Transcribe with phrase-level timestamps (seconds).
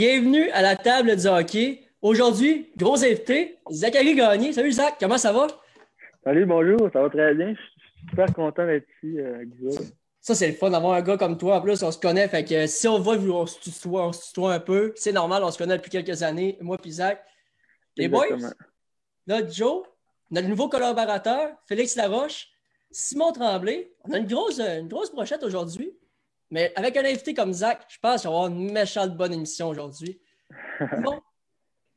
[0.00, 1.82] Bienvenue à la table du hockey.
[2.00, 4.50] Aujourd'hui, gros invité, Zachary Gagné.
[4.54, 5.46] Salut Zach, comment ça va?
[6.24, 7.50] Salut, bonjour, ça va très bien.
[7.50, 9.76] Je suis super content d'être ici euh, avec vous.
[10.22, 11.56] Ça, c'est le fun d'avoir un gars comme toi.
[11.56, 12.26] En plus, on se connaît.
[12.28, 14.94] Fait que si on voit on se tutoie, on se tutoie un peu.
[14.96, 17.22] C'est normal, on se connaît depuis quelques années, moi et Zach.
[17.98, 18.24] Les boys,
[19.26, 19.82] là, Joe,
[20.30, 22.48] notre nouveau collaborateur, Félix Laroche,
[22.90, 23.92] Simon Tremblay.
[24.08, 25.92] On a une grosse, une grosse brochette aujourd'hui.
[26.50, 29.68] Mais avec un invité comme Zach, je pense qu'on va avoir une méchante bonne émission
[29.68, 30.20] aujourd'hui.
[31.02, 31.20] bon,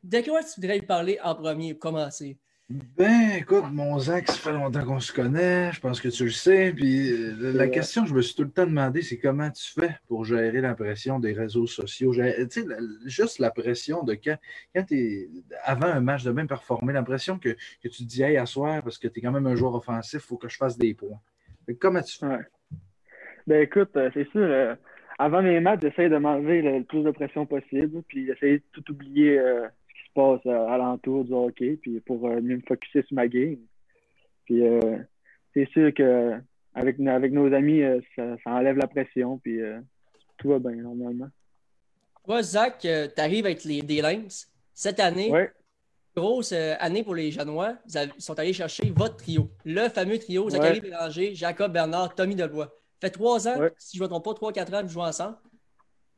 [0.04, 2.38] de quoi tu voudrais parler en premier pour commencer?
[2.70, 6.32] Ben, écoute, mon Zach, ça fait longtemps qu'on se connaît, je pense que tu le
[6.32, 6.72] sais.
[6.74, 9.72] Puis euh, la question que je me suis tout le temps demandé, c'est comment tu
[9.74, 12.14] fais pour gérer la pression des réseaux sociaux?
[12.14, 12.66] Tu sais,
[13.06, 14.38] juste la pression de quand,
[14.74, 15.30] quand tu es
[15.64, 18.82] avant un match de même performer, l'impression que, que tu te dis, hey, à soir,
[18.82, 20.94] parce que tu es quand même un joueur offensif, il faut que je fasse des
[20.94, 21.20] points.
[21.80, 22.40] comment tu fais?
[23.46, 24.76] Ben écoute, euh, c'est sûr, euh,
[25.20, 28.92] avant mes matchs, j'essaie de m'enlever le, plus de pression possible, puis j'essaie de tout
[28.92, 33.16] oublier euh, ce qui se passe alentour du hockey, puis pour mieux me focuser sur
[33.16, 33.58] ma game.
[34.46, 34.62] Puis
[35.54, 36.34] c'est sûr que
[36.74, 37.82] avec, avec nos amis,
[38.16, 39.60] ça, enlève la pression, puis
[40.38, 41.30] tout va bien normalement.
[42.26, 44.50] Toi, Zach, tu arrives avec les, des Lynx.
[44.74, 45.32] Cette année,
[46.16, 47.76] grosse année pour les Janois.
[47.88, 49.50] Ils sont allés chercher votre trio.
[49.64, 52.74] Le fameux trio, Zachary Bélanger, Jacob Bernard, Tommy Debois
[53.04, 55.38] fait trois ans, si je ne me trompe pas, trois, quatre ans de jouer ensemble.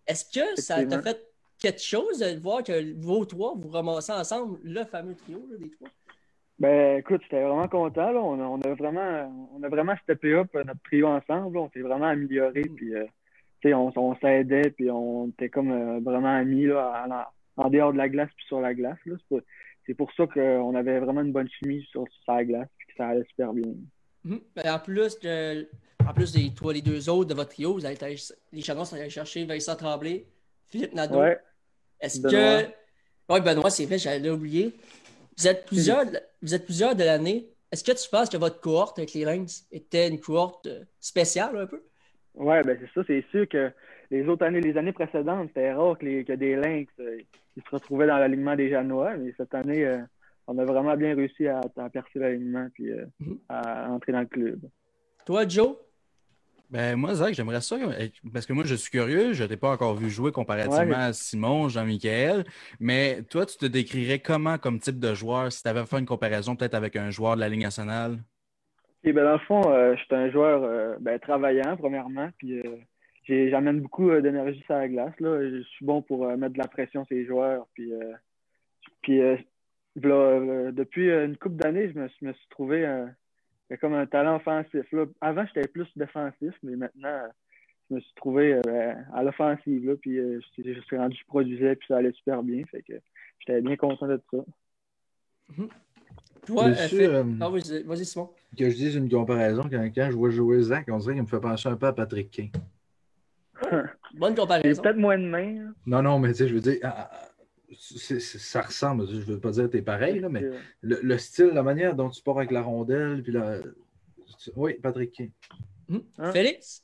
[0.07, 1.19] Est-ce que ça t'a fait
[1.59, 5.89] quelque chose de voir que vos trois, vous ramassez ensemble le fameux trio des trois?
[6.59, 8.11] Ben, écoute, j'étais vraiment content.
[8.13, 11.57] On, a, vraiment, on a vraiment steppé up notre trio ensemble.
[11.57, 12.61] On s'est vraiment amélioré.
[12.61, 12.75] Mm.
[12.75, 13.05] Puis, euh,
[13.65, 14.69] on, on s'aidait.
[14.69, 17.27] Puis, on était comme euh, vraiment amis là,
[17.57, 18.97] en, dehors de la glace puis sur la glace.
[19.85, 22.69] C'est pour ça qu'on avait vraiment une bonne chimie sur, la glace.
[22.77, 23.73] Puis que ça allait super bien.
[24.23, 24.37] Mm.
[24.55, 25.67] Ben, en plus, de,
[26.07, 27.97] en plus des toi, les deux autres de votre trio, vous avez
[28.51, 30.25] les Chalons sont allés chercher Vincent Tremblay,
[30.67, 31.21] Philippe Nadeau.
[31.99, 32.67] Est-ce que.
[33.27, 34.73] Oui, Benoît, c'est vrai, j'allais oublier.
[35.37, 36.05] Vous êtes plusieurs,
[36.41, 37.49] vous êtes plusieurs de l'année.
[37.71, 41.57] Est-ce que tu penses que votre cohorte avec les Lynx était une cohorte euh, spéciale
[41.57, 41.81] un peu?
[42.35, 43.71] Oui, ben c'est ça, c'est sûr que
[44.11, 47.17] les autres années, les années précédentes, c'était rare que, les, que des Lynx euh,
[47.57, 49.97] se retrouvaient dans l'alignement des Janois, mais cette année, euh,
[50.47, 51.61] on a vraiment bien réussi à,
[51.91, 53.37] percer l'alignement et mm-hmm.
[53.49, 54.59] à entrer dans le club.
[55.25, 55.75] Toi, Joe?
[56.69, 57.77] Ben, moi, Zach, j'aimerais ça,
[58.33, 61.13] parce que moi, je suis curieux, je ne t'ai pas encore vu jouer comparativement à
[61.13, 62.43] Simon, Jean-Michel,
[62.79, 66.05] mais toi, tu te décrirais comment comme type de joueur si tu avais fait une
[66.05, 68.17] comparaison peut-être avec un joueur de la Ligue nationale?
[69.03, 73.49] ben, dans le fond, euh, je suis un joueur euh, ben, travaillant, premièrement, puis euh,
[73.49, 75.13] j'amène beaucoup d'énergie sur la glace.
[75.19, 75.41] Là.
[75.41, 77.91] Je suis bon pour mettre de la pression sur les joueurs, puis,
[79.01, 79.21] puis
[79.95, 82.85] depuis une couple d'années, je me, je me, suis trouvé
[83.67, 84.85] c'est comme un talent offensif.
[85.21, 87.27] Avant, j'étais plus défensif, mais maintenant,
[87.89, 89.97] je me suis trouvé euh, à l'offensive.
[90.01, 92.63] Puis euh, je, suis rendu, je produisais, puis ça allait super bien.
[92.71, 92.93] Fait que
[93.39, 94.37] j'étais bien content de ça.
[95.53, 95.69] Mm-hmm.
[96.45, 98.29] Toi, euh, ah, vas-y, Simon.
[98.55, 101.27] Que je dise une comparaison, quand, quand je vois jouer Zach, on dirait qu'il me
[101.27, 102.51] fait penser un peu à Patrick King.
[104.13, 104.81] Bonne comparaison.
[104.81, 105.57] peut-être moins de main.
[105.57, 105.73] Hein.
[105.87, 106.77] Non, non, mais tu sais, je veux dire,
[107.77, 110.43] ça ressemble, je ne veux pas dire que tu es pareil, mais
[110.81, 113.59] le, style, la manière dont tu pars avec la rondelle, puis la...
[114.55, 115.21] Oui, Patrick
[115.87, 115.99] hmm?
[116.17, 116.31] hein?
[116.31, 116.83] Félix?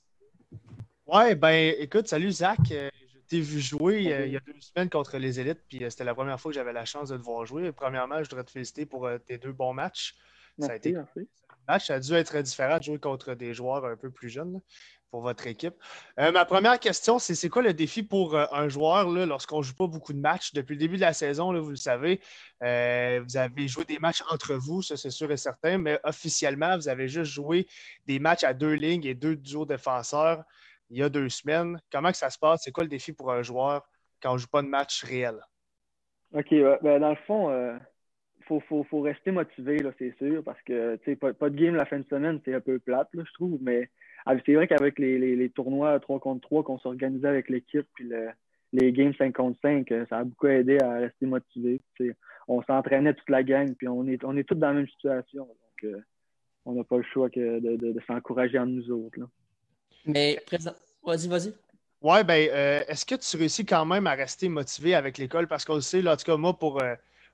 [1.07, 2.59] Ouais, ben écoute, salut Zach.
[2.71, 5.83] Euh, je t'ai vu jouer euh, il y a deux semaines contre les élites, puis
[5.83, 7.71] euh, c'était la première fois que j'avais la chance de te voir jouer.
[7.71, 10.15] Premièrement, je voudrais te féliciter pour tes deux bons matchs.
[10.59, 10.95] ça a été
[11.67, 11.87] match.
[11.87, 14.61] Ça a dû être différent de jouer contre des joueurs un peu plus jeunes
[15.11, 15.75] pour votre équipe.
[16.19, 19.63] Euh, ma première question, c'est c'est quoi le défi pour euh, un joueur lorsqu'on ne
[19.63, 20.53] joue pas beaucoup de matchs?
[20.53, 22.21] Depuis le début de la saison, là, vous le savez,
[22.63, 26.77] euh, vous avez joué des matchs entre vous, ça c'est sûr et certain, mais officiellement,
[26.77, 27.67] vous avez juste joué
[28.07, 30.43] des matchs à deux lignes et deux duos défenseurs
[30.89, 31.79] il y a deux semaines.
[31.91, 32.63] Comment que ça se passe?
[32.63, 33.87] C'est quoi le défi pour un joueur
[34.21, 35.35] quand on ne joue pas de match réel?
[36.33, 36.49] OK.
[36.81, 37.79] Ben, dans le fond,
[38.49, 42.05] il faut, rester motivé, c'est sûr, parce que pas, pas de game la fin de
[42.09, 43.89] semaine, c'est un peu plate, je trouve, mais
[44.25, 48.09] c'est vrai qu'avec les, tournois 3 contre 3 qu'on s'organisait avec l'équipe, puis
[48.73, 51.81] les games 5 contre 5, euh, ça a beaucoup aidé à rester motivé.
[52.47, 55.45] on s'entraînait toute la gang, puis on est, on est tous dans la même situation.
[55.45, 55.99] Donc, euh,
[56.65, 59.19] on n'a pas le choix que de, s'encourager entre nous autres.
[60.05, 60.73] Mais, présent...
[61.05, 61.53] vas-y, vas-y.
[62.01, 65.47] Ouais, ben, euh, est-ce que tu réussis quand même à rester motivé avec l'école?
[65.47, 66.81] Parce qu'on le sait, là, en tout cas, moi, pour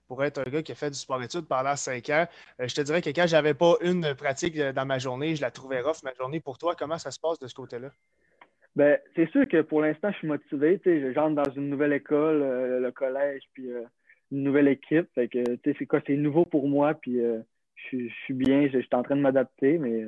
[0.07, 2.25] pour être un gars qui a fait du sport-études pendant cinq ans.
[2.59, 5.41] Euh, je te dirais que quand j'avais pas une pratique euh, dans ma journée, je
[5.41, 6.39] la trouvais rough ma journée.
[6.39, 7.89] Pour toi, comment ça se passe de ce côté-là?
[8.75, 10.79] Ben, c'est sûr que pour l'instant, je suis motivé.
[11.13, 13.69] J'entre dans une nouvelle école, euh, le collège, puis
[14.31, 15.07] une nouvelle équipe.
[15.15, 19.03] Fait que, c'est quoi, c'est nouveau pour moi, puis je, suis bien, je, suis en
[19.03, 20.05] train de m'adapter, mais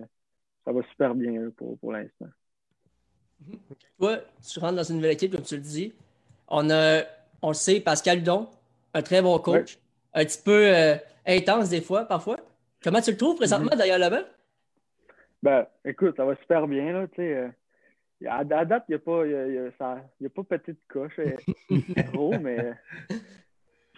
[0.65, 2.27] ça va super bien pour, pour l'instant.
[3.97, 4.17] Toi,
[4.47, 5.93] tu rentres dans une nouvelle équipe, comme tu le dis.
[6.47, 7.03] On a
[7.41, 8.49] on le sait, Pascal Don,
[8.93, 9.79] un très bon coach,
[10.13, 10.95] un petit peu euh,
[11.25, 12.37] intense des fois, parfois.
[12.83, 14.25] Comment tu le trouves présentement derrière la main?
[15.43, 17.35] Ben, écoute, ça va super bien, là, tu sais.
[17.35, 17.49] Euh,
[18.27, 21.19] à, date, il n'y a, pas, y a, y a pas petite coche,
[22.13, 22.73] gros, mais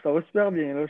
[0.04, 0.86] ça va super bien, là.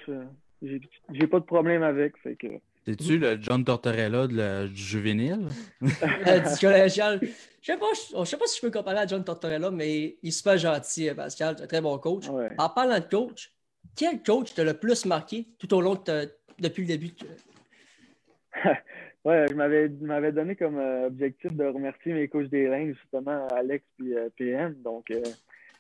[0.62, 2.48] J'ai pas de problème avec, fait que...
[2.86, 5.48] T'es-tu le John Tortorella de du juvénile?
[6.28, 7.20] Euh, du collégial.
[7.62, 10.30] Je sais pas, je sais pas si je peux comparer à John Tortorella, mais il
[10.30, 11.56] est super gentil, euh, Pascal.
[11.58, 12.26] C'est un très bon coach.
[12.58, 13.52] En parlant de coach,
[13.96, 17.12] quel coach t'a le plus marqué tout au long de depuis le début?
[19.26, 23.86] ouais, je m'avais donné comme euh, objectif de remercier mes coachs des lignes, justement, Alex
[24.06, 24.76] et PM.
[24.82, 25.12] Donc,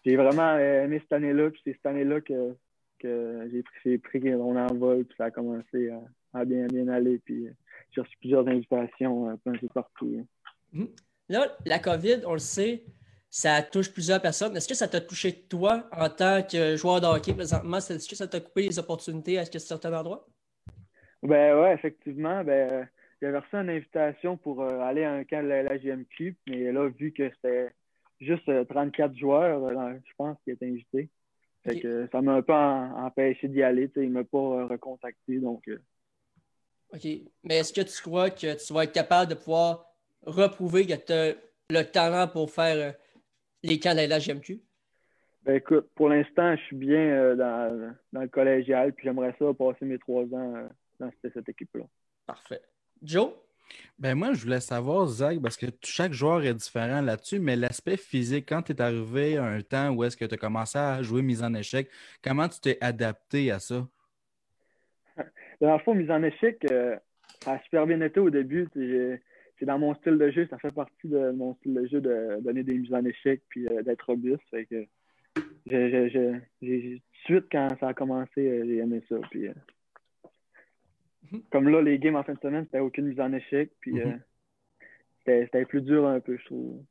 [0.05, 1.49] j'ai vraiment aimé cette année-là.
[1.49, 2.55] Puis c'est cette année-là que,
[2.99, 5.05] que j'ai pris, pris mon envol.
[5.05, 5.91] Puis ça a commencé
[6.33, 7.19] à bien, bien aller.
[7.19, 7.51] Puis euh,
[7.91, 10.25] j'ai reçu plusieurs invitations un peu partout.
[10.73, 10.87] Mhm.
[11.29, 12.83] Là, la COVID, on le sait,
[13.31, 14.55] ça touche plusieurs personnes.
[14.57, 17.77] Est-ce que ça t'a touché toi en tant que joueur de hockey présentement?
[17.77, 20.27] Est-ce que ça t'a coupé les opportunités à certains endroits?
[21.23, 22.43] Ben ouais, effectivement.
[22.43, 22.89] Ben,
[23.21, 26.89] j'avais reçu une invitation pour euh, aller à un camp de la, GMQ, mais là,
[26.89, 27.69] vu que c'était
[28.19, 29.69] juste 34 euh, joueurs,
[30.05, 31.09] je pense, qui étaient invités.
[31.63, 33.89] Fait que ça m'a un peu empêché d'y aller.
[33.95, 35.37] Il ne m'a pas recontacté.
[35.39, 35.63] Donc,
[36.91, 37.07] OK.
[37.43, 39.85] Mais est-ce que tu crois que tu vas être capable de pouvoir
[40.23, 41.35] reprouver que tu as
[41.69, 42.95] le talent pour faire
[43.63, 44.59] les camps de la GMQ?
[45.43, 49.85] Ben écoute, pour l'instant, je suis bien euh, dans, le collégial, puis j'aimerais ça passer
[49.85, 50.67] mes trois ans euh,
[50.99, 51.83] dans cette, équipe-là.
[52.27, 52.61] Parfait.
[53.01, 53.31] Joe?
[53.97, 57.97] Ben moi, je voulais savoir, Zach, parce que chaque joueur est différent là-dessus, mais l'aspect
[57.97, 61.01] physique, quand tu es arrivé à un temps où est-ce que tu as commencé à
[61.01, 61.89] jouer mise en échec,
[62.23, 63.87] comment tu t'es adapté à ça?
[65.61, 66.95] Dans le fond, mise en échec, euh,
[67.39, 68.67] ça a super bien été au début.
[69.61, 72.41] C'est dans mon style de jeu, ça fait partie de mon style de jeu de
[72.41, 74.41] donner des mises en échec puis euh, d'être robuste.
[74.49, 74.87] Fait que
[75.67, 76.09] j'ai,
[76.59, 79.17] tout de suite, quand ça a commencé, euh, j'ai aimé ça.
[79.29, 79.49] Puis,
[81.31, 81.43] mhm.
[81.51, 83.69] Comme là, les games en fin de semaine, c'était aucune mise en échec.
[83.81, 84.19] Puis mhm.
[85.27, 86.83] c'était, plus dur un peu, je trouve.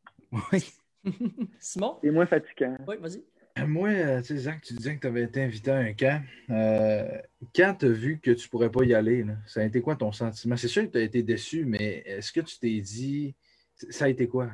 [0.52, 0.72] Oui.
[1.58, 1.98] Simon?
[2.00, 2.76] C'est moins fatigant.
[2.86, 3.24] Oui, vas-y.
[3.56, 6.22] Moi, euh, tu sais, Zach, tu disais que tu avais été invité à un camp.
[6.50, 7.18] Euh,
[7.54, 9.96] quand tu as vu que tu ne pourrais pas y aller, ça a été quoi
[9.96, 10.56] ton sentiment?
[10.56, 13.34] C'est sûr que tu as été déçu, mais est-ce que tu t'es dit.
[13.74, 14.50] Ça a été quoi?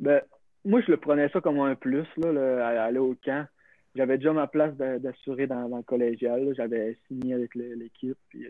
[0.00, 0.22] Ben,
[0.64, 3.46] moi, je le prenais ça comme un plus, là, à aller au camp.
[3.94, 6.52] J'avais déjà ma place d'assurer dans, le collégial.
[6.56, 8.18] J'avais signé avec l'équipe.
[8.34, 8.48] Euh,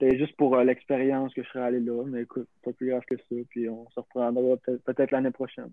[0.00, 2.02] c'était juste pour l'expérience que je serais allé là.
[2.06, 3.36] Mais écoute, pas plus grave que ça.
[3.50, 5.70] Puis on se reprendra peut-être l'année prochaine.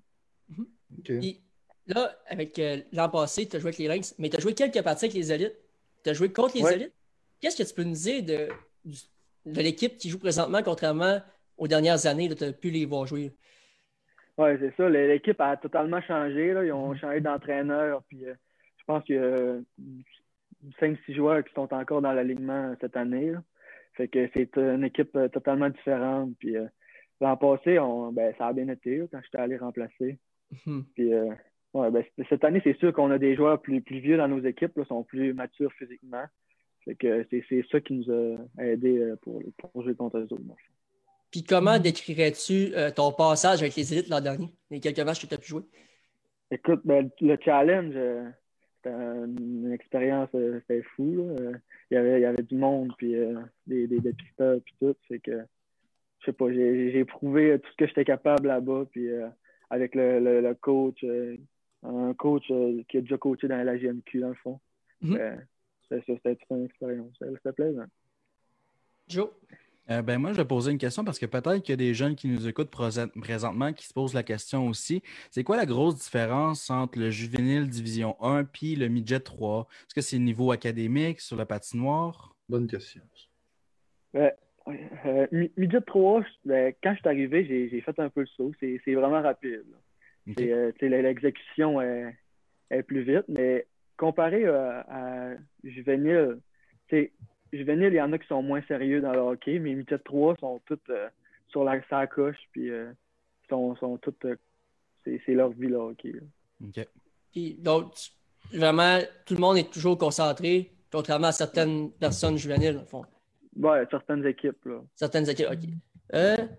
[0.51, 1.39] Mm-hmm.
[1.87, 4.53] Là, avec euh, l'an passé, tu as joué avec les Lynx, mais tu as joué
[4.53, 5.55] quelques parties avec les élites.
[6.03, 6.93] Tu as joué contre les élites.
[7.41, 8.49] Qu'est-ce que tu peux nous dire de,
[9.45, 11.19] de l'équipe qui joue présentement, contrairement
[11.57, 13.31] aux dernières années, tu as pu les voir jouer?
[14.37, 14.87] Oui, c'est ça.
[14.89, 16.47] L'équipe a totalement changé.
[16.47, 16.99] Ils ont mm-hmm.
[16.99, 18.03] changé d'entraîneur.
[18.07, 18.33] Puis, euh,
[18.77, 19.59] je pense qu'il y a
[20.81, 23.33] 5-6 joueurs qui sont encore dans l'alignement cette année.
[23.95, 26.31] Fait que c'est une équipe euh, totalement différente.
[26.39, 26.55] Puis
[27.19, 30.17] l'an passé, on, ben, ça a bien été quand j'étais allé remplacer.
[30.53, 30.83] Mm-hmm.
[30.95, 31.11] Puis
[31.74, 34.44] Ouais, ben, cette année, c'est sûr qu'on a des joueurs plus, plus vieux dans nos
[34.44, 36.24] équipes, là, sont plus matures physiquement.
[36.86, 40.42] C'est ça qui nous a aidés euh, pour, pour jouer contre eux autres.
[41.30, 45.27] Puis comment décrirais-tu euh, ton passage avec les élites l'an dernier, les quelques matchs que
[45.27, 45.62] tu as pu jouer?
[46.50, 48.27] Écoute, ben, le challenge, euh,
[48.77, 51.36] c'était une expérience, c'était fou.
[51.91, 53.13] Il, y avait, il y avait du monde, puis
[53.67, 54.96] des, des, des pisteurs, puis tout.
[55.08, 55.43] C'est que,
[56.22, 59.10] je sais pas, j'ai prouvé tout ce que j'étais capable là-bas, puis
[59.70, 61.05] avec le, le coach
[61.83, 64.59] un coach euh, qui a déjà coaché dans la GMQ, dans le fond.
[65.01, 65.45] Mm -hmm.
[65.89, 67.13] C'était une expérience.
[67.19, 67.88] C'était plaisant.
[69.07, 69.29] Joe?
[69.89, 71.95] Euh, ben moi, je vais poser une question parce que peut-être qu'il y a des
[71.95, 75.01] jeunes qui nous écoutent présentement qui se posent la question aussi.
[75.31, 79.67] C'est quoi la grosse différence entre le juvénile Division 1 puis le midget 3?
[79.88, 82.36] Est-ce que c'est le niveau académique sur la patinoire?
[82.48, 83.01] Bonne question.
[84.13, 84.31] Ben,
[85.05, 88.51] euh, midget 3, ben, quand je suis arrivé, j'ai fait un peu le saut.
[88.59, 89.65] C'est vraiment rapide.
[90.39, 93.65] Euh, l'exécution est, plus vite, mais
[93.98, 95.33] comparé à, à
[95.63, 96.39] juvénile,
[97.51, 100.36] juvénile, il y en a qui sont moins sérieux dans le hockey, mais les 3
[100.39, 101.09] sont toutes euh,
[101.48, 102.91] sur la sacoche, puis euh,
[103.50, 104.25] sont, sont toutes.
[105.03, 106.13] c'est leur vie, le hockey.
[107.57, 107.93] donc,
[108.53, 113.03] vraiment, tout le monde est toujours concentré, contrairement à certaines personnes juvéniles, au fond.
[113.55, 114.63] Ouais, certaines équipes.
[114.65, 114.81] Là.
[114.95, 115.69] Certaines équipes, OK.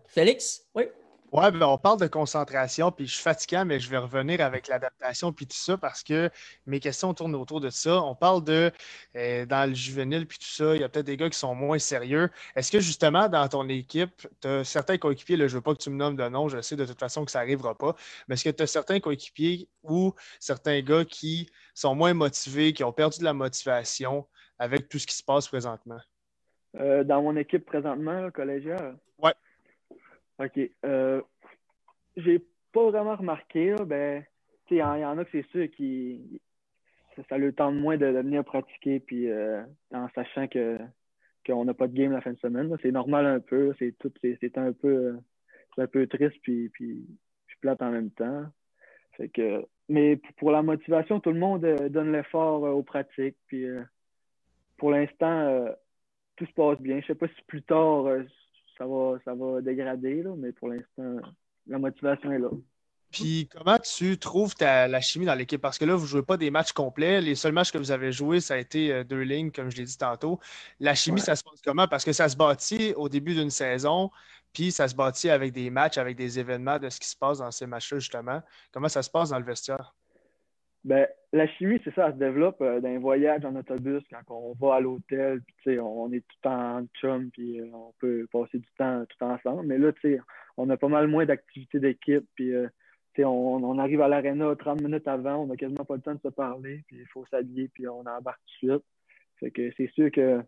[0.06, 0.84] Félix, oui?
[1.32, 4.66] Ouais, ben on parle de concentration, puis je suis fatiguant, mais je vais revenir avec
[4.66, 6.28] l'adaptation, puis tout ça, parce que
[6.66, 8.02] mes questions tournent autour de ça.
[8.02, 8.72] On parle de,
[9.14, 11.54] euh, dans le juvénile, puis tout ça, il y a peut-être des gars qui sont
[11.54, 12.30] moins sérieux.
[12.56, 15.72] Est-ce que justement, dans ton équipe, tu as certains coéquipiers, là, je ne veux pas
[15.72, 17.94] que tu me nommes de nom, je sais de toute façon que ça n'arrivera pas,
[18.26, 22.82] mais est-ce que tu as certains coéquipiers ou certains gars qui sont moins motivés, qui
[22.82, 24.26] ont perdu de la motivation
[24.58, 26.00] avec tout ce qui se passe présentement?
[26.80, 28.96] Euh, dans mon équipe présentement, collégiale?
[29.18, 29.34] Ouais.
[30.40, 30.58] OK.
[30.84, 31.20] Euh,
[32.16, 32.42] j'ai
[32.72, 33.74] pas vraiment remarqué.
[33.86, 34.24] ben,
[34.70, 36.40] il y, en a que c'est sûr qui
[37.28, 40.78] ça, le tente moins de, venir pratiquer puis euh, en sachant que
[41.44, 42.74] qu'on n'a pas de game la fin de semaine.
[42.80, 43.74] C'est normal un peu.
[43.78, 45.18] C'est tout c'est un peu
[45.76, 47.06] un peu triste puis, puis,
[47.60, 48.44] plate en même temps.
[49.18, 53.36] Fait que, mais pour la motivation, tout le monde euh, donne l'effort aux pratiques.
[53.48, 53.66] Puis
[54.78, 55.66] pour l'instant,
[56.36, 57.00] tout se passe bien.
[57.00, 58.06] Je sais pas si plus tard
[58.80, 61.16] ça va, ça va dégrader, là, mais pour l'instant,
[61.66, 62.48] la motivation est là.
[63.10, 65.60] Puis comment tu trouves ta, la chimie dans l'équipe?
[65.60, 67.20] Parce que là, vous ne jouez pas des matchs complets.
[67.20, 69.76] Les seuls matchs que vous avez joués, ça a été euh, deux lignes, comme je
[69.76, 70.38] l'ai dit tantôt.
[70.78, 71.88] La chimie, ça se passe comment?
[71.88, 74.10] Parce que ça se bâtit au début d'une saison,
[74.54, 77.38] puis ça se bâtit avec des matchs, avec des événements de ce qui se passe
[77.38, 78.40] dans ces matchs-là, justement.
[78.72, 79.94] Comment ça se passe dans le vestiaire?
[80.84, 84.34] Ben, la chimie, c'est ça, elle se développe euh, dans un voyage en autobus quand
[84.34, 88.58] on va à l'hôtel, puis on est tout en chum, puis euh, on peut passer
[88.58, 89.66] du temps tout ensemble.
[89.66, 89.92] Mais là,
[90.56, 92.68] on a pas mal moins d'activités d'équipe, puis euh,
[93.18, 96.20] on, on, arrive à l'aréna 30 minutes avant, on n'a quasiment pas le temps de
[96.20, 98.84] se parler, puis il faut s'habiller, puis on embarque tout de suite.
[99.38, 100.42] Fait que c'est sûr que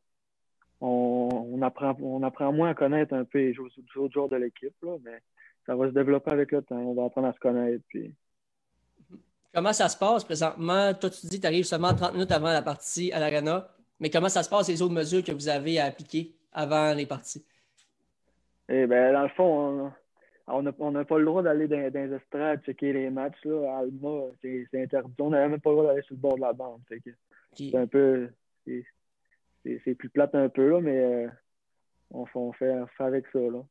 [0.81, 4.75] on, apprend, on apprend moins à connaître un peu les autres joueurs de l'équipe,
[5.05, 5.21] mais
[5.67, 6.79] ça va se développer avec le temps.
[6.79, 8.13] On va apprendre à se connaître, puis
[9.55, 10.95] Comment ça se passe présentement?
[10.95, 13.69] Toi, tu dis que tu arrives seulement 30 minutes avant la partie à l'Arena,
[14.01, 17.05] mais comment ça se passe les autres mesures que vous avez à appliquer avant les
[17.05, 17.45] parties?
[18.69, 19.93] Eh bien, dans le fond,
[20.47, 23.45] on n'a pas le droit d'aller dans, les estrades checker les matchs.
[23.45, 23.77] Là.
[23.77, 25.13] À Alma, c'est interdit.
[25.21, 26.81] On n'a même pas le droit d'aller sur le bord de la bande.
[27.55, 28.31] C'est un peu.
[28.65, 31.29] C'est plus plate un peu, là, mais euh,
[32.11, 33.39] on, on, fait, on, fait, avec ça.
[33.39, 33.63] Là.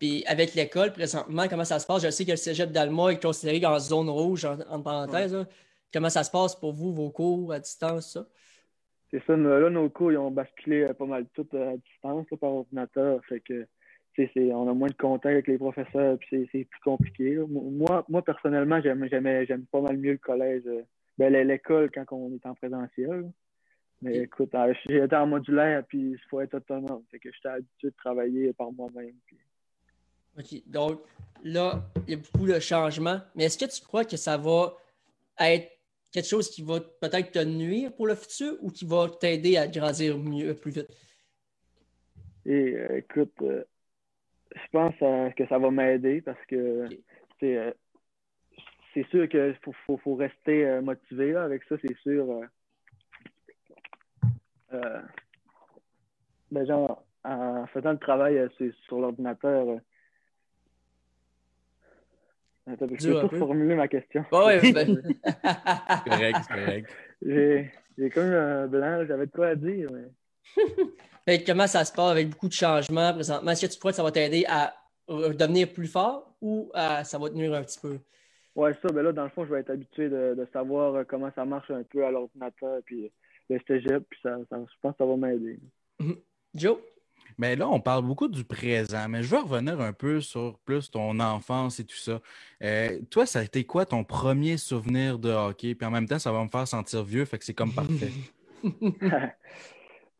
[0.00, 2.02] Puis avec l'école, présentement, comment ça se passe?
[2.02, 5.36] Je sais que le cégep d'Alma est considéré en zone rouge, en, parenthèse.
[5.92, 8.26] Comment ça se passe pour vous, vos cours à distance, ça?
[9.10, 13.20] C'est ça, là, nos cours, ils ont basculé pas mal tout à distance par ordinateur.
[13.26, 13.66] Fait que,
[14.52, 17.38] on a moins de contact avec les professeurs, puis c'est plus compliqué.
[17.48, 20.82] Moi, moi, personnellement, j'aime pas mal mieux le collège, euh,
[21.18, 23.30] ben, l'école quand on est en présentiel.
[24.00, 27.02] Mais écoute, euh, j'étais en modulaire, puis il faut être autonome.
[27.10, 29.14] Fait que j'étais habitué de travailler par moi-même.
[30.40, 30.62] OK.
[30.66, 31.00] Donc,
[31.44, 33.20] là, il y a beaucoup de changements.
[33.34, 34.74] Mais est-ce que tu crois que ça va
[35.38, 35.70] être
[36.12, 39.66] quelque chose qui va peut-être te nuire pour le futur ou qui va t'aider à
[39.68, 40.88] grandir mieux, plus vite?
[42.46, 43.64] Et euh, écoute, euh,
[44.54, 46.88] je pense euh, que ça va m'aider parce que
[47.40, 49.56] c'est sûr qu'il
[49.86, 52.42] faut, faut, rester motivé avec ça, c'est sûr.
[56.50, 58.48] Ben, genre, en faisant le travail
[58.86, 59.80] sur l'ordinateur,
[62.66, 64.24] je vais tout formuler ma question.
[64.32, 65.02] Oui, ben...
[66.04, 66.90] correct, correct.
[67.22, 69.90] J'ai comme un blanc, j'avais de quoi à dire.
[71.26, 71.44] Mais...
[71.46, 73.50] comment ça se passe avec beaucoup de changements présentement?
[73.50, 74.74] Est-ce que tu crois que ça va t'aider à
[75.08, 77.98] devenir plus fort ou ça va te nuire un petit peu?
[78.56, 81.44] Oui, ça, ben là, dans le fond, je vais être habitué de, savoir comment ça
[81.44, 83.10] marche un peu à l'ordinateur, puis
[83.48, 85.58] le cégep, puis ça, je pense que ça va m'aider.
[86.00, 86.18] Mm-hmm.
[86.54, 86.78] Joe?
[87.40, 90.90] Mais là, on parle beaucoup du présent, mais je veux revenir un peu sur plus
[90.90, 92.20] ton enfance et tout ça.
[92.62, 95.74] Euh, toi, ça a été quoi ton premier souvenir de hockey?
[95.74, 98.12] Puis en même temps, ça va me faire sentir vieux, fait que c'est comme parfait.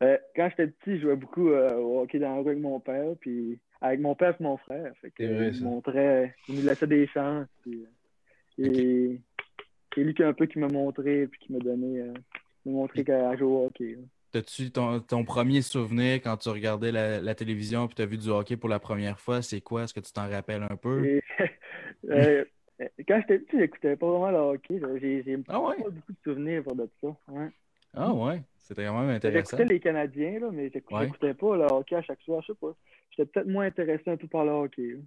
[0.03, 2.79] Euh, quand j'étais petit, je jouais beaucoup euh, au hockey dans la rue avec mon
[2.79, 4.91] père, puis avec mon père et mon frère.
[4.99, 7.45] Fait que, il montrait, il nous laissait des chances.
[8.57, 9.21] et
[9.93, 12.01] c'est lui qui un peu qui m'a montré, puis qui m'a donné,
[12.65, 13.99] m'a montré qu'à jouer au hockey.
[14.33, 18.57] As-tu ton, premier souvenir quand tu regardais la, télévision et tu as vu du hockey
[18.57, 19.41] pour la première fois?
[19.41, 19.83] C'est quoi?
[19.83, 21.19] Est-ce que tu t'en rappelles un peu?
[22.09, 22.43] Euh,
[23.07, 24.81] quand j'étais petit, j'écoutais pas vraiment le hockey.
[24.99, 27.15] J'ai ah pas beaucoup de souvenirs pour de ça.
[27.93, 29.57] Ah ouais, c'était quand même intéressant.
[29.57, 32.41] J'écoutais les Canadiens, là, mais j'écoutais pas le hockey à chaque soir.
[32.41, 32.73] Je sais pas.
[33.11, 34.97] J'étais peut-être moins intéressé un peu par le hockey.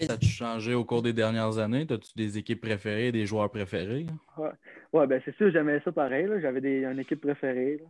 [0.00, 1.86] Ça a-tu changé au cours des dernières années?
[1.88, 4.06] As-tu des équipes préférées, des joueurs préférés?
[4.36, 4.50] Ouais,
[4.92, 6.26] ouais ben c'est sûr, j'aimais ça pareil.
[6.40, 7.82] J'avais une équipe préférée.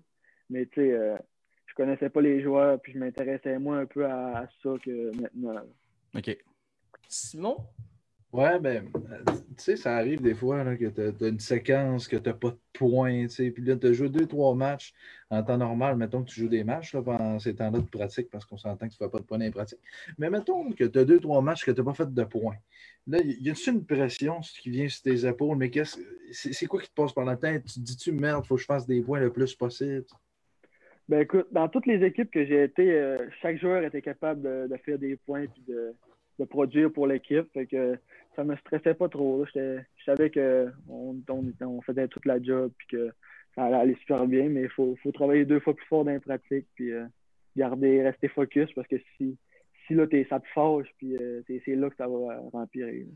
[0.48, 1.16] Mais tu sais, euh,
[1.66, 5.62] je connaissais pas les joueurs, puis je m'intéressais moins un peu à, ça que maintenant.
[6.16, 6.36] OK.
[7.08, 7.56] Simon?
[8.32, 8.88] Ouais, ben,
[9.26, 12.50] tu sais, ça arrive des fois que tu as, une séquence, que tu n'as pas
[12.50, 14.94] de points, tu sais, puis là, tu as joué deux, trois matchs
[15.30, 15.96] en temps normal.
[15.96, 18.94] Mettons que tu joues des matchs pendant ces temps-là de pratique, parce qu'on s'entend que
[18.94, 19.80] tu ne fais pas de points en pratique.
[20.16, 22.56] Mais mettons que tu as deux, trois matchs que tu n'as pas fait de points.
[23.08, 25.70] Là, il y a une pression qui vient sur tes épaules, mais
[26.30, 27.64] c'est quoi qui te passe par la tête?
[27.64, 30.04] Tu te dis-tu, merde, faut que je fasse des points le plus possible?
[31.08, 34.76] Ben écoute, dans toutes les équipes que j'ai été, euh, chaque joueur était capable de,
[34.76, 35.92] faire des points et de,
[36.38, 37.52] de, produire pour l'équipe.
[37.52, 37.98] Fait que
[38.40, 39.44] ça me stressait pas trop.
[39.54, 43.10] Je savais qu'on on, faisait toute la job et que
[43.54, 46.66] ça allait super bien, mais il faut, travailler deux fois plus fort dans les pratiques
[46.74, 47.04] puis euh,
[47.54, 49.36] garder, rester focus parce que si,
[49.86, 53.08] si là, ça te fâche, puis euh, c'est là que ça va empirer.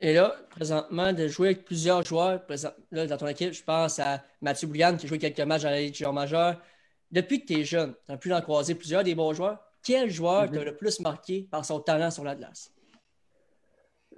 [0.00, 2.44] Et là, présentement, de jouer avec plusieurs joueurs,
[2.90, 5.70] là, dans ton équipe, je pense à Mathieu Bouliane qui a joué quelques matchs à
[5.70, 6.60] la Ligue majeure.
[7.12, 9.62] Depuis que tu es jeune, tu as pu en croiser plusieurs des bons joueurs.
[9.84, 10.64] Quel joueur t'a mm-hmm.
[10.64, 12.75] le plus marqué par son talent sur la glace?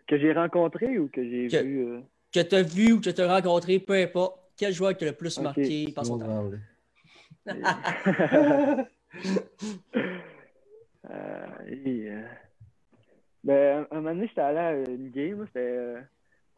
[0.09, 1.87] Que j'ai rencontré ou que j'ai vu?
[1.87, 2.01] Euh?
[2.33, 4.41] Que tu as vu ou que tu as rencontré, peu importe.
[4.57, 6.51] Quel joueur t'a le plus marqué par son talent?
[7.49, 8.85] euh,
[11.11, 12.23] euh...
[13.45, 16.03] Ben, un moment donné, j'étais allé à une game, c'était euh,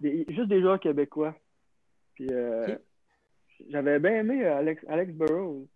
[0.00, 1.37] juste des joueurs québécois.
[2.14, 2.76] Puis euh,
[3.69, 5.69] j'avais bien aimé Alex, Alex Burrows.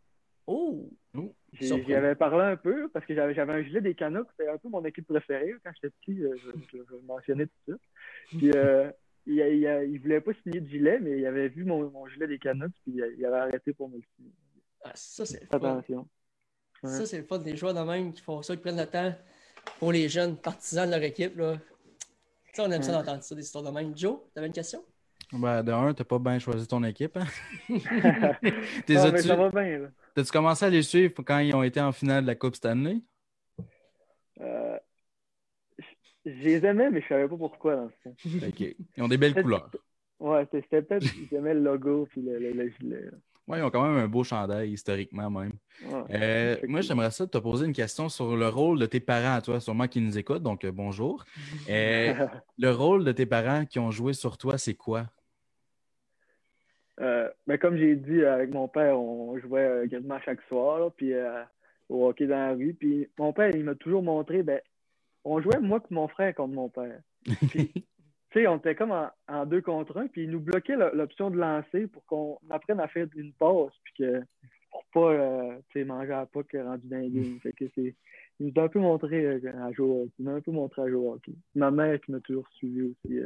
[0.46, 0.88] Oh!
[1.60, 4.28] J'y avais parlé un peu parce que j'avais un gilet des Canucks.
[4.36, 6.24] C'était un peu mon équipe préférée quand j'étais petit.
[6.24, 7.78] Euh, je, je, mentionnais tout ça.
[8.28, 8.90] Puis euh,
[9.26, 12.38] il, il, voulait pas signer de gilet, mais il avait vu mon, mon gilet des
[12.38, 14.32] Canucks puis il avait arrêté pour me le signer.
[14.82, 16.08] Ah, ça, c'est Attention.
[16.82, 19.14] Ça, c'est le fun des joueurs de même qui font ça, qui prennent le temps
[19.78, 21.36] pour les jeunes partisans de leur équipe.
[21.38, 21.56] Là.
[22.52, 23.96] Ça, on aime ça d'entendre ça, des histoires de même.
[23.96, 24.84] Joe, tu avais une question?
[25.32, 27.16] Ben, de un, t'as pas bien choisi ton équipe.
[27.16, 27.26] Hein?
[27.68, 29.78] non, mais ça va bien.
[29.78, 29.88] Là.
[30.14, 33.00] T'as-tu commencé à les suivre quand ils ont été en finale de la Coupe Stanley?
[34.40, 34.78] Euh,
[36.24, 38.08] je les aimais, mais je savais pas pourquoi dans ce
[38.48, 38.76] OK.
[38.96, 39.70] Ils ont des belles couleurs.
[40.20, 43.10] Ouais, c'était peut-être j'aimais le logo puis le, le, gilet.
[43.48, 45.52] Oui, ils ont quand même un beau chandail, historiquement même.
[46.10, 49.60] Euh, moi, j'aimerais ça te poser une question sur le rôle de tes parents, toi,
[49.60, 51.24] sûrement qui nous écoutent, donc euh, bonjour.
[51.68, 55.08] le rôle de tes parents qui ont joué sur toi, c'est quoi?
[57.00, 61.12] Euh, ben, comme j'ai dit, avec mon père, on jouait euh, quasiment chaque soir, puis
[61.12, 61.42] euh,
[61.88, 62.74] au hockey dans la rue.
[62.74, 64.60] Puis mon père, il m'a toujours montré, ben,
[65.24, 67.00] on jouait moi et mon frère contre mon père.
[67.24, 67.68] tu
[68.32, 71.86] sais, on était comme en, deux contre un, puis il nous bloquait l'option de lancer
[71.88, 74.22] pour qu'on apprenne à faire une passe, puis que
[74.70, 77.38] pour pas manger à pas que rendu dans les games.
[77.40, 77.94] Fait que c'est.
[78.40, 80.96] Il nous a un peu montré à jouer Il m'a un peu montré à jouer
[80.96, 81.34] au hockey.
[81.54, 83.20] Ma mère qui m'a toujours suivi aussi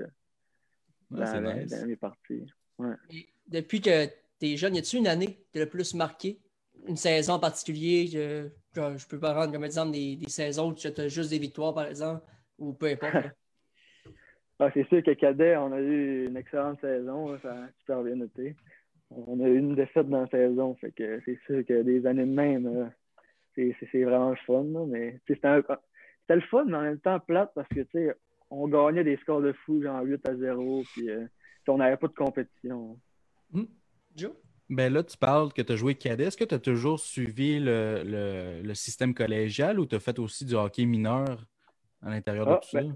[1.10, 2.44] dans, dans, mes parties.
[2.78, 2.94] Ouais
[3.48, 6.38] depuis que tu es jeune, y a-t-il une année qui t'a le plus marqué?
[6.86, 8.06] Une saison en particulier?
[8.06, 11.38] Je, je, peux pas rendre comme exemple des, des saisons où tu as juste des
[11.38, 12.22] victoires, par exemple,
[12.58, 13.14] ou peu importe.
[14.60, 17.38] ah, c'est sûr que Cadet, on a eu une excellente saison.
[17.40, 18.54] ça a super bien noté.
[19.10, 20.74] On a eu une défaite dans la saison.
[20.76, 22.92] Fait que c'est sûr que des années de même,
[23.54, 24.64] c'est vraiment le fun.
[24.86, 25.48] mais c'était
[26.36, 28.14] le fun, mais en même temps plate parce que
[28.50, 31.26] on gagnait des scores de fou, genre 8 à 0, puis euh,
[31.66, 32.98] on n'avait pas de compétition.
[33.52, 33.64] Hmm?
[34.16, 34.32] Joe?
[34.70, 36.24] Ben là, tu parles que tu as joué cadet.
[36.24, 40.54] Est-ce que tu as toujours suivi le, système collégial ou tu as fait aussi du
[40.54, 41.46] hockey mineur
[42.02, 42.82] à l'intérieur de ah, tout ça?
[42.82, 42.94] Ben,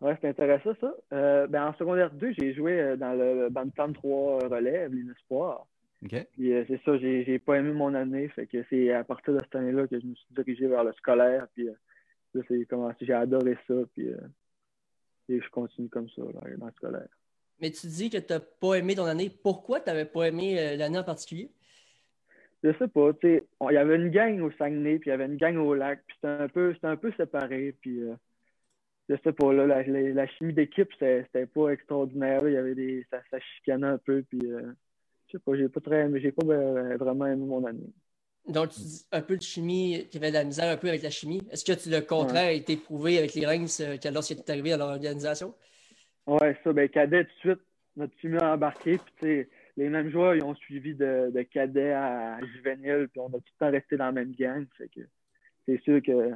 [0.00, 0.94] oui, c'est intéressant ça.
[1.12, 5.66] Euh, ben, en secondaire 2, j'ai joué euh, dans le Bantam 3 relève, l'Inespoir.
[6.04, 6.26] OK.
[6.32, 8.28] Puis euh, c'est ça, j'ai pas aimé mon année.
[8.30, 10.92] Fait que c'est à partir de cette année-là que je me suis dirigé vers le
[10.94, 11.46] scolaire.
[11.54, 11.66] Puis
[12.34, 12.96] là, c'est commencé.
[13.02, 13.74] J'ai adoré ça.
[13.94, 14.08] Puis
[15.28, 17.08] et je continue comme ça dans le scolaire
[17.60, 19.30] mais tu dis que tu n'as pas aimé ton année.
[19.30, 21.50] Pourquoi tu n'avais pas aimé euh, l'année en particulier?
[22.62, 23.10] Je sais pas.
[23.22, 26.02] Il y avait une gang au Saguenay, puis il y avait une gang au lac,
[26.06, 27.76] puis c'était un peu, un peu séparé.
[27.80, 28.14] Puis, euh,
[29.08, 32.46] je sais pas, là, la, chimie d'équipe, c'était pas extraordinaire.
[32.46, 33.06] Il y avait des.
[33.10, 34.72] Ça, ça chicanait un peu, puis euh,
[35.26, 37.92] je sais pas, j'ai pas très j'ai pas vraiment aimé mon année.
[38.48, 40.88] Donc, tu dis un peu de chimie, qu'il y avait de la misère un peu
[40.88, 41.42] avec la chimie.
[41.50, 43.80] Est-ce que le contraire a été prouvé avec les Reims
[44.12, 45.54] lorsqu'il est arrivé à l'organisation?
[46.26, 48.98] Ouais, ça, ben, cadet, tout de suite, notre team a embarqué.
[49.20, 53.08] Puis, les mêmes joueurs, ils ont suivi de, de cadet à juvénile.
[53.10, 54.66] Puis, on a tout le temps resté dans la même gang.
[54.78, 55.00] Fait que
[55.66, 56.32] c'est sûr que,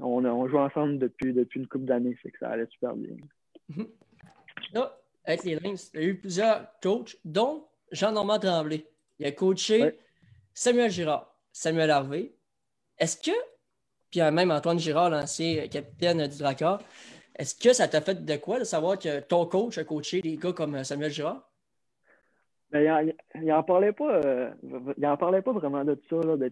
[0.00, 2.14] on, on joue ensemble depuis, depuis une couple d'années.
[2.16, 3.16] Fait que ça allait super bien.
[4.72, 8.86] Là, avec les Lynx, il y a eu plusieurs coachs, dont Jean-Normand Tremblay.
[9.18, 9.96] Il a coaché
[10.52, 12.32] Samuel Girard, Samuel Harvey.
[12.98, 13.36] Est-ce que,
[14.10, 16.82] puis même Antoine Girard, l'ancien capitaine du Drakkar,
[17.36, 20.36] est-ce que ça t'a fait de quoi de savoir que ton coach a coaché des
[20.36, 21.50] gars comme euh, Samuel Girard?
[22.70, 24.50] Ben, il n'en parlait pas euh,
[24.96, 26.16] il en parlait pas vraiment de ça.
[26.16, 26.50] Là, ben,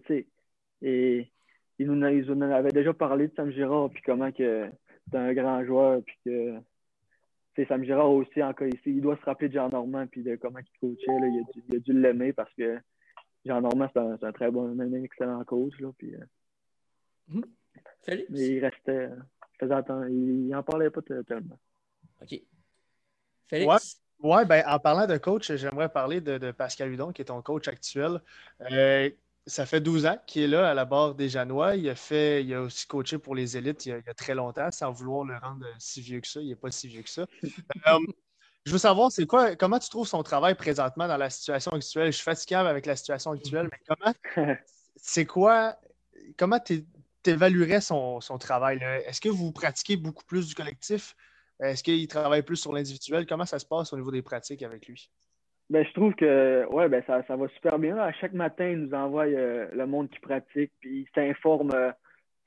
[0.81, 1.31] et
[1.79, 4.69] il nous, il nous avait déjà parlé de Sam Girard puis comment que
[5.13, 9.53] un grand joueur, puis que Sam Girard aussi, encore ici, il doit se rappeler de
[9.53, 11.19] Jean Normand puis de comment il coachait.
[11.19, 11.27] Là.
[11.69, 12.79] Il, a dû, l'aimer parce que
[13.45, 15.79] Jean Normand, c'est un, très bon, un excellent coach.
[15.79, 16.25] Là, puis, euh,
[17.27, 17.43] mhm.
[18.07, 19.09] Mais il restait.
[20.09, 21.59] Il, il en parlait pas tellement.
[22.21, 22.41] OK.
[23.47, 24.01] Félix?
[24.19, 24.45] Ouais.
[24.45, 28.21] ben, en parlant de coach, j'aimerais parler de, Pascal Hudon, qui est ton coach actuel.
[28.71, 29.09] Euh,
[29.45, 31.75] ça fait 12 ans qu'il est là à la barre des Janois.
[31.75, 34.71] Il a, fait, il a aussi coaché pour les élites il y, a, très longtemps,
[34.71, 36.39] sans vouloir le rendre si vieux que ça.
[36.39, 37.25] Il n'est pas si vieux que ça.
[37.87, 37.99] Euh,
[38.65, 42.05] je veux savoir, c'est quoi, comment tu trouves son travail présentement dans la situation actuelle?
[42.05, 44.55] Je suis fatigué avec la situation actuelle, mais comment,
[44.95, 45.75] c'est quoi,
[46.37, 46.85] comment tu
[47.27, 48.79] évaluerais son, son travail?
[49.05, 51.15] Est-ce que vous pratiquez beaucoup plus du collectif?
[51.59, 53.25] Est-ce qu'il travaille plus sur l'individuel?
[53.25, 55.09] Comment ça se passe au niveau des pratiques avec lui?
[55.69, 57.97] Ben, je trouve que ouais, ben, ça, ça va super bien.
[57.97, 61.91] À chaque matin, il nous envoie euh, le monde qui pratique, puis il s'informe euh,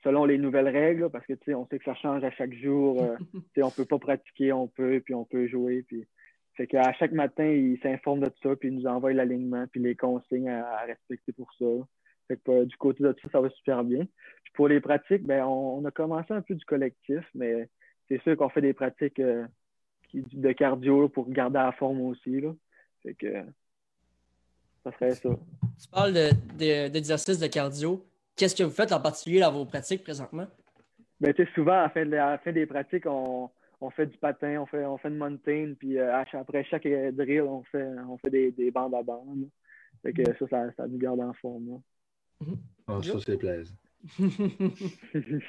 [0.03, 3.03] selon les nouvelles règles, parce que on sait que ça change à chaque jour.
[3.03, 3.17] Euh,
[3.57, 5.83] on ne peut pas pratiquer, on peut, puis on peut jouer.
[5.87, 6.07] Puis...
[6.55, 9.81] Fait qu'à chaque matin, il s'informe de tout ça, puis il nous envoie l'alignement, puis
[9.81, 11.65] les consignes à, respecter pour ça.
[12.27, 14.05] Fait que, du côté de ça, ça va super bien.
[14.43, 17.69] Puis pour les pratiques, ben, on, a commencé un peu du collectif, mais
[18.07, 19.21] c'est sûr qu'on fait des pratiques
[20.13, 22.41] de cardio pour garder la forme aussi.
[22.41, 22.53] Là
[23.13, 23.43] que
[24.83, 25.29] ça serait ça.
[25.29, 26.13] Tu parles
[26.57, 28.05] d'exercices de, cardio.
[28.35, 30.47] Qu'est-ce que vous faites en particulier dans vos pratiques présentement?
[31.19, 33.49] Ben, souvent, à la, fin, des pratiques, on,
[33.95, 37.63] fait du patin, on fait, on fait de mountain, puis euh, après chaque drill, on
[37.63, 39.49] fait, on fait des, bandes à bandes.
[40.03, 41.81] Fait que ça, ça, ça, nous garde en forme.
[42.43, 42.57] Mm-hmm.
[42.87, 43.75] Ah, ça, c'est plaisant.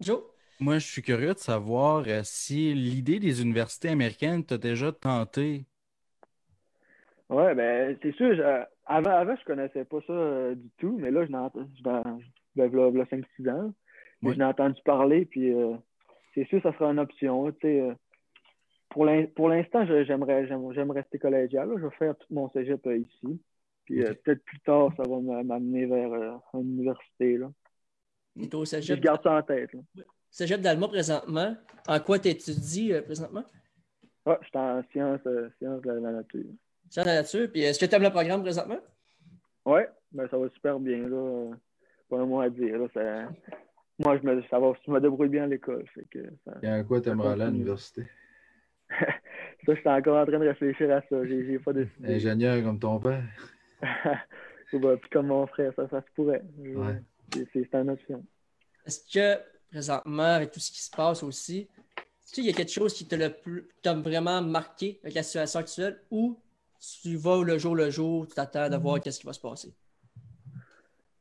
[0.00, 0.22] Joe?
[0.58, 5.66] Moi, je suis curieux de savoir euh, si l'idée des universités américaines t'a déjà tenté
[7.28, 8.36] oui, ben, c'est sûr.
[8.86, 11.38] avant, avant, je connaissais pas ça euh, du tout, mais là, je n'ai
[11.82, 12.20] ben,
[12.56, 13.72] 5-6 ans.
[14.22, 15.74] Mais je n'ai entendu parler, puis euh,
[16.34, 17.52] c'est sûr, ça sera une option.
[17.64, 17.94] Euh,
[18.90, 21.68] pour l'instant, j'aimerais rester collégial.
[21.76, 23.40] Je vais faire tout mon cégep ici.
[23.86, 27.38] Puis peut-être plus tard, ça va m'amener vers une université.
[27.38, 27.50] Là.
[28.52, 28.96] au cégep.
[28.96, 29.72] Je garde ça en tête.
[29.72, 29.80] Là.
[30.28, 31.56] Cégep d'Alma présentement.
[31.88, 33.44] En quoi tu étudies présentement?
[34.26, 35.20] Ah, je suis en sciences,
[35.58, 36.50] sciences de la nature.
[36.90, 37.48] Ça là-dessus.
[37.48, 38.80] Puis est-ce que tu aimes le programme présentement?
[39.64, 39.80] Oui,
[40.12, 41.08] ben, ça va super bien.
[41.08, 41.50] Là.
[42.08, 42.78] Pas un mot à dire.
[42.78, 43.28] Là.
[43.98, 45.84] Moi, je me, ça va, je me débrouille bien à l'école.
[46.62, 48.02] Y a quoi tu aimerais aller à l'université?
[48.90, 49.06] ça,
[49.66, 51.26] je suis encore en train de réfléchir à ça.
[51.26, 52.14] J'ai pas décidé.
[52.14, 53.22] Ingénieur comme ton père.
[53.82, 56.42] Bah, puis comme mon frère, ça, ça se pourrait.
[56.58, 57.02] Ouais.
[57.52, 58.24] C'est une option.
[58.86, 62.72] Est-ce que présentement, avec tout ce qui se passe aussi, est-ce qu'il y a quelque
[62.72, 66.38] chose qui t'a vraiment marqué avec la situation actuelle ou
[67.02, 69.02] tu vas le jour le jour, tu t'attends de voir mhm.
[69.02, 69.72] qu'est-ce qui va se passer?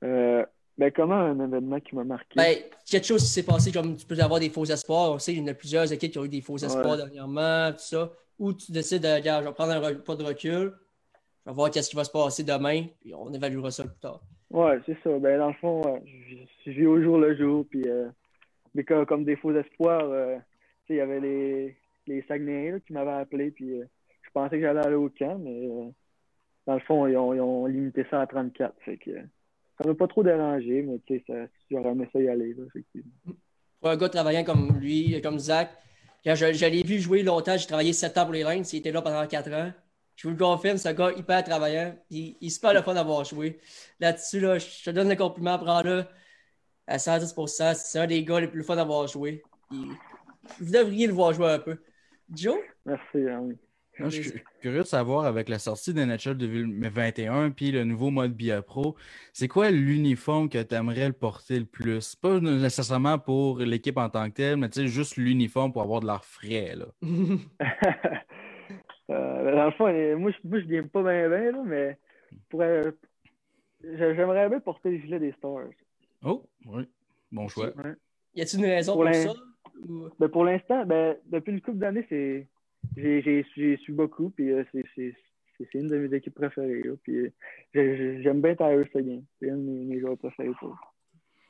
[0.04, 0.46] Euh,
[0.78, 2.36] ben, comment un événement qui m'a marqué?
[2.36, 5.12] Ben, quelque chose qui s'est passé, comme tu peux avoir des faux espoirs.
[5.14, 7.80] On sait qu'il y a plusieurs équipes qui ont eu des faux espoirs dernièrement, tout
[7.80, 8.12] ça.
[8.38, 10.74] Ou tu décides de, regarde, je vais prendre un pas de recul,
[11.46, 14.22] je vais voir qu'est-ce qui va se passer demain, puis on évaluera ça plus tard.
[14.50, 15.18] Ouais, c'est ça.
[15.20, 15.82] Ben, dans le fond,
[16.66, 18.08] je, vis au jour le jour, puis euh,
[18.74, 20.38] mais comme, des faux espoirs, euh,
[20.90, 21.78] il y avait les,
[22.08, 23.86] les Saguenayens qui m'avaient appelé, puis euh,
[24.36, 25.90] pensais que j'allais aller au camp, mais euh,
[26.68, 28.76] dans le fond, ils ont, limité ça à 34.
[28.84, 32.56] Fait que, ça m'a pas trop dérangé, mais tu sais, j'aurais aimé ça y aller,
[32.68, 33.12] effectivement.
[33.80, 35.70] Pour un gars travaillant comme lui, comme Zach,
[36.24, 38.92] quand je, l'ai vu jouer longtemps, j'ai travaillé 7 ans pour les Lions, il était
[38.92, 39.72] là pendant 4 ans.
[40.16, 41.98] Je vous le confirme, c'est un gars hyper travaillant.
[42.10, 43.60] Il, il se pas le fun d'avoir joué.
[44.00, 46.06] Là-dessus, là, je te donne le compliment, prends-le
[46.88, 47.76] à 110%.
[47.76, 49.44] C'est un des gars les plus fun d'avoir joué.
[49.70, 51.78] vous devriez le voir jouer un peu.
[52.30, 52.58] Joe?
[52.86, 53.56] Merci, oui
[54.00, 58.34] je suis curieux de savoir, avec la sortie de NHL 2021 puis le nouveau mode
[58.34, 58.96] BIA Pro,
[59.34, 62.16] c'est quoi l'uniforme que tu aimerais le porter le plus?
[62.16, 66.26] Pas nécessairement pour l'équipe en tant que telle, mais juste l'uniforme pour avoir de l'air
[66.26, 66.76] frais.
[66.76, 66.86] Là.
[69.10, 71.98] euh, dans le fond, moi, je, ne viens pas bien, bien mais
[73.84, 75.70] j'aimerais bien porter le gilet des Stars.
[76.24, 76.84] Oh, oui.
[77.32, 77.72] Bon choix.
[78.34, 79.34] Y a-t-il une raison pour, ça?
[80.20, 82.48] Ben, pour l'instant, ben, depuis une couple d'années, c'est
[82.96, 86.84] j'ai su beaucoup, puis euh, c'est une de mes équipes préférées.
[87.04, 87.34] puis
[87.76, 89.22] euh, j'aime bien Tyler Seguin.
[89.40, 90.52] C'est un de mes, joueurs préférés.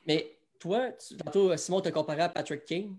[0.06, 0.26] Mais
[0.58, 0.90] toi,
[1.24, 2.96] tantôt, Simon t'a comparé à Patrick King.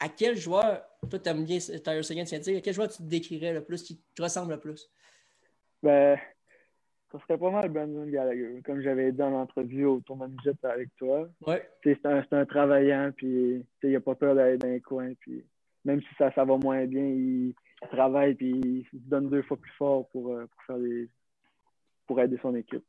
[0.00, 3.52] À quel joueur, toi, tu aimes bien Tyler Seguin, à quel joueur tu te décrirais
[3.52, 4.90] le plus, qui te ressemble le plus?
[5.82, 6.18] Ben,
[7.12, 8.60] ça serait pas mal Brandon Gallagher.
[8.64, 11.28] Comme j'avais dit dans l'entrevue au tournoi de avec toi.
[11.46, 11.68] Ouais.
[11.84, 15.12] C'est un, un, travaillant, puis il n'a pas peur d'aller dans les coins.
[15.20, 15.44] Puis
[15.84, 17.54] même si ça, ça va moins bien, il,
[17.90, 21.06] travaille puis il se donne deux fois plus fort pour, euh, pour, faire
[22.06, 22.84] pour aider son équipe.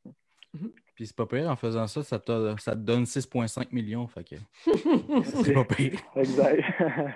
[0.54, 0.72] Mhm.
[0.96, 4.08] Puis c'est pas pire, en faisant ça, ça te, ça te donne 6,5 millions.
[4.08, 4.36] Fait que
[5.44, 6.00] c'est pas pire.
[6.16, 6.64] Exact.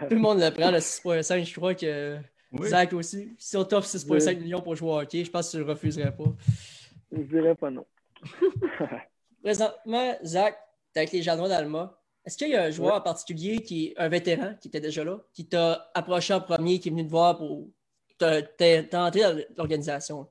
[0.10, 1.46] Tout le monde le prend, le 6,5.
[1.46, 2.18] Je crois que
[2.64, 3.34] Zach aussi.
[3.38, 6.14] Si on t'offre 6,5 millions pour jouer au hockey, je pense que tu le refuserais
[6.14, 6.26] pas.
[7.12, 7.86] Je dirais pas non.
[9.44, 10.58] Présentement, Zach,
[10.92, 11.98] t'es avec les Janois d'Alma.
[12.26, 15.06] Est-ce qu'il y a un joueur en particulier qui est un vétéran qui était déjà
[15.06, 17.70] là, qui t'a approché en premier, qui est venu te voir pour
[18.18, 20.28] t'entrer dans l'organisation?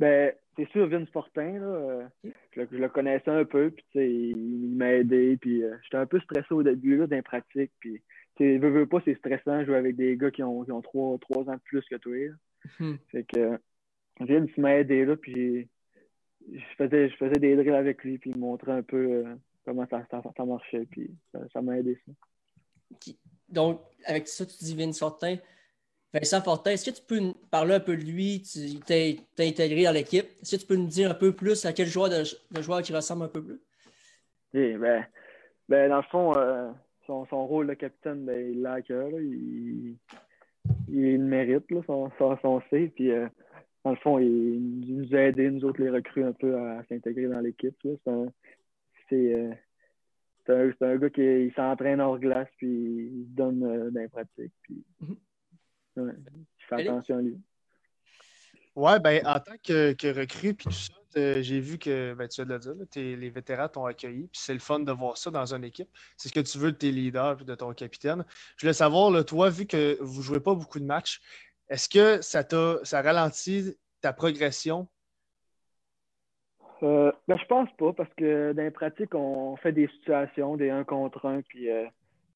[0.00, 2.08] Ben, c'est sûr, Vince Fortin, là, euh,
[2.54, 6.52] je, le, connaissais un peu, puis il m'a aidé, puis euh, j'étais un peu stressé
[6.52, 8.02] au début là, pratiques, puis
[8.36, 10.82] tu veux, veux pas, c'est stressant de jouer avec des gars qui ont, qui ont
[10.82, 12.16] trois, ans de plus que toi.
[12.80, 12.96] Hmm.
[13.10, 13.58] Fait que
[14.20, 15.68] Vince m'a aidé là, puis
[16.50, 19.86] je faisais, je faisais des drills avec lui, puis il montrait un peu euh, comment
[19.88, 21.10] ça, ça, marchait, puis
[21.52, 23.12] ça m'a aidé ça.
[23.48, 25.36] Donc, avec ça, tu dis Vince Fortin.
[26.18, 28.40] Vincent Fortin, est-ce que tu peux nous parler un peu de lui?
[28.42, 30.24] Tu t'es intégré dans l'équipe.
[30.40, 32.24] Est-ce que tu peux nous dire un peu plus à quel joueur de,
[32.62, 33.60] joueur qui ressemble un peu plus?
[34.54, 35.04] Oui, ben,
[35.68, 36.70] ben dans le fond, euh,
[37.06, 39.10] son, rôle de capitaine, ben, il l'a à cœur.
[39.10, 39.96] Il,
[40.88, 42.90] il, mérite, là, son, son, C.
[42.94, 43.28] Puis, euh,
[43.84, 47.26] dans le fond, il, nous a aidé, nous autres, les recrues, un peu à, s'intégrer
[47.26, 47.76] dans l'équipe.
[47.82, 48.26] C'est un,
[49.12, 49.52] euh,
[50.48, 54.54] un, un, gars qui s'entraîne hors glace, puis il donne euh, des pratiques.
[54.62, 55.16] Puis, mm-hmm.
[55.96, 56.12] Ouais,
[56.58, 57.40] je fais attention à lui.
[58.74, 60.92] Ouais, ben, en tant que, que recrue, puis tout ça,
[61.40, 64.52] j'ai vu que, ben, tu vas de le dire, les vétérans t'ont accueilli, puis c'est
[64.52, 65.88] le fun de voir ça dans une équipe.
[66.18, 68.24] C'est ce que tu veux de tes leaders et de ton capitaine.
[68.56, 71.22] Je voulais savoir, là, toi, vu que vous ne jouez pas beaucoup de matchs,
[71.70, 74.88] est-ce que ça t'a ça ralentit ta progression?
[76.82, 80.68] Euh, ben, je pense pas, parce que dans les pratiques, on fait des situations, des
[80.68, 81.86] 1 contre 1, puis euh,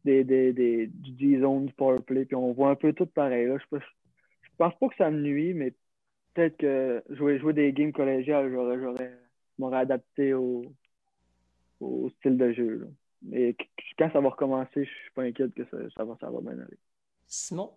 [0.04, 3.46] des, des, des, du D-zone, du powerplay, puis on voit un peu tout pareil.
[3.46, 3.58] Là.
[3.58, 5.72] Je, je, pense pas que ça me nuit, mais
[6.34, 9.18] peut-être que jouer, jouer des games collégiales, j'aurais, j'aurais,
[9.58, 10.62] m'aurais adapté au,
[11.80, 12.88] au style de jeu.
[13.22, 13.56] Mais
[13.98, 16.52] quand ça va recommencer, je suis pas inquiète que ça, ça, va, ça va bien
[16.52, 16.78] aller.
[17.26, 17.70] Simon?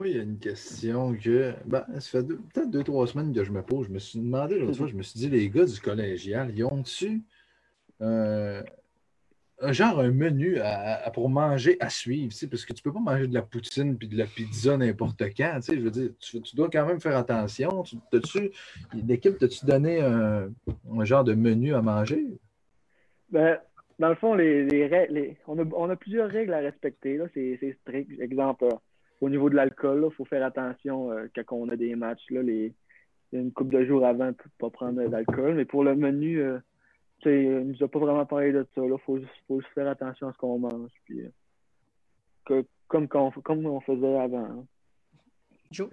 [0.00, 1.54] Oui, il y a une question que.
[1.66, 3.86] Ben, ça fait peut-être deux, trois semaines que je me pose.
[3.86, 6.64] Je me suis demandé l'autre fois, je me suis dit, les gars du collégial, ils
[6.64, 7.22] ont-tu
[8.00, 8.62] euh,
[9.60, 13.34] genre un menu à, pour manger à suivre, parce que tu peux pas manger de
[13.34, 15.60] la poutine puis de la pizza n'importe quand.
[15.66, 17.84] Je veux dire, tu, dois quand même faire attention.
[18.94, 20.50] L'équipe, t'as-tu donné un,
[21.04, 22.26] genre de menu à manger?
[23.30, 23.58] Ben,
[23.98, 27.20] dans le fond, les, les, on, a, on, a, plusieurs règles à respecter.
[27.34, 28.20] C'est strict.
[28.20, 28.66] Exemple,
[29.20, 32.24] au niveau de l'alcool, il faut faire attention euh, quand on a des matchs.
[32.30, 32.74] Là, les,
[33.32, 35.54] une couple de jours avant pour ne pas prendre d'alcool.
[35.54, 36.58] Mais pour le menu, euh,
[37.24, 38.82] il ne nous a pas vraiment parlé de ça.
[38.84, 40.90] Il faut, faut, juste faire attention à ce qu'on mange.
[41.04, 41.20] Puis,
[42.50, 44.44] euh, comme, comme on faisait avant.
[44.44, 44.66] Hein.
[45.70, 45.88] Joe?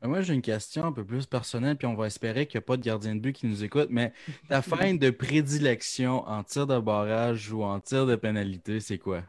[0.00, 2.64] Ben, moi, j'ai une question un peu plus personnelle, puis on va espérer qu'il n'y
[2.64, 3.88] a pas de gardien de but qui nous écoute.
[3.90, 4.12] Mais
[4.48, 9.22] ta fin de prédilection en tir de barrage ou en tir de pénalité, c'est quoi?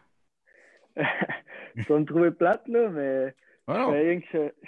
[1.75, 3.35] Je vais me trouver plate, là, mais
[3.67, 4.21] je,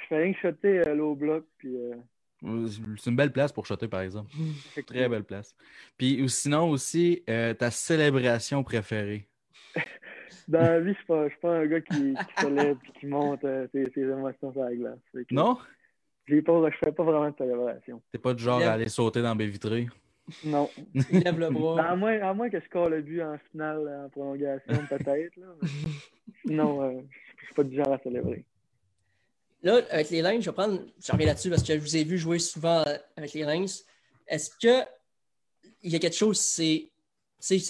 [0.10, 1.96] fais rien que, shotter euh, l'eau bloc, puis euh,
[2.42, 4.32] c'est une belle place pour shotter, par exemple.
[4.88, 5.56] Très belle place.
[5.98, 9.28] Puis sinon aussi, euh, ta célébration préférée.
[10.48, 13.68] Dans la vie, je ne suis, pas un gars qui, célèbre et qui monte euh,
[13.74, 15.00] ses, émotions sur la glace.
[15.32, 15.58] non?
[16.26, 18.02] Je ne fais pas vraiment de célébration.
[18.12, 19.88] T'es pas du genre à aller sauter dans mes vitrées?
[20.44, 20.70] Non.
[20.94, 21.82] Il lève le bras.
[21.84, 25.40] À moins, à moins que je score le but en finale, en prolongation, peut-être.
[26.46, 28.46] Non, euh, je ne suis pas du genre à célébrer.
[29.64, 32.04] Là, avec les Lynx, je vais prendre, je reviens là-dessus parce que je vous ai
[32.04, 32.84] vu jouer souvent
[33.16, 33.86] avec les Lynx.
[34.28, 34.88] Est-ce que
[35.84, 36.90] il y a quelque chose, c'est,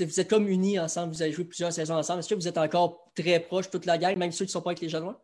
[0.06, 2.20] vous êtes comme unis ensemble, vous avez joué plusieurs saisons ensemble.
[2.20, 4.62] Est-ce que vous êtes encore très proches, toute la gang, même ceux qui ne sont
[4.62, 5.22] pas avec les Janois?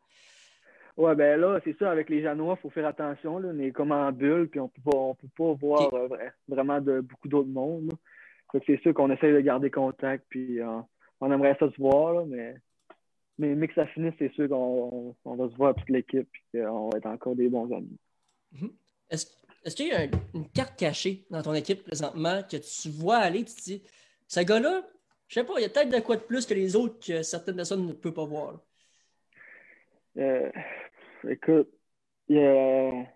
[0.96, 3.40] Oui, ben là, c'est ça, avec les Janois, il faut faire attention.
[3.40, 3.50] Là.
[3.52, 6.08] On est comme en bulle, puis on ne peut pas voir euh,
[6.48, 7.92] vraiment de beaucoup d'autres mondes.
[8.68, 10.80] C'est sûr qu'on essaie de garder contact, puis euh,
[11.20, 12.56] on aimerait ça se voir, mais
[13.38, 16.90] mais, mais que ça finisse, c'est sûr qu'on va se voir toute l'équipe et qu'on
[16.90, 17.98] va être encore des bons amis.
[18.52, 18.72] Mhm.
[19.10, 23.46] Est-ce qu'il y a une carte cachée dans ton équipe présentement que tu vois aller,
[23.46, 23.84] tu te dis,
[24.28, 24.82] ce gars-là,
[25.28, 27.24] je sais pas, il y a peut-être de quoi de plus que les autres que
[27.24, 28.60] certaines personnes ne peuvent pas voir?
[30.18, 30.52] Euh,
[31.28, 31.70] écoute,
[32.28, 33.08] j'aime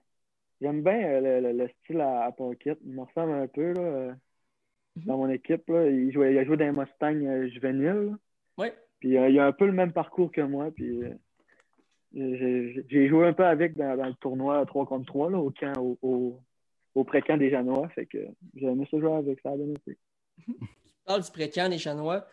[0.61, 2.77] bien euh, le, style à, à Pocket.
[2.85, 4.13] Il me ressemble un peu là, euh,
[4.95, 5.05] mhm.
[5.05, 5.63] dans mon équipe.
[5.67, 8.15] Il, jouait, il a joué dans les Mustangs juvéniles.
[8.57, 8.67] Oui.
[8.99, 10.71] Puis euh, il a un peu le même parcours que moi.
[10.71, 11.13] Puis euh,
[12.13, 16.39] j'ai joué un peu avec dans, le tournoi 3 contre 3 là, au camp, au,
[16.95, 17.89] au, pré-camp des Janois.
[17.89, 18.17] Fait que
[18.55, 19.51] j'ai aimé ça jouer avec ça.
[19.85, 19.95] Tu
[21.05, 22.25] parles du pré-camp des Janois.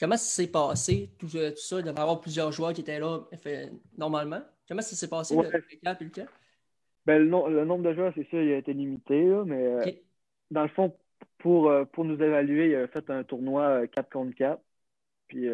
[0.00, 1.78] Comment ça s'est passé, tout, euh, tout ça?
[1.80, 4.40] Il devait y avoir plusieurs joueurs qui étaient là fait, normalement?
[4.68, 6.26] Comment ça s'est passé, le pré-camp et le camp?
[7.04, 10.02] Ben, le, nombre de joueurs, c'est sûr, il a été limité, là, mais
[10.50, 10.94] dans le fond,
[11.38, 14.60] pour, pour nous évaluer, il a fait un tournoi 4 contre 4.
[15.26, 15.48] Puis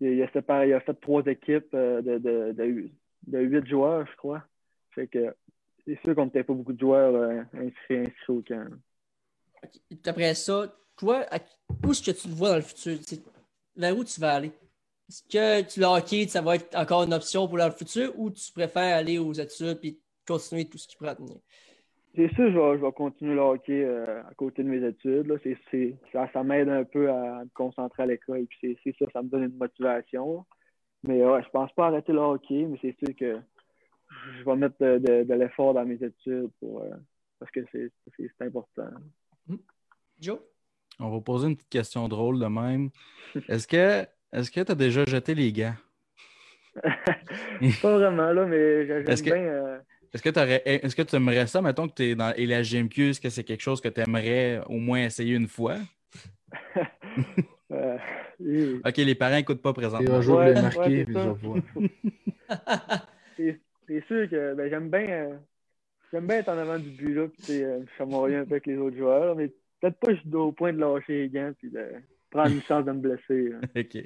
[0.00, 2.90] il, il a fait trois équipes de, de, de,
[3.26, 4.42] de 8 joueurs, je crois.
[4.96, 5.32] Que
[5.86, 8.42] c'est sûr qu'on n'était pas beaucoup de joueurs inscrits, inscrits au.
[10.04, 11.24] Après ça, toi,
[11.86, 12.98] où est-ce que tu te vois dans le futur?
[13.76, 14.52] vers où tu vas aller?
[15.08, 18.52] Est-ce que le hockey, ça va être encore une option pour le futur ou tu
[18.52, 21.36] préfères aller aux études et continuer tout ce qui pourrait tenir?
[22.18, 25.32] C'est sûr, je vais, continuer le hockey euh, à côté de mes études.
[26.12, 28.44] ça, ça m'aide un peu à me concentrer à l'école.
[28.46, 30.44] Puis c'est ça, ça me donne une motivation.
[31.04, 33.38] Mais ouais, je pense pas arrêter le hockey, mais c'est sûr que
[34.36, 36.90] je vais mettre de, l'effort dans mes études pour, euh,
[37.38, 38.88] parce que c'est important.
[39.46, 39.58] Hmm.
[40.18, 40.40] Joe?
[40.98, 42.90] On va poser une petite question drôle de même.
[43.48, 45.76] Est-ce que est-ce que tu as déjà jeté les gants?
[47.80, 49.36] pas vraiment, là, mais j'aime bien.
[49.36, 49.78] Euh,
[50.12, 53.20] est-ce que, est-ce que tu aimerais ça, mettons que tu es dans la GMQ, est-ce
[53.20, 55.76] que c'est quelque chose que tu aimerais au moins essayer une fois?
[57.70, 57.98] Euh,
[58.82, 60.14] ok, les parents n'écoutent pas présentement.
[60.14, 61.04] Un jour, les marquer,
[63.36, 63.60] c'est
[64.06, 65.34] sûr que ben, j'aime bien euh,
[66.10, 67.60] j'aime bien être en avant du but, là, puis
[67.98, 71.24] chamoyer un peu avec les autres joueurs, mais peut-être pas juste au point de lâcher
[71.24, 71.84] les gants puis de
[72.30, 73.52] prendre une chance de me blesser.
[73.76, 73.96] OK.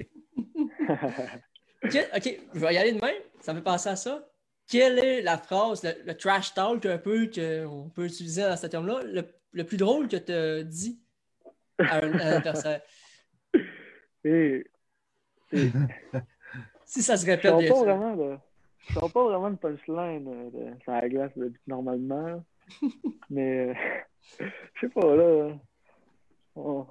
[2.15, 3.21] OK, je vais y aller de même.
[3.39, 4.27] Ça me fait penser à ça.
[4.69, 9.01] Quelle est la phrase, le, trash talk un peu qu'on peut utiliser dans ce terme-là,
[9.51, 11.01] le, plus drôle que tu as dit
[11.79, 12.81] à un, adversaire?
[16.85, 17.71] si ça se répète bien.
[17.71, 18.37] Pas vraiment de,
[18.89, 21.31] je ne pas vraiment de punchline euh, de, sur la glace
[21.67, 22.43] normalement.
[23.29, 23.73] mais euh,
[24.39, 25.57] je sais pas, là.
[26.55, 26.85] On,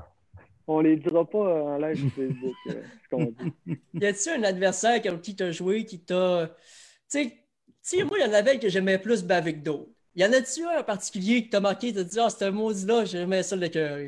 [0.66, 3.52] on les dira pas en live Facebook, euh, ce qu'on dit.
[3.94, 6.48] Y a-t-il un adversaire qui t'a joué, qui t'a.
[7.10, 7.41] Tu sais,
[8.04, 9.90] moi, il y en avait que j'aimais plus baver que d'autres.
[10.14, 13.04] Y en a-tu un en particulier qui t'a marqué, t'as dit, ah, c'est un maudit-là,
[13.04, 13.98] j'aimais ça le cœur?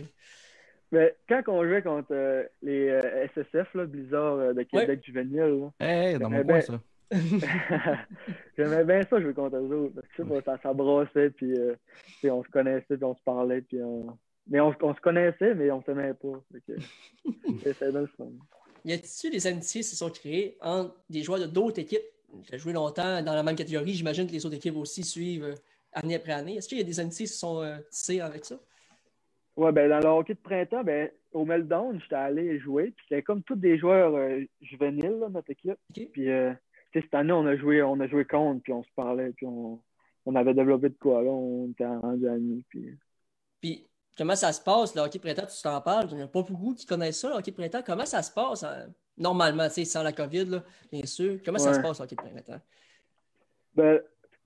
[0.92, 6.18] Mais quand on jouait contre euh, les euh, SSF, là, Blizzard de Québec juvénile, hey,
[6.18, 6.80] dans mon coin, ça.
[8.58, 10.02] J'aimais bien ça jouer contre eux autres.
[10.44, 11.54] ça, ça brossait, puis
[12.24, 15.78] on se connaissait, puis on se parlait, puis on, mais on, se connaissait, mais on
[15.78, 16.42] ne s'aimait pas.
[17.62, 18.28] C'est le fun.
[18.84, 22.02] Y a-t-il des amitiés qui se sont créées entre des joueurs de d'autres équipes?
[22.42, 23.94] J'ai joué longtemps dans la même catégorie.
[23.94, 25.54] J'imagine que les autres équipes aussi suivent euh,
[25.92, 26.56] année après année.
[26.56, 28.56] Est-ce qu'il y a des amitiés qui se sont euh, tissées avec ça?
[29.56, 32.92] Oui, ben, dans le hockey de printemps, ben, au Meltdown, j'étais allé jouer.
[32.96, 35.78] Puis c'était comme tous des joueurs euh, juvéniles, notre équipe.
[35.92, 36.28] Puis
[36.92, 39.80] cette année, on a joué, on a joué contre, puis on se parlait, puis on,
[40.26, 41.22] on avait développé de quoi.
[41.22, 42.64] Là, on était rendus amis.
[42.68, 42.96] Puis...
[43.60, 46.42] puis comment ça se passe, le hockey printemps, tu t'en parles, il n'y a pas
[46.42, 47.82] beaucoup qui connaissent ça, le hockey printemps.
[47.84, 48.86] Comment ça se passe hein?
[49.18, 51.38] Normalement, sans la COVID, là, bien sûr?
[51.44, 52.60] Comment ça se passe, hockey printemps?
[53.74, 54.00] Ben,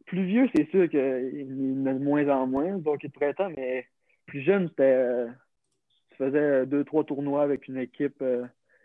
[0.06, 3.12] plus vieux, c'est sûr qu'il y en a de moins en moins, le hockey de
[3.12, 3.86] printemps, mais
[4.26, 4.82] plus jeune, c'était.
[4.82, 5.28] Euh,
[6.10, 8.44] tu faisais deux, trois tournois avec une équipe, euh,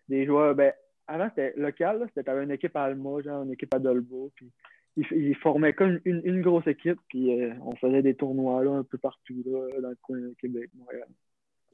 [0.10, 0.56] des joueurs.
[0.56, 0.74] Ben,
[1.08, 4.52] avant, c'était local, c'était une équipe à Alma, genre une équipe à Dolbo, puis
[4.96, 8.98] ils, formaient comme une, grosse équipe, puis euh, on faisait des tournois là, un peu
[8.98, 11.08] partout là, dans le coin de Québec, Montréal.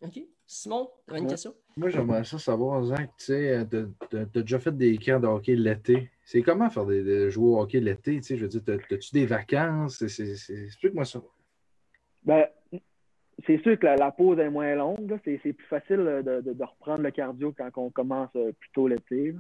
[0.02, 0.20] OK.
[0.46, 1.54] Simon, tu as une question?
[1.78, 3.66] Moi, j'aimerais ça savoir, Zach, tu sais,
[4.10, 6.10] tu as déjà fait des camps de hockey l'été.
[6.24, 8.16] C'est comment faire des, jouer au hockey l'été?
[8.18, 10.02] Tu sais, je veux dire, as-tu des vacances?
[10.02, 11.22] Explique-moi ça.
[12.24, 12.48] Ben,
[13.46, 15.20] c'est sûr que la, pause est moins longue.
[15.24, 19.36] C'est plus facile de, de, reprendre le cardio quand on commence euh, plus tôt l'été.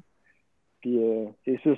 [0.82, 1.78] Puis, euh, c'est sûr,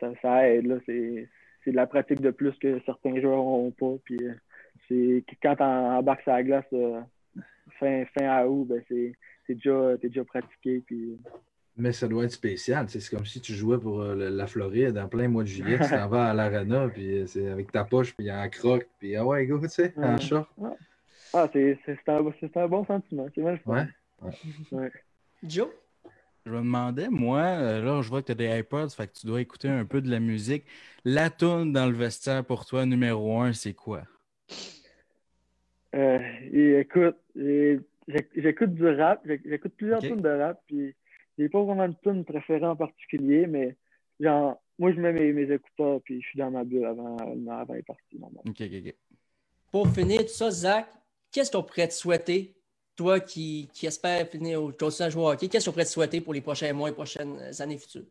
[0.00, 0.80] ça, ça, aide.
[0.86, 1.28] C'est,
[1.66, 3.94] de la pratique de plus que certains joueurs n'ont pas.
[4.04, 4.34] Puis, euh,
[4.88, 7.00] c'est, quand tu embarques sur la glace euh,
[7.78, 9.14] fin, fin à août, ben c'est,
[9.48, 10.82] déjà, déjà pratiqué.
[10.86, 11.18] Puis...
[11.76, 12.86] Mais ça doit être spécial.
[12.88, 15.88] C'est comme si tu jouais pour euh, la Floride en plein mois de juillet, tu
[15.88, 19.46] t'en vas à l'arena, puis c'est avec ta poche, puis en croque, puis ah ouais,
[19.46, 20.48] go, tu sais, en short.
[21.32, 23.26] Ah, c'est, un, un, bon sentiment.
[23.34, 23.86] C'est mal ouais.
[24.72, 24.90] ouais.
[25.44, 25.68] Joe?
[26.46, 29.12] Je me demandais, moi, euh, là, je vois que tu as des iPods, fait que
[29.12, 30.64] tu dois écouter un peu de la musique.
[31.04, 34.02] La tune dans le vestiaire pour toi, numéro un, c'est quoi?
[35.94, 36.18] Euh,
[36.52, 37.16] écoute,
[38.36, 40.94] j'écoute du rap, j'écoute plusieurs tunes de rap, puis
[41.38, 43.76] j'ai pas vraiment de tune préférée en particulier, mais
[44.20, 47.82] genre, moi, je mets mes, écouteurs, puis je suis dans ma bulle avant, avant les
[47.82, 48.18] parties.
[48.22, 48.94] OK, OK, OK.
[49.72, 50.86] Pour finir tout ça, Zach,
[51.30, 52.54] qu'est-ce qu'on pourrait te souhaiter
[52.96, 55.90] toi qui, qui espères finir au continuer à jouer au hockey, qu'est-ce qu'on pourrait te
[55.90, 58.04] souhaiter pour les prochains mois et prochaines années futures?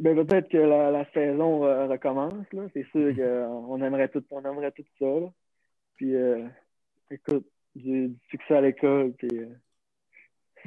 [0.00, 2.34] Ben, peut-être que la, saison euh, recommence.
[2.74, 5.32] C'est sûr qu'on aimerait tout, on aimerait tout ça.
[5.96, 6.46] Puis, euh,
[7.10, 9.48] écoute, du, succès à l'école, puis euh,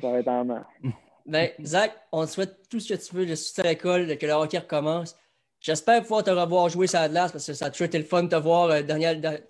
[0.02, 0.66] ça va être en main.
[1.28, 4.28] Ben, Zach, on te souhaite tout ce que tu veux, le succès à l'école, que
[4.28, 5.18] le hockey recommence.
[5.60, 8.04] J'espère pouvoir te revoir jouer sur la glace parce que ça a toujours été le
[8.04, 8.70] fun de te voir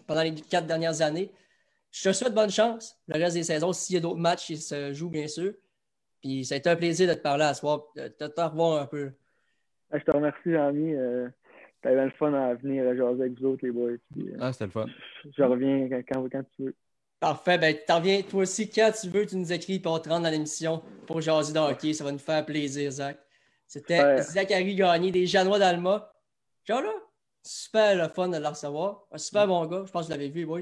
[0.08, 1.34] pendant les quatre dernières années.
[1.92, 4.58] je te souhaite bonne chance le reste des saisons, s'il y a d'autres matchs qui
[4.58, 5.52] se jouent, bien sûr.
[6.22, 8.86] Puis ça a été un plaisir de te parler à soir, de te revoir un
[8.86, 9.12] peu.
[9.92, 10.94] Je te remercie, Ami.
[10.94, 11.28] Euh,
[11.86, 13.92] T'avais le fun à venir jaser avec vous autres, les boys.
[14.18, 14.88] Euh, ah, c'était le fun.
[15.38, 16.76] Je, reviens quand, quand, tu veux.
[17.20, 17.60] Parfait.
[17.60, 19.24] Ben, tu reviens toi aussi quand tu veux.
[19.28, 21.94] Tu nous écris pour te rendre dans l'émission pour jaser de hockey.
[21.94, 23.20] Ça va nous faire plaisir, Zach.
[23.68, 26.12] C'était Zachary Gagné des Janois d'Alma.
[26.68, 26.92] Genre là,
[27.44, 29.04] super le fun de le recevoir.
[29.12, 29.84] Un super bon gars.
[29.86, 30.62] Je pense que vous l'avez vu, boys.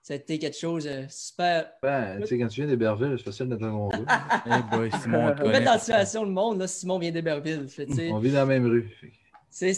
[0.00, 1.72] C'était quelque chose de super.
[1.82, 4.42] Ben, tu sais, quand tu viens d'Héberville, c'est facile d'être un bon gars.
[4.46, 7.66] hey boy, Simon, on dans la situation, le monde, là, Simon vient d'Héberville.
[8.10, 8.90] On vit dans la même rue.
[9.50, 9.74] C'est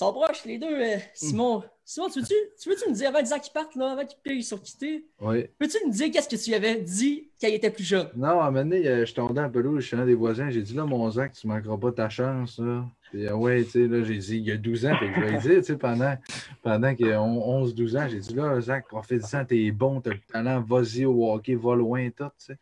[0.00, 0.66] sont proches, les deux.
[0.66, 3.92] Euh, Simon, Simon, tu veux-tu tu veux -tu me dire, avant Zach qui parte, là,
[3.92, 5.46] avant qu'ils sont quittés, oui.
[5.58, 8.08] peux-tu me dire qu'est-ce que tu avais dit quand il était plus jeune?
[8.16, 10.14] Non, à un moment donné, euh, je tombais un peu là, je suis un des
[10.14, 12.84] voisins, j'ai dit, là, mon Zach, tu ne manqueras pas ta chance, là.
[13.10, 15.20] Puis, euh, ouais, tu sais, là, j'ai dit, il y a 12 ans, puis je
[15.20, 16.16] vais dire, tu sais, pendant,
[16.62, 20.60] pendant qu'il a 11-12 ans, j'ai dit, là, Zach, profite-en, t'es bon, t'as le talent,
[20.62, 22.58] vas-y au hockey, va loin, tout, tu sais.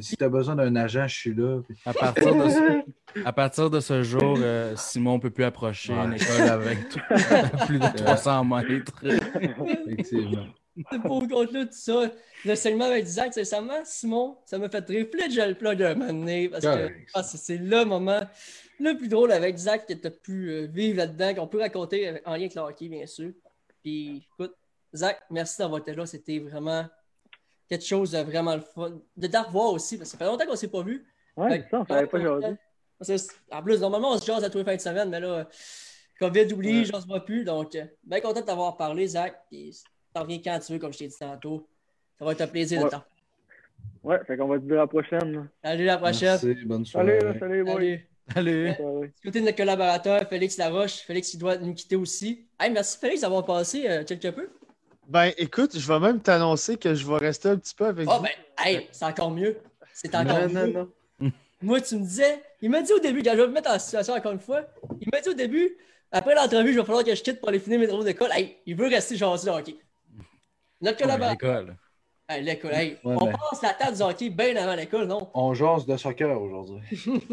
[0.00, 1.60] Si tu as besoin d'un agent, je suis là.
[1.84, 5.92] À, partir de ce, à partir de ce jour, euh, Simon ne peut plus approcher
[5.92, 6.78] une école avec
[7.66, 8.92] plus de 300 mètres.
[9.04, 10.46] Effectivement.
[10.90, 12.10] C'est pour contre tout ça.
[12.44, 14.82] Le segment avec Zach, c'est ça, Simon, ça m'a fait.
[14.84, 18.22] Puis je le plug un moment donné parce que ah, c'est le moment
[18.80, 22.20] le plus drôle avec Zach que tu as pu euh, vivre là-dedans, qu'on peut raconter
[22.24, 23.32] en lien avec le hockey, bien sûr.
[23.82, 24.54] Puis écoute,
[24.94, 26.06] Zach, merci d'avoir été là.
[26.06, 26.86] C'était vraiment
[27.72, 28.92] quelque chose de vraiment le fun.
[29.16, 31.06] De te revoir aussi, parce que ça fait longtemps qu'on ne s'est pas vu.
[31.36, 32.56] Ouais, ça, on ne pas aujourd'hui.
[33.50, 35.48] En plus, normalement, on se jase à tous les fins de semaine, mais là,
[36.20, 37.44] COVID oublie, je ne se vois plus.
[37.44, 39.42] Donc, euh, bien content de t'avoir parlé, Zach.
[39.50, 39.74] Puis,
[40.12, 41.66] t'en reviens quand tu veux, comme je t'ai dit tantôt.
[42.18, 43.02] Ça va être un plaisir de temps.
[44.04, 45.48] Ouais, fait qu'on va te dire à la prochaine.
[45.64, 46.38] Salut, à la prochaine.
[46.42, 47.18] Merci, bonne soirée.
[47.20, 48.00] Salut, salut, boy.
[48.32, 48.68] Salut.
[48.68, 50.98] Du côté de notre collaborateur, Félix Laroche.
[51.00, 52.46] Félix, il doit nous quitter aussi.
[52.60, 54.50] Hey, merci, Félix, d'avoir passé euh, quelque peu.
[55.12, 58.18] Ben, écoute, je vais même t'annoncer que je vais rester un petit peu avec oh,
[58.22, 58.30] ben,
[58.64, 59.58] hey, c'est encore mieux.
[59.92, 60.72] C'est encore mieux.
[60.72, 60.88] Non,
[61.20, 61.30] non.
[61.62, 64.14] Moi, tu me disais, il m'a dit au début, je vais me mettre en situation
[64.14, 64.62] encore une fois,
[65.02, 65.76] il m'a dit au début,
[66.10, 68.30] après l'entrevue, il va falloir que je quitte pour aller finir mes travaux d'école.
[68.32, 69.76] Hey, il veut rester gentil de hockey.
[70.80, 71.60] Notre collaborateur.
[71.60, 71.76] l'école.
[72.30, 72.96] Hey, l'école, hey.
[73.04, 75.28] on passe la table du hockey bien avant l'école, non?
[75.34, 76.80] On jase de soccer aujourd'hui.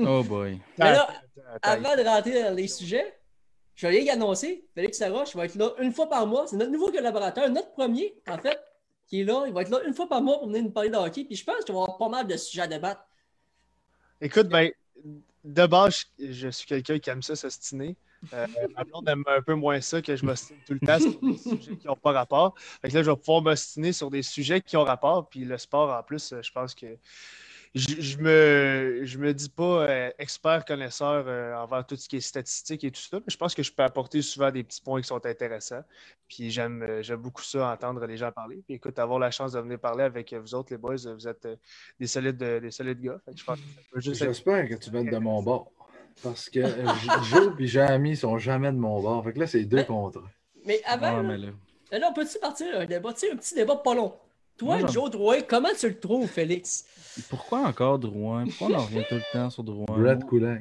[0.05, 0.59] oh boy.
[0.77, 1.07] Mais là,
[1.61, 3.18] avant de rentrer dans les sujets,
[3.79, 6.45] je vais aller annoncer, Félix Saroche va être là une fois par mois.
[6.47, 8.59] C'est notre nouveau collaborateur, notre premier, en fait,
[9.07, 9.45] qui est là.
[9.47, 11.23] Il va être là une fois par mois pour venir nous parler de hockey.
[11.23, 12.99] Puis je pense qu'il va y avoir pas mal de sujets à débattre.
[14.19, 14.69] Écoute, ben,
[15.45, 17.95] de base, je suis quelqu'un qui aime ça s'ostiner.
[18.33, 21.17] Euh, ma blonde aime un peu moins ça que je m'ostine tout le temps sur
[21.21, 22.55] des sujets qui n'ont pas rapport.
[22.81, 25.29] Fait que là, je vais pouvoir m'ostiner sur des sujets qui ont rapport.
[25.29, 26.97] Puis le sport, en plus, je pense que
[27.75, 32.21] je, me, je me dis pas euh, expert connaisseur euh, envers tout ce qui est
[32.21, 35.01] statistique et tout ça, mais je pense que je peux apporter souvent des petits points
[35.01, 35.83] qui sont intéressants.
[36.27, 38.63] Puis j'aime, euh, j'aime beaucoup ça, entendre les gens parler.
[38.65, 41.47] Puis écoute, avoir la chance de venir parler avec vous autres, les boys, vous êtes
[41.99, 43.21] des, solides, des solides gars.
[43.95, 45.71] J'espère que tu vas être de mon bord.
[46.23, 46.61] Parce que
[47.29, 49.23] Joe et Jamie sont jamais de mon bord.
[49.23, 50.23] Fait que là, c'est deux contre.
[50.65, 54.13] Mais avant, là, on peut-tu partir un débat, un petit débat pas long?
[54.59, 56.85] Toi, Joe Drouin, comment tu le trouves, Félix?
[57.29, 58.43] Pourquoi encore Drouin?
[58.45, 59.85] Pourquoi on en revient tout le temps sur Drouin?
[59.87, 60.57] Brad Coulant.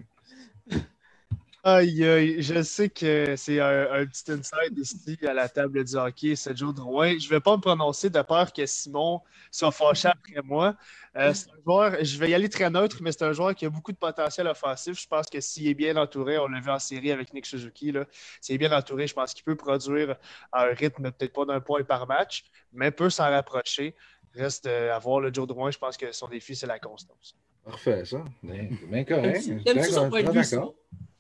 [1.65, 6.37] Aïe, aïe, je sais que c'est un, petit inside ici à la table du hockey,
[6.37, 7.19] c'est Joe Drouin.
[7.19, 10.77] Je ne vais pas me prononcer de peur que Simon soit fâché après moi.
[11.17, 13.67] Euh, c'est un joueur, je vais y aller très neutre, mais c'est un joueur qui
[13.67, 15.01] a beaucoup de potentiel offensif.
[15.01, 17.93] Je pense que s'il est bien entouré, on l'a vu en série avec Nick Suzuki,
[18.41, 20.15] s'il est bien entouré, je pense qu'il peut produire
[20.53, 23.97] un rythme peut-être pas d'un point par match, mais peut s'en rapprocher.
[24.33, 27.37] Reste à voir le Joe Drouin, je pense que son défi, c'est la constance.
[27.65, 28.25] Parfait, ça.
[28.45, 29.43] Bien, bien correct.
[29.65, 30.45] T'aimes-tu son point de vue,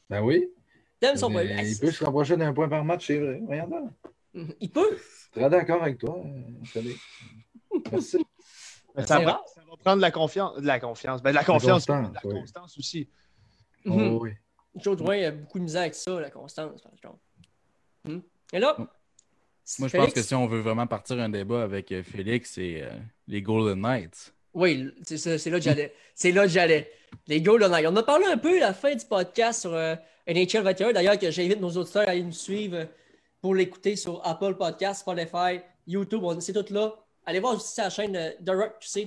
[0.08, 0.48] Ben oui.
[1.02, 3.40] Il peut se rapprocher d'un point par match, c'est vrai.
[3.46, 3.92] Regarde
[4.60, 4.98] Il peut.
[5.32, 6.22] Très d'accord avec toi.
[6.72, 6.96] Salut.
[7.92, 8.18] Merci.
[9.06, 10.56] Ça va, ça va, prendre de la confiance.
[10.56, 11.22] De la confiance.
[11.22, 13.08] Ben, de la confiance, de la constance aussi.
[13.86, 14.16] Oh, mhm.
[14.16, 14.30] oui.
[14.74, 17.18] Joe Drouin a beaucoup de misère avec ça, la constance, par exemple.
[18.04, 18.18] Hmm.
[18.52, 18.76] Et là,
[19.78, 22.82] moi, je pense que si on veut vraiment partir un débat avec euh, Félix, c'est
[22.82, 22.90] euh,
[23.26, 24.34] les Golden Knights.
[24.58, 25.94] Oui, c'est là que j'allais.
[26.16, 26.90] C'est là que j'allais.
[27.28, 27.86] Les Golden Knights.
[27.86, 29.94] On a parlé un peu à la fin du podcast sur euh,
[30.26, 30.92] NHL 21.
[30.92, 32.88] D'ailleurs, que j'invite nos auditeurs à aller nous suivre
[33.40, 36.24] pour l'écouter sur Apple Podcasts, Spotify, YouTube.
[36.40, 36.92] C'est tout là.
[37.24, 39.06] Allez voir aussi sa chaîne The Rock QC,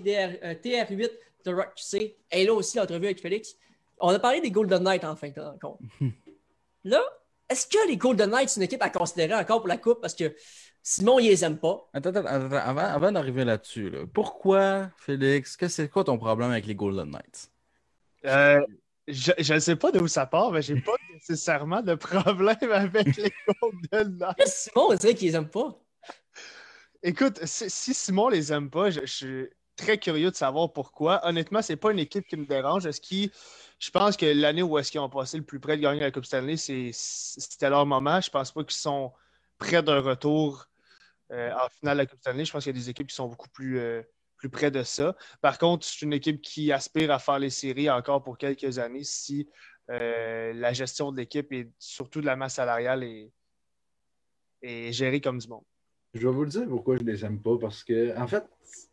[0.63, 1.09] TR8
[1.43, 2.15] The Rock QC.
[2.31, 3.57] Et là aussi, l'entrevue avec Félix.
[3.99, 5.79] On a parlé des Golden Knights en fin de compte.
[6.85, 7.03] là,
[7.49, 9.99] est-ce que les Golden Knights, c'est une équipe à considérer encore pour la Coupe?
[9.99, 10.33] Parce que
[10.83, 11.89] Simon, il les aime pas.
[11.93, 17.11] Attends, attends, avant, d'arriver là-dessus, pourquoi, Félix, que c'est quoi ton problème avec les Golden
[17.11, 17.51] Knights?
[18.25, 18.65] Euh,
[19.07, 23.31] je ne sais pas d'où ça part, mais j'ai pas nécessairement de problème avec les
[23.61, 24.47] Golden Knights.
[24.47, 25.79] Simon, on dirait qu'ils les aiment pas.
[27.03, 31.25] Écoute, si Simon les aime pas, je, suis très curieux de savoir pourquoi.
[31.27, 32.85] Honnêtement, c'est pas une équipe qui me dérange.
[32.85, 33.31] Est-ce qu'ils
[33.81, 36.11] je pense que l'année où est-ce qu'ils ont passé le plus près de gagner la
[36.11, 38.21] Coupe Stanley, c'était leur moment.
[38.21, 39.11] Je pense pas qu'ils sont
[39.57, 40.70] près d'un retour euh,
[41.31, 42.45] en finale de la Coupe Stanley.
[42.45, 44.01] Je pense qu'il y a des équipes qui sont beaucoup plus, euh,
[44.37, 45.15] plus près de ça.
[45.41, 49.03] Par contre, c'est une équipe qui aspire à faire les séries encore pour quelques années
[49.03, 49.47] si
[49.89, 53.31] euh, la gestion de l'équipe et surtout de la masse salariale est,
[54.61, 55.63] est gérée comme du monde.
[56.13, 58.43] Je vais vous le dire pourquoi je ne les aime pas, parce que, en fait,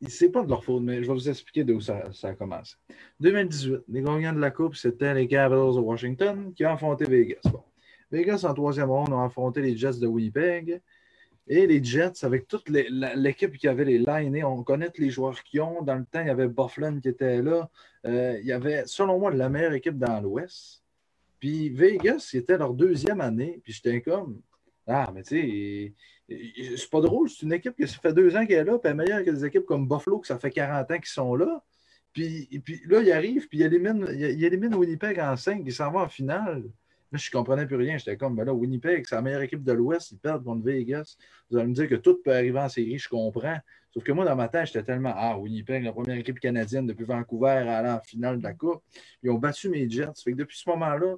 [0.06, 2.76] c'est pas de leur faute, mais je vais vous expliquer d'où ça, ça, a commencé.
[3.18, 7.40] 2018, les gagnants de la Coupe, c'était les Capitals de Washington qui ont affronté Vegas.
[8.12, 10.80] Vegas, en troisième ronde, ont affronté les Jets de Winnipeg.
[11.48, 15.60] Et les Jets, avec toute l'équipe qui avait les linés, on connaît les joueurs qui
[15.60, 15.82] ont.
[15.82, 17.70] Dans le temps, il y avait Bufflin qui était là.
[18.04, 20.82] Euh, il y avait, selon moi, la meilleure équipe dans l'Ouest.
[21.40, 23.60] Puis Vegas, c'était leur deuxième année.
[23.64, 24.40] Puis j'étais comme,
[24.86, 25.94] ah, mais tu
[26.28, 28.78] sais, c'est pas drôle, c'est une équipe qui ça fait deux ans qu'elle est là,
[28.78, 31.06] puis elle est meilleure que des équipes comme Buffalo, que ça fait 40 ans qu'ils
[31.06, 31.62] sont là.
[32.12, 35.90] Puis, puis là, il arrive, puis il élimine, il élimine Winnipeg en 5, il s'en
[35.90, 36.64] va en finale.
[37.10, 37.96] Là, je ne comprenais plus rien.
[37.96, 41.16] J'étais comme, ben là, Winnipeg, c'est la meilleure équipe de l'Ouest, ils perdent contre Vegas.
[41.50, 43.58] Vous allez me dire que tout peut arriver en série, je comprends.
[43.92, 47.04] Sauf que moi, dans ma tête, j'étais tellement, ah, Winnipeg, la première équipe canadienne depuis
[47.04, 48.82] Vancouver à aller en finale de la Coupe.
[49.22, 50.12] Ils ont battu mes Jets.
[50.22, 51.16] Fait que depuis ce moment-là,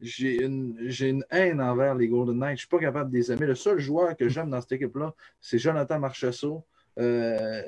[0.00, 2.48] j'ai une, haine envers les Golden Knights.
[2.48, 3.46] Je ne suis pas capable de les aimer.
[3.46, 6.64] Le seul joueur que j'aime dans cette équipe-là, c'est Jonathan Marchessault.
[6.98, 7.62] Euh,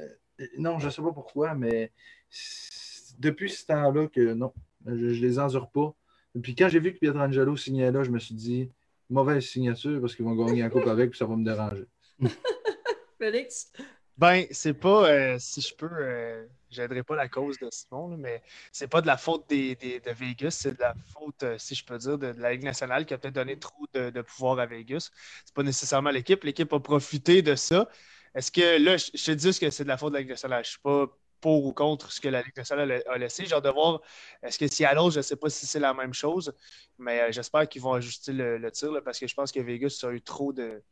[0.59, 1.93] non, je ne sais pas pourquoi, mais
[3.18, 4.53] depuis ce temps-là que non,
[4.87, 5.95] je ne les endure pas.
[6.35, 8.70] Et puis quand j'ai vu que Pietrangelo signait là, je me suis dit,
[9.11, 11.87] mauvaise signature parce qu'ils vont gagner un coupe avec, puis ça va me déranger.
[13.18, 13.70] Félix?
[14.18, 18.43] Ben, c'est pas, euh, si je peux, euh, j'aiderai pas la cause de Simon, mais
[18.70, 21.85] c'est pas de la faute des, de Vegas, c'est de la faute, euh, si je
[21.85, 25.11] peux dire, de, la Ligue nationale qui a peut-être donné trop de, pouvoir à Vegas.
[25.45, 26.45] C'est pas nécessairement l'équipe.
[26.45, 27.89] L'équipe a profité de ça.
[28.35, 30.64] Est-ce que là, je, te dis que c'est de la faute de la Ligue nationale?
[30.64, 31.07] Je suis pas
[31.43, 33.45] pour ou contre ce que la Ligue nationale a, laissé.
[33.45, 34.01] J'ai de voir,
[34.43, 36.55] est-ce que si à l'autre, je ne sais pas si c'est la même chose,
[36.99, 40.12] mais euh, j'espère qu'ils vont ajuster le, tir parce que je pense que Vegas a
[40.12, 40.82] eu trop de,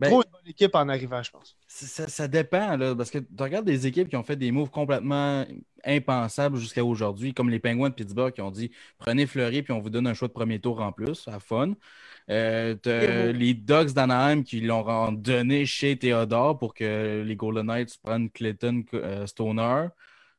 [0.00, 1.56] ben, Trop une bonne équipe en arrivant, je pense.
[1.66, 5.44] Ça, dépend, là, parce que tu regardes des équipes qui ont fait des moves complètement
[5.84, 9.80] impensables jusqu'à aujourd'hui, comme les Penguins de Pittsburgh qui ont dit prenez Fleury puis on
[9.80, 11.74] vous donne un choix de premier tour en plus, à fun.
[12.30, 18.30] Euh, les Ducks d'Anaheim qui l'ont donné chez Theodore pour que les Golden Knights prennent
[18.30, 19.88] Clayton euh, Stoner.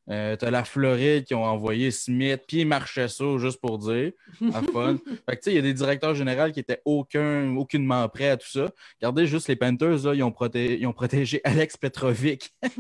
[0.10, 4.12] Euh, t'as la Floride qui ont envoyé Smith puis Marchesso juste pour dire.
[4.54, 4.98] À fun.
[5.30, 8.50] fait que, il y a des directeurs généraux qui étaient aucun, aucunement prêts à tout
[8.50, 8.72] ça.
[9.00, 12.56] Regardez juste les Panthers, là, ils, ont ils ont protégé Alex Petrovic.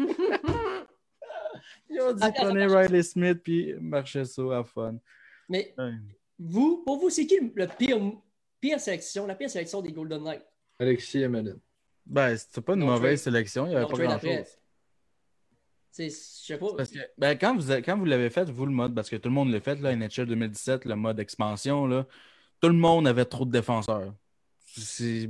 [1.90, 4.96] ils ont dit prenez Riley Smith puis Marchesso à fun.
[5.48, 5.76] Mais
[6.40, 8.00] vous, pour vous, c'est qui le pire,
[8.60, 10.46] pire sélection, la pire sélection des Golden Knights?
[10.80, 11.58] Alexis Emelin.
[12.06, 14.60] Ben, c'était pas une mauvaise sélection, il n'y avait pas grand-chose.
[15.98, 16.68] Je sais pas.
[16.78, 19.30] Parce que, ben, quand vous, quand vous l'avez fait, vous, le mode, parce que tout
[19.30, 22.06] le monde l'a fait, là, NHL 2017, le mode expansion, là,
[22.62, 24.14] tout le monde avait trop de défenseurs.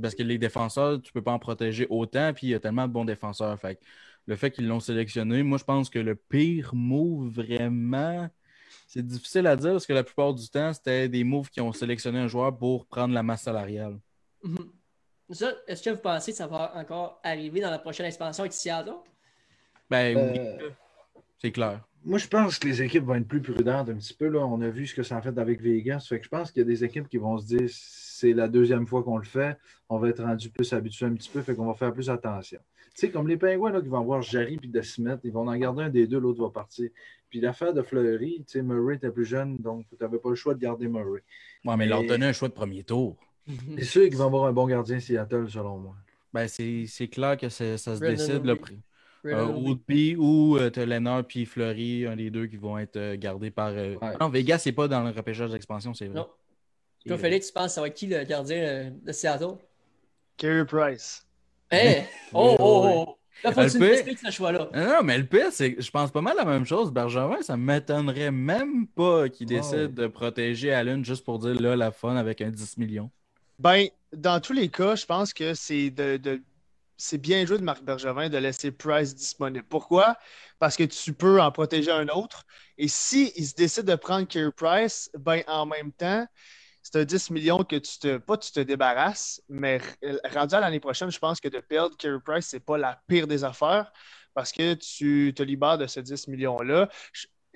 [0.02, 2.86] Parce que les défenseurs, tu peux pas en protéger autant, puis il y a tellement
[2.86, 3.58] de bons défenseurs.
[3.58, 3.80] Fait
[4.26, 8.28] le fait qu'ils l'ont sélectionné, moi, je pense que le pire move, vraiment,
[8.86, 11.72] c'est difficile à dire parce que la plupart du temps, c'était des moves qui ont
[11.72, 13.98] sélectionné un joueur pour prendre la masse salariale.
[14.44, 14.68] Mm-hmm.
[15.68, 18.96] Est-ce que vous pensez que ça va encore arriver dans la prochaine expansion avec Seattle?
[19.90, 20.70] Ben oui, euh,
[21.38, 21.80] c'est clair.
[22.04, 24.28] Moi, je pense que les équipes vont être plus prudentes un petit peu.
[24.28, 24.40] Là.
[24.46, 26.06] On a vu ce que ça a fait avec Vegas.
[26.08, 28.48] Fait que je pense qu'il y a des équipes qui vont se dire c'est la
[28.48, 29.58] deuxième fois qu'on le fait.
[29.88, 31.42] On va être rendu plus habitué un petit peu.
[31.42, 32.60] Fait qu'on va faire plus attention.
[32.94, 35.46] Tu sais, comme les Pingouins là, qui vont avoir Jarry et De Smith, ils vont
[35.46, 36.88] en garder un des deux, l'autre va partir.
[37.28, 40.34] Puis l'affaire de Fleury, tu sais, Murray était plus jeune, donc tu n'avais pas le
[40.34, 41.22] choix de garder Murray.
[41.64, 43.16] Ouais, mais, leur donner un choix de premier tour.
[43.78, 45.94] C'est sûr qu'ils vont avoir un bon gardien Seattle, selon moi.
[46.32, 48.44] Ben, c'est clair que ça se décide.
[48.44, 48.78] le prix.
[49.26, 53.50] Euh, Woodby ou euh, Lennart puis Fleury, un des deux qui vont être euh, gardés
[53.50, 53.72] par.
[54.20, 56.20] Non, Vegas, c'est pas dans le repêchage d'expansion, c'est vrai.
[56.20, 56.28] Non.
[57.06, 59.56] Toi, Félix, tu penses ça va être qui le gardien de Seattle?
[60.36, 61.26] Carey Price.
[61.70, 62.02] Hé!
[62.32, 63.16] oh, oh, oh!
[63.42, 64.68] Là, faut que tu ce choix-là.
[64.74, 66.92] Non, mais le pire, c'est que je pense pas mal la même chose.
[66.92, 71.90] Bergevin, ça m'étonnerait même pas qu'il décide de protéger Allen juste pour dire là, la
[71.90, 73.10] fun avec un 10 millions.
[73.58, 76.42] Ben, dans tous les cas, je pense que c'est de, de
[77.00, 79.64] c'est bien joué de Marc Bergevin de laisser Price disponible.
[79.68, 80.18] Pourquoi?
[80.58, 82.44] Parce que tu peux en protéger un autre.
[82.76, 86.26] Et s'il se décide de prendre Kerry Price, ben en même temps,
[86.82, 89.80] c'est un 10 millions que tu te, pas tu te débarrasses, mais
[90.34, 93.26] rendu à l'année prochaine, je pense que de perdre Kerry Price, c'est pas la pire
[93.26, 93.92] des affaires
[94.34, 96.88] parce que tu te libères de ce 10 millions-là.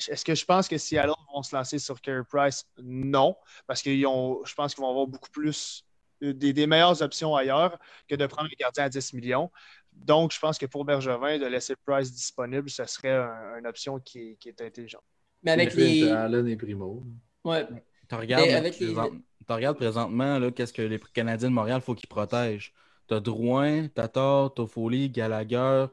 [0.08, 2.64] Est-ce que je pense que si alors vont se lancer sur Kerry Price?
[2.78, 3.36] Non,
[3.66, 5.84] parce que je pense qu'ils vont avoir beaucoup plus
[6.32, 9.50] des, meilleures options ailleurs que de prendre le gardien à 10 millions.
[9.92, 13.16] Donc, je pense que pour Bergevin, de laisser Price disponible, ce serait
[13.58, 15.04] une option qui est, intelligente.
[15.42, 16.10] Mais avec les.
[16.10, 17.02] Allen et Primo.
[17.44, 17.66] Ouais.
[18.08, 22.72] Tu regardes, présentement qu'est-ce que les Canadiens de Montréal, il faut qu'ils protègent.
[23.08, 25.86] Tu as Drouin, Tatar, Toffoli, Gallagher,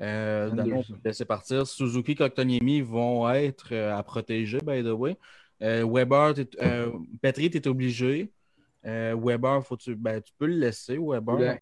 [0.00, 1.66] euh, laisser partir.
[1.66, 5.16] Suzuki, Koktoniemi vont être euh, à protéger, by the way.
[5.62, 8.32] Euh, Weber, euh, Petri, tu es obligé.
[8.84, 11.58] Euh, Weber, faut tu, ben, tu peux le laisser, Weber.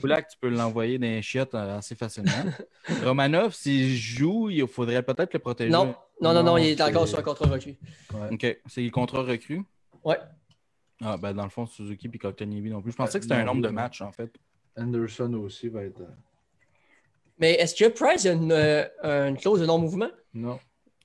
[0.00, 2.30] Poulac, tu peux l'envoyer dans les chiottes assez facilement.
[3.04, 5.70] Romanov, s'il joue, il faudrait peut-être le protéger.
[5.70, 7.76] Non, non, non, non, il est encore sur un contrat recru.
[8.30, 8.60] OK.
[8.66, 9.62] C'est le contrat recru?
[10.04, 10.18] Ouais.
[11.00, 12.90] Ah, ben dans le fond, Suzuki et Kotkaniemi non plus.
[12.90, 14.32] Je pensais que c'était un nombre de matchs, en fait.
[14.76, 16.02] Anderson aussi va être.
[17.38, 20.10] Mais est-ce que Price a une, une clause de non-mouvement?
[20.34, 20.58] Non.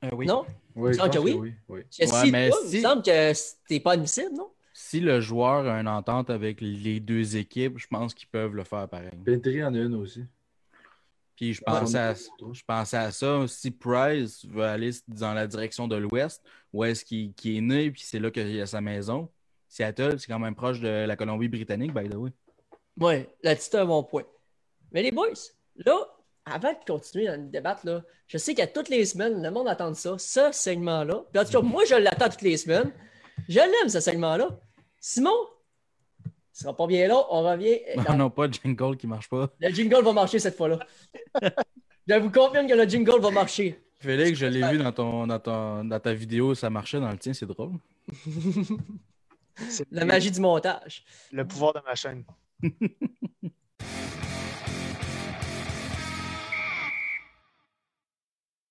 [0.03, 0.25] Euh, oui.
[0.25, 0.45] Non?
[0.75, 1.33] Oui, il semble que oui.
[1.33, 1.81] oui, oui.
[1.89, 2.77] si mais si...
[2.77, 4.49] Il semble que c'était pas admissible, non?
[4.73, 8.63] Si le joueur a une entente avec les deux équipes, je pense qu'ils peuvent le
[8.63, 9.11] faire pareil.
[9.23, 10.23] Petri en a une aussi.
[11.35, 13.45] Puis je pensais, à, je pensais à ça.
[13.47, 18.01] Si Price veut aller dans la direction de l'Ouest, où est-ce qu'il est né, puis
[18.03, 19.29] c'est là qu'il a sa maison.
[19.67, 22.31] Seattle, c'est quand même proche de la Colombie-Britannique, by the way.
[22.99, 24.23] Oui, là-dessus, un bon point.
[24.91, 25.33] Mais les boys,
[25.77, 25.97] là,
[26.45, 29.67] avant de continuer dans le débat, là, je sais qu'à toutes les semaines, le monde
[29.67, 31.23] attend ça, ce segment-là.
[31.31, 32.91] Puis en tout cas, moi, je l'attends toutes les semaines.
[33.47, 34.59] Je l'aime, ce segment-là.
[34.99, 35.31] Simon,
[36.51, 37.79] ce sera pas bien là, on revient.
[38.09, 39.49] Non, non, pas le jingle qui marche pas.
[39.59, 40.79] Le jingle va marcher cette fois-là.
[42.07, 43.79] je vous confirme que le jingle va marcher.
[43.99, 47.33] Félix, je l'ai vu dans, ton, dans, dans ta vidéo, ça marchait dans le tien,
[47.33, 47.71] c'est drôle.
[49.91, 51.05] La magie du montage.
[51.31, 52.23] Le pouvoir de ma chaîne.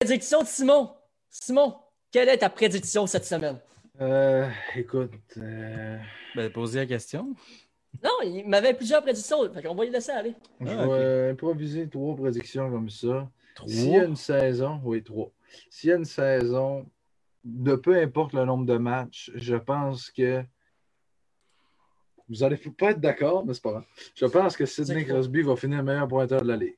[0.05, 0.91] Prédiction de Simon.
[1.31, 1.77] Simon,
[2.11, 3.61] quelle est ta prédiction cette semaine?
[4.01, 5.13] Euh, écoute.
[5.37, 5.97] Euh...
[6.35, 7.37] Ben, poser la question.
[8.03, 9.49] Non, il m'avait plusieurs prédictions.
[9.55, 10.35] Fait qu'on va y laisser aller.
[10.61, 13.31] Je ah, vais improviser trois prédictions comme ça.
[13.65, 15.31] S'il y a une saison, oui, trois.
[15.71, 16.85] S'il y a une saison,
[17.45, 20.43] de peu importe le nombre de matchs, je pense que.
[22.29, 23.87] Vous n'allez pas être d'accord, mais c'est pas grave.
[24.17, 26.77] Je pense que Sidney Crosby va finir meilleur pointeur de la Ligue.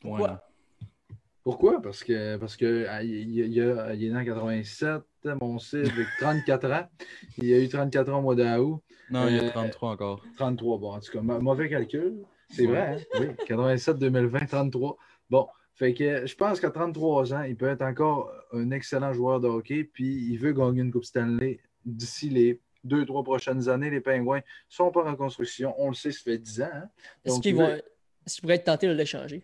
[0.00, 0.42] Pourquoi?
[1.44, 1.82] Pourquoi?
[1.82, 5.02] Parce que parce que ah, il, il, est né en 87,
[5.40, 6.88] mon Cid, avec 34 ans.
[7.38, 8.80] Il a eu 34 ans au mois d'août.
[9.10, 10.24] Non, il y a 33 euh, encore.
[10.36, 12.22] 33, bon, en tout cas, mauvais calcul.
[12.48, 13.18] C'est vrai, hein?
[13.20, 13.26] oui.
[13.46, 14.96] 87, 2020, 33.
[15.30, 19.40] Bon, fait que je pense qu'à 33 ans, il peut être encore un excellent joueur
[19.40, 23.90] de hockey, puis il veut gagner une Coupe Stanley d'ici les deux, trois prochaines années.
[23.90, 25.74] Les Pingouins sont pas en construction.
[25.78, 26.68] On le sait, ça fait 10 ans.
[26.72, 26.88] Hein?
[27.24, 29.42] Est-ce qu'il pourrait être tenté de l'échanger?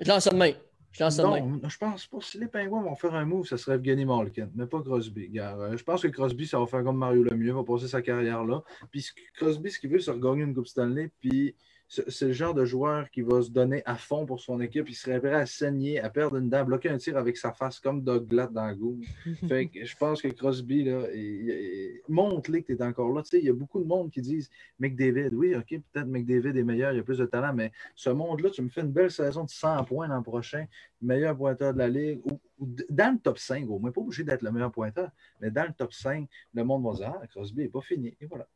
[0.00, 0.52] Je lance ça de main.
[0.92, 2.18] Je non, je pense pas.
[2.20, 5.30] Si les Pingouins vont faire un move, ça serait Evgeny Malkin, mais pas Crosby.
[5.38, 8.44] Euh, je pense que Crosby, ça va faire comme Mario Lemieux, va passer sa carrière
[8.44, 8.62] là.
[8.90, 11.56] Puis Crosby, ce qu'il veut, c'est regagner une Coupe Stanley, puis
[11.92, 14.88] c'est le genre de joueur qui va se donner à fond pour son équipe.
[14.88, 17.78] Il serait prêt à saigner, à perdre une dent, bloquer un tir avec sa face
[17.80, 19.00] comme Doug Glatt dans le goût.
[19.48, 21.04] fait que je pense que Crosby, là,
[22.08, 23.22] montre-les que tu es encore là.
[23.34, 26.92] il y a beaucoup de monde qui disent McDavid, oui, OK, peut-être McDavid est meilleur,
[26.94, 29.50] il a plus de talent, mais ce monde-là, tu me fais une belle saison de
[29.50, 30.64] 100 points l'an prochain,
[31.02, 32.40] meilleur pointeur de la Ligue, ou,
[32.88, 35.10] dans le top 5, au moins, pas obligé d'être le meilleur pointeur,
[35.42, 38.16] mais dans le top 5, le monde va dire Ah, Crosby n'est pas fini.
[38.18, 38.48] Et voilà.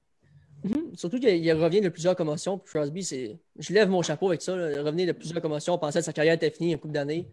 [0.65, 0.95] Mhm.
[0.95, 2.59] Surtout qu'il revient de plusieurs commotions.
[2.59, 3.39] Crosby, c'est.
[3.59, 4.53] Je lève mon chapeau avec ça.
[4.53, 5.75] Il revient de plusieurs commotions.
[5.75, 7.29] On pensait que sa carrière était finie un couple d'années.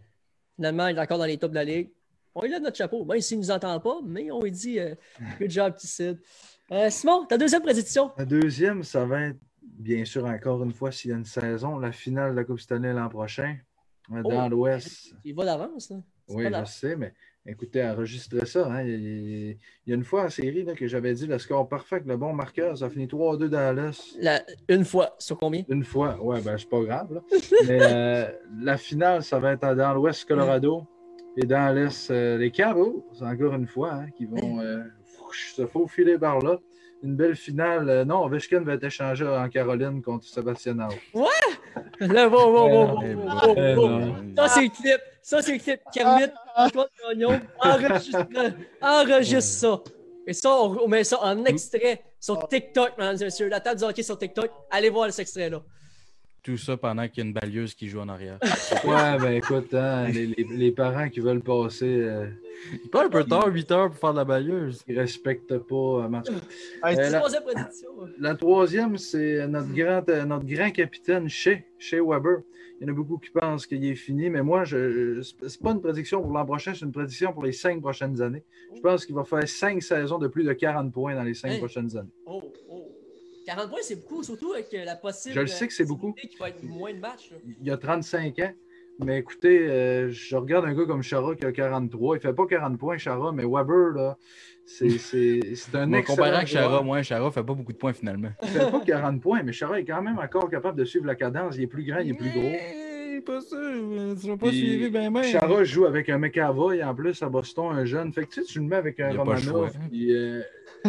[0.56, 1.90] Finalement, il est encore dans les tops de la ligue.
[2.36, 3.06] On lui lève notre chapeau.
[3.06, 4.96] Même s'il ne nous entend pas, mais on lui dit euh,
[5.40, 6.18] Good job, petit
[6.72, 8.12] euh, Simon, ta deuxième prédiction?
[8.18, 11.78] La deuxième, ça va être, bien sûr, encore une fois, s'il y a une saison,
[11.78, 13.58] la finale de la Coupe Stanley l'an prochain,
[14.12, 15.14] euh, dans oh, l'Ouest.
[15.24, 15.92] Il va d'avance.
[16.30, 17.14] Oui, je sais, mais
[17.46, 18.68] Écoutez, enregistrez ça.
[18.72, 18.84] Hein.
[18.84, 22.32] Il, y a une fois en série que j'avais dit le score parfait, le bon
[22.32, 24.16] marqueur, ça a fini 3-2 Dallas.
[24.20, 25.64] La, une fois, sur combien?
[25.68, 27.22] Une fois, ouais, ben c'est pas grave.
[27.68, 28.32] Mais euh,
[28.62, 30.88] la finale, ça va être dans l'Ouest Colorado
[31.36, 34.82] et dans l'Est, euh, les Cabos, encore une fois, hein, qui vont euh,
[35.34, 36.60] se faufiler par là.
[37.04, 38.06] Une belle finale.
[38.06, 40.76] non, Ovechkin va être échangé en Caroline contre Sébastien
[41.14, 41.26] Ouais!
[42.00, 45.02] Là, bon, bon, bon, bon, Ça, c'est le clip.
[45.22, 45.82] Ça, c'est le clip.
[45.94, 48.26] Kermit, Antoine Gagnon, enregistre,
[48.82, 49.84] enregistre ça.
[50.26, 53.50] Et ça, on met ça en extrait sur TikTok, mesdames et messieurs.
[53.50, 54.50] La table du hockey sur TikTok.
[54.72, 55.62] Allez voir cet extrait-là.
[56.44, 58.38] Tout ça pendant qu'il y a une balieuse qui joue en arrière.
[58.84, 61.86] ouais, ben écoute, hein, les, les, parents qui veulent passer.
[61.86, 62.28] Euh,
[62.92, 64.84] pas un peu tard, 8 heures pour faire de la balieuse.
[64.88, 65.76] Ils respectent pas.
[65.76, 66.10] Euh,
[66.86, 67.90] euh, la, troisième prédiction.
[68.20, 72.42] La troisième, c'est notre grand, euh, notre grand capitaine, Shea, Shea Weber.
[72.80, 75.72] Il y en a beaucoup qui pensent qu'il est fini, mais moi, je, c'est pas
[75.72, 78.44] une prédiction pour l'an prochain, c'est une prédiction pour les cinq prochaines années.
[78.76, 81.60] Je pense qu'il va faire cinq saisons de plus de 40 points dans les cinq
[81.60, 82.12] prochaines années.
[82.26, 82.43] Oh.
[83.46, 85.36] 40 points, c'est beaucoup, surtout avec la possible.
[85.36, 86.14] Je le sais que c'est beaucoup.
[86.14, 87.32] Qui va être moins de matchs.
[87.62, 88.54] Il y a 35 ans.
[89.00, 92.18] Mais écoutez, euh, je regarde un gars comme Chara qui a 43.
[92.18, 94.18] Il fait pas 40 points, Chara, mais Weber, là,
[94.66, 94.86] c'est
[95.74, 96.04] un excellent.
[96.04, 98.30] Comparé avec Chara, moi, Chara fait pas beaucoup de points finalement.
[98.44, 101.16] Il fait pas 40 points, mais Chara est quand même encore capable de suivre la
[101.16, 101.56] cadence.
[101.58, 102.52] Il est plus grand, il est plus gros.
[103.22, 105.24] Pas sûr, tu pas suivi bien même.
[105.24, 108.12] Chara joue avec un McAvoy en plus à Boston, un jeune.
[108.14, 109.72] Fait que tu sais, tu le mets avec un Romanov.
[109.94, 110.42] Euh,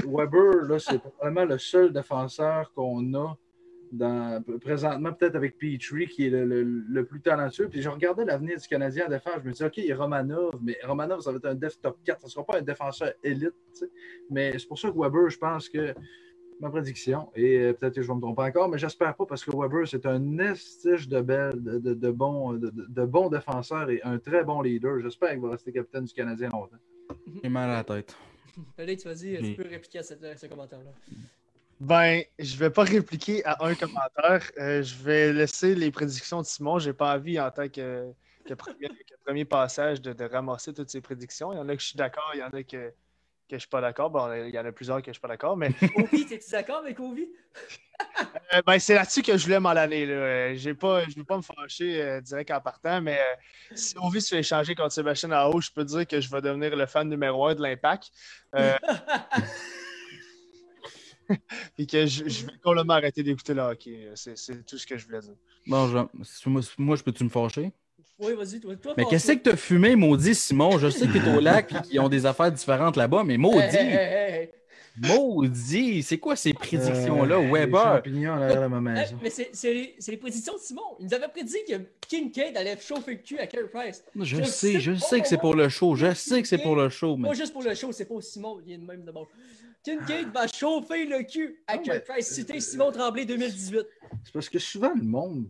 [0.07, 3.37] Weber, là, c'est probablement le seul défenseur qu'on a
[4.61, 7.69] présentement, peut-être avec Petrie, qui est le, plus talentueux.
[7.69, 9.35] Puis je regardais l'avenir du Canadien à défense.
[9.43, 11.81] Je me disais, OK, il y a Romanov, mais Romanov, ça va être un def
[11.81, 12.21] top 4.
[12.21, 13.53] Ça ne sera pas un défenseur élite.
[14.31, 15.95] Mais c'est pour ça que Weber, je pense que
[16.61, 19.45] ma prédiction, et euh, peut-être que je vais me tromper encore, mais j'espère pas parce
[19.45, 24.19] que Weber, c'est un estige de, belle, de, de, bon, de, bon défenseur et un
[24.19, 25.01] très bon leader.
[25.01, 26.77] J'espère qu'il va rester capitaine du Canadien longtemps.
[27.43, 28.17] J'ai mal à la tête.
[28.79, 30.91] Allez, tu vas-y, tu peux répliquer à ce commentaire-là.
[31.81, 34.51] Ben, je vais pas répliquer à un commentaire.
[34.59, 36.79] Euh, je vais laisser les prédictions de Simon.
[36.79, 38.13] J'ai pas envie, en tant que,
[39.25, 41.53] premier, passage, de, ramasser toutes ces prédictions.
[41.53, 42.93] Il y en a que je suis d'accord, il y en a que,
[43.49, 44.11] que je suis pas d'accord.
[44.11, 45.69] Bon, il y en a plusieurs que je suis pas d'accord, mais.
[45.97, 47.29] Ovi, es-tu d'accord avec Ovi?
[48.53, 50.07] Euh, ben, c'est là-dessus que je voulais m'en aller.
[50.07, 53.21] Euh, j'ai pas, je ne veux pas me fâcher direct en partant, mais
[53.75, 56.75] si Ovi se fait échanger contre Sébastien haut, je peux dire que je vais devenir
[56.77, 58.11] le fan numéro un de l'Impact.
[61.77, 64.11] puis que je, vais complètement arrêter d'écouter le hockey.
[64.15, 65.35] C'est tout ce que je voulais dire.
[65.67, 66.09] Bon,
[66.79, 67.73] moi, je peux-tu me fâcher?
[68.19, 68.75] Oui, vas-y, toi.
[68.97, 70.79] mais qu'est-ce que tu as fumé, maudit Simon?
[70.79, 73.37] Je sais que tu es au lac et qu'ils ont des affaires différentes là-bas, mais
[73.37, 73.77] maudit!
[74.97, 76.03] maudit!
[76.05, 78.03] C'est quoi ces prédictions-là, euh, Weber?
[79.21, 79.75] mais c'est
[80.07, 80.83] les, prédictions de Simon.
[81.01, 81.75] Il nous avait prédit que
[82.07, 84.05] Kincaid allait chauffer le cul à Carey Price.
[84.21, 85.97] Je, sais, je sais que c'est pour le show.
[85.97, 87.17] Je sais que c'est pour le show.
[87.17, 87.31] Mais...
[87.31, 88.61] Pas juste pour le show, c'est pas Simon.
[88.65, 89.27] Il est de même de bon.
[89.83, 92.29] Kincaid va chauffer le cul à Carey Price.
[92.29, 93.81] C'était Simon Tremblay 2018.
[94.23, 95.47] C'est parce que souvent, le monde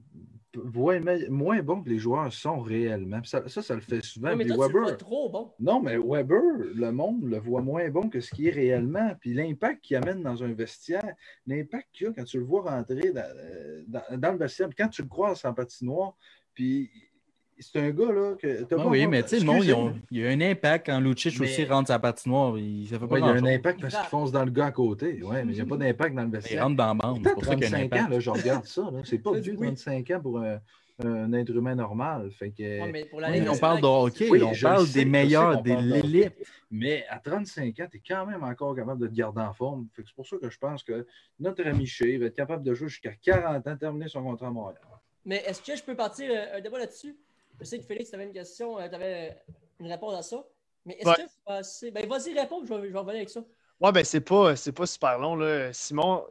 [0.56, 0.98] voit
[1.28, 3.20] moins bon que les joueurs sont réellement.
[3.24, 4.36] Ça, ça, le fait souvent.
[4.36, 5.52] mais toi, Weber, trop bon.
[5.60, 6.40] Non, mais Weber,
[6.74, 9.14] le monde le voit moins bon que ce qui est réellement.
[9.20, 11.14] Puis l'impact qu'il amène dans un vestiaire,
[11.46, 15.02] l'impact qu'il y a quand tu le vois rentrer dans, dans, le vestiaire, quand tu
[15.02, 16.16] le croises en patinoire,
[16.54, 16.90] puis
[17.58, 18.66] c'est un gars là que.
[18.72, 19.64] Ah oui, mais tu sais, le monde,
[20.10, 22.58] il y a un impact quand Lucic aussi rentre sa patinoire.
[22.58, 24.66] Il, ça fait pas il y a un impact parce qu'il fonce dans le gars
[24.66, 25.20] à côté.
[25.22, 26.60] Oui, mais il n'y a pas d'impact dans le vestiaire.
[26.60, 27.20] Il rentre dans la bande.
[27.24, 28.90] C'est pour 35 ans, là, je regarde ça.
[29.04, 30.58] C'est pas vieux, 35 ans pour un,
[31.04, 32.30] un, être humain normal.
[32.32, 32.90] Fait que...
[32.90, 36.34] mais pour on parle de hockey, on parle des meilleurs, des l'élite.
[36.70, 39.86] Mais à 35 ans, tu es quand même encore capable de te garder en forme.
[39.96, 41.06] C'est pour ça que je pense que
[41.38, 44.50] notre ami Shea va être capable de jouer jusqu'à 40 ans, terminer son contrat à
[44.50, 44.80] Montréal.
[45.24, 47.16] Mais est-ce que je peux partir euh, un débat là-dessus?
[47.60, 49.36] Je sais que Félix, tu avais une question, euh, tu avais
[49.80, 50.44] une réponse à ça.
[50.84, 53.44] Mais est-ce que Ben, vas-y, réponds, je vais, je vais revenir avec ça.
[53.80, 55.36] Ouais, ben, c'est pas, pas super long.
[55.36, 55.72] Là.
[55.72, 56.26] Simon,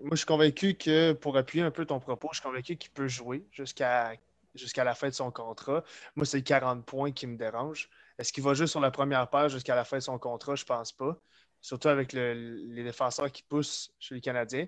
[0.00, 2.90] moi, je suis convaincu que, pour appuyer un peu ton propos, je suis convaincu qu'il
[2.90, 4.14] peut jouer jusqu'à
[4.54, 5.82] jusqu'à la fin de son contrat.
[6.14, 7.88] Moi, c'est 40 points qui me dérangent.
[8.18, 10.54] Est-ce qu'il va jouer sur la première page jusqu'à la fin de son contrat?
[10.56, 11.18] Je pense pas.
[11.60, 14.66] Surtout avec les défenseurs qui poussent chez les Canadiens.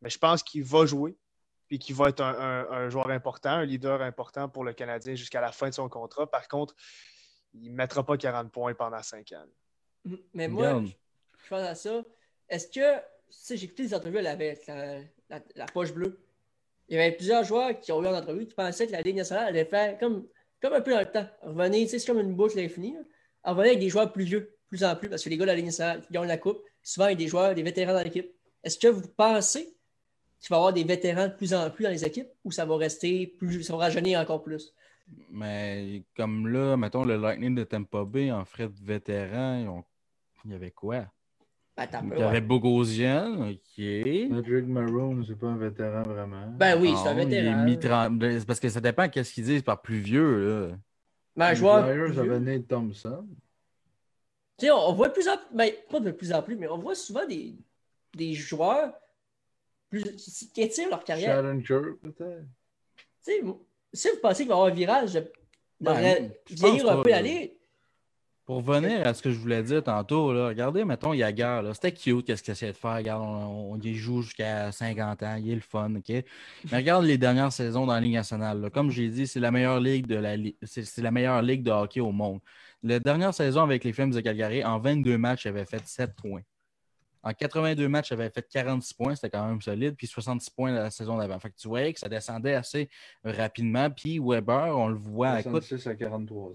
[0.00, 1.16] Mais je pense qu'il va jouer
[1.68, 5.52] puis qui va être un, joueur important, un leader important pour le Canadien jusqu'à la
[5.52, 6.30] fin de son contrat.
[6.30, 6.74] Par contre,
[7.54, 9.44] il ne mettra pas 40 points pendant 5 ans.
[10.04, 12.04] Mm, mais moi, je, pense à ça.
[12.48, 16.20] Est-ce que, si j'ai écouté les entrevues avec la, poche bleue,
[16.88, 19.16] il y avait plusieurs joueurs qui ont eu en entrevue qui pensaient que la Ligue
[19.16, 20.28] nationale allait faire comme,
[20.62, 21.26] comme un peu dans le temps.
[21.42, 22.96] Revenir, c'est comme une boucle infinie.
[23.44, 25.56] Revenir avec des joueurs plus vieux, plus en plus, parce que les gars de la
[25.56, 28.02] Ligue nationale qui gagnent la Coupe, souvent, il y a des joueurs, des vétérans dans
[28.02, 28.32] l'équipe.
[28.62, 29.75] Est-ce que vous pensez
[30.40, 32.76] tu vas avoir des vétérans de plus en plus dans les équipes ou ça va
[32.76, 34.74] rester plus, ça va rajeunir encore plus?
[35.30, 39.84] Mais comme là, mettons, le Lightning de Tampa Bay en frais de vétérans,
[40.44, 41.06] il y avait quoi?
[41.76, 43.84] Ben, il y avait Bogosian, ok.
[44.30, 46.46] Drake Maroon, c'est pas un vétéran vraiment.
[46.56, 48.10] Ben oui, c'est un vétéran.
[48.10, 50.68] Ben, parce que ça dépend qu'est-ce qu'ils disent par plus vieux.
[50.70, 50.76] Là.
[51.36, 52.12] Ben, je vois.
[52.12, 53.26] j'avais Nate Thompson.
[54.56, 56.66] Tu sais, on voit de plus en plus, ben, pas de plus en plus, mais
[56.66, 57.54] on voit souvent des,
[58.14, 58.94] des joueurs
[59.88, 60.02] plus,
[60.52, 61.42] qui étirent leur carrière.
[61.64, 62.44] Kirk, peut-être.
[63.22, 63.66] Si vous
[64.22, 65.18] pensez qu'il va y avoir un virage, je
[65.80, 67.58] ben, vieillir un peu aller.
[68.44, 72.24] Pour revenir à ce que je voulais dire tantôt, là, regardez, mettons, Yagar, c'était cute,
[72.24, 72.94] qu'est-ce qu'il essaie de faire.
[72.94, 76.08] Regarde, on, y joue jusqu'à 50 ans, il est le fun, OK?
[76.70, 78.70] Mais regarde les dernières saisons dans la Ligue nationale.
[78.72, 81.98] Comme j'ai dit, c'est la meilleure ligue de la c'est la meilleure ligue de hockey
[81.98, 82.38] au monde.
[82.84, 86.14] La dernière saison avec les Flames de Calgary, en 22 matchs, il avait fait 7
[86.14, 86.42] points.
[87.26, 90.70] En 82 matchs, il avait fait 46 points, c'était quand même solide, puis 66 points
[90.70, 91.40] la saison d'avant.
[91.40, 92.88] Fait que tu voyais que ça descendait assez
[93.24, 93.90] rapidement.
[93.90, 96.52] Puis Weber, on le voit à 66 à 43.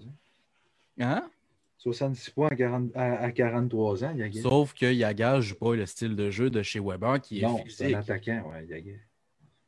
[1.00, 1.28] Hein?
[1.76, 2.48] 66 points
[2.94, 4.40] à, 43 ans, Yaguer.
[4.40, 7.42] Sauf que Yaguer ne joue pas le style de jeu de chez Weber qui est
[7.42, 7.76] non, physique.
[7.76, 9.00] c'est un attaquant, ouais, Yaguer.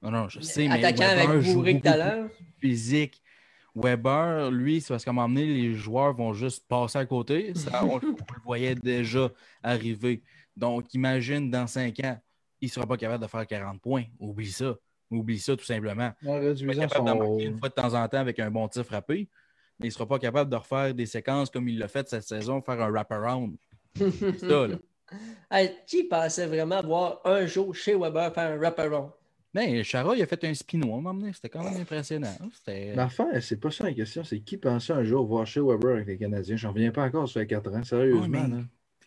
[0.00, 2.28] Non, non, je sais, mais Attaquant Weber avec joue bourré beaucoup tout à l'heure.
[2.58, 3.22] plus physique.
[3.74, 7.52] Weber, lui, c'est parce qu'à un moment donné, les joueurs vont juste passer à côté.
[7.54, 9.30] Ça, on, on le voyait déjà
[9.62, 10.22] arriver.
[10.56, 12.18] Donc, imagine dans 5 ans,
[12.60, 14.04] il ne sera pas capable de faire 40 points.
[14.18, 14.76] Oublie ça.
[15.10, 16.12] Oublie ça tout simplement.
[16.26, 17.18] En Il sera capable de son...
[17.30, 19.28] marquer une fois de temps en temps avec un bon tir frappé,
[19.78, 22.22] mais il ne sera pas capable de refaire des séquences comme il l'a fait cette
[22.22, 23.56] saison, faire un wraparound.
[23.96, 24.76] C'est ça, là.
[25.50, 29.10] Hey, qui pensait vraiment voir un jour chez Weber faire un wraparound?
[29.52, 31.32] Mais Chara, il a fait un spino à un moment donné.
[31.32, 32.34] C'était quand même impressionnant.
[32.66, 35.96] Mais enfin, c'est pas ça la question, c'est qui pensait un jour voir chez Weber
[35.96, 36.56] avec les Canadiens?
[36.56, 38.26] J'en reviens pas encore, ça fait 4 ans, sérieusement.
[38.26, 38.62] mais là.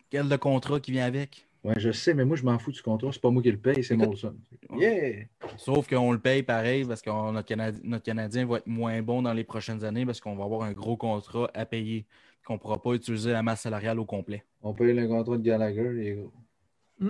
[0.09, 1.45] Quel le contrat qui vient avec?
[1.63, 3.09] Ouais, je sais, mais moi, je m'en fous du contrat.
[3.11, 4.35] C'est pas moi qui le paye, c'est Molson.
[4.77, 5.25] Yeah!
[5.57, 9.21] Sauf qu'on le paye pareil parce que notre, Canadi- notre Canadien va être moins bon
[9.21, 12.05] dans les prochaines années parce qu'on va avoir un gros contrat à payer.
[12.45, 14.45] Qu'on ne pourra pas utiliser la masse salariale au complet.
[14.61, 16.21] On paye le contrat de Gallagher, les gars.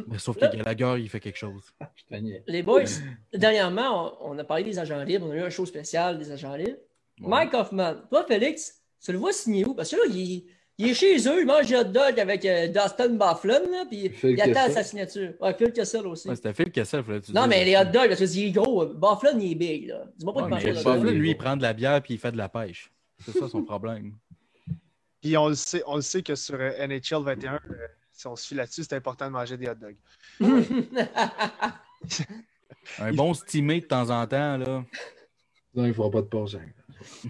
[0.08, 1.72] Mais sauf que Gallagher, il fait quelque chose.
[1.96, 2.44] Je te niais.
[2.48, 2.82] Les boys,
[3.34, 5.28] dernièrement, on, on a parlé des agents libres.
[5.28, 6.78] On a eu un show spécial des agents libres.
[7.22, 7.28] Ouais.
[7.28, 9.76] Mike Hoffman, toi, Félix, tu le vois signer où?
[9.76, 10.46] Parce que là, il,
[10.80, 14.10] il est chez eux, il mange des hot dog avec euh, Dustin Bufflin, là, puis
[14.10, 14.74] Phil il attend Kessel.
[14.74, 15.34] sa signature.
[15.42, 16.30] Ouais, Phil Kessel aussi.
[16.30, 18.86] Ouais, C'était Phil Kessel, fallait tu non, mais les hot dogs, parce qu'il est gros.
[18.86, 20.04] Bufflin, il est big, là.
[20.16, 22.38] Dis-moi pas de hot Bufflin, lui, il prend de la bière puis il fait de
[22.38, 22.92] la pêche.
[23.26, 24.14] C'est ça son problème.
[25.22, 27.60] Puis on le sait, on le sait que sur euh, NHL 21, euh,
[28.12, 29.98] si on se fie là-dessus, c'est important de manger des hot dogs.
[33.00, 34.86] Un bon stimé de temps en temps, là.
[35.74, 36.56] Non, il ne fera pas de pause.
[37.26, 37.30] hein.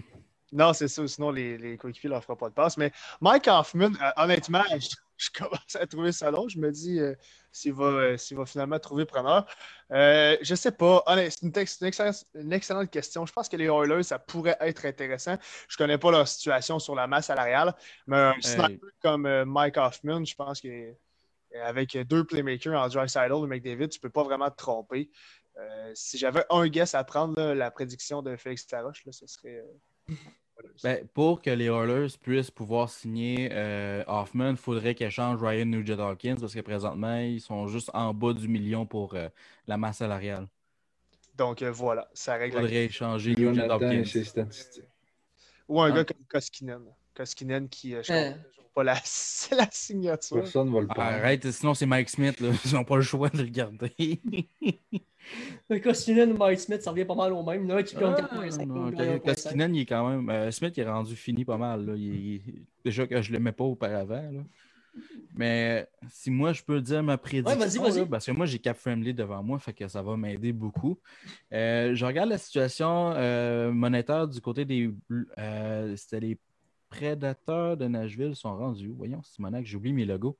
[0.52, 2.76] Non, c'est ça, sinon les, les coéquipiers ne leur feront pas de passe.
[2.76, 6.48] Mais Mike Hoffman, euh, honnêtement, je, je commence à trouver ça long.
[6.48, 7.14] Je me dis euh,
[7.52, 9.46] s'il va, euh, va finalement trouver preneur.
[9.90, 11.04] Euh, je sais pas.
[11.08, 13.26] C'est une, excellente, une excellente question.
[13.26, 15.36] Je pense que les Oilers, ça pourrait être intéressant.
[15.68, 17.74] Je connais pas leur situation sur la masse salariale,
[18.06, 23.88] mais un sniper comme Mike Hoffman, je pense qu'avec deux playmakers en Dreisaitl et McDavid,
[23.88, 25.10] tu peux pas vraiment te tromper.
[25.94, 29.64] Si j'avais un guess à prendre, là, la prédiction de Félix Taroche, ce serait.
[30.82, 35.66] Ben, pour que les Oilers puissent pouvoir signer euh, Hoffman, il faudrait qu'ils échangent Ryan
[35.66, 39.28] Nugent-Hawkins parce que présentement, ils sont juste en bas du million pour euh,
[39.66, 40.46] la masse salariale.
[41.36, 43.34] Donc euh, voilà, ça Il règle la faudrait échanger
[44.04, 44.84] ses statistiques.
[45.68, 45.96] Ou un Ah.
[45.96, 46.82] gars comme Koskinen.
[47.14, 48.34] Koskinen qui, euh, je Hein.
[48.78, 50.36] Pas la, c'est la signature.
[50.36, 51.00] Personne ne va le prendre.
[51.02, 52.38] Arrête, sinon c'est Mike Smith.
[52.40, 52.50] Là.
[52.64, 54.20] Ils n'ont pas le choix de regarder.
[55.68, 57.64] Le Koskinen et Mike Smith, ça revient pas mal au même.
[57.64, 58.66] Il y en a un qui Ah, 4.5.
[58.66, 59.20] non, l'autre gagne 1.5.
[59.24, 60.30] Koskinen, il est quand même.
[60.30, 61.84] euh, Smith, il est rendu fini pas mal.
[61.84, 61.94] Là.
[61.96, 62.02] Il-
[62.36, 64.22] il- déjà que je ne l'aimais pas auparavant.
[64.30, 64.40] là.
[65.36, 68.00] Mais si moi, je peux dire ma prédiction, Ouais, vas-y, vas-y.
[68.00, 70.98] là, parce que moi, j'ai Cap Friendly devant moi, fait que ça va m'aider beaucoup.
[71.52, 74.90] Euh, je regarde la situation euh, monétaire du côté des.
[75.38, 76.38] euh, C'était les
[76.90, 78.88] prédateurs de Nashville sont rendus.
[78.88, 78.94] où?
[78.96, 80.36] Voyons, Simonac, j'oublie mes logos.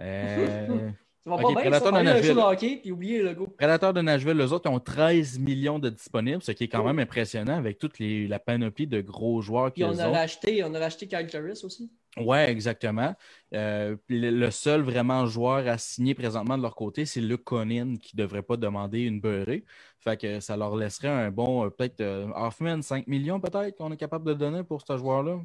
[0.00, 0.90] Euh,
[1.24, 1.90] Ça va pas bien, ça.
[1.90, 2.34] De Nashville.
[2.36, 3.48] de hockey, puis oublier le logo.
[3.48, 6.84] Prédateurs de Nashville, eux autres, ils ont 13 millions de disponibles, ce qui est quand
[6.84, 10.12] même impressionnant avec toute les- la panoplie de gros joueurs Puis qu'ils ont.
[10.12, 11.90] racheté, on a racheté Kyle Turris aussi.
[12.16, 13.14] Ouais, exactement.
[13.54, 17.96] Euh, le, le seul vraiment joueur à signer présentement de leur côté, c'est Luke Conin
[17.96, 19.64] qui ne devrait pas demander une beurrée.
[20.00, 23.92] Fait que ça leur laisserait un bon, euh, peut-être euh, Hoffman, 5 millions peut-être qu'on
[23.92, 25.38] est capable de donner pour ce joueur-là.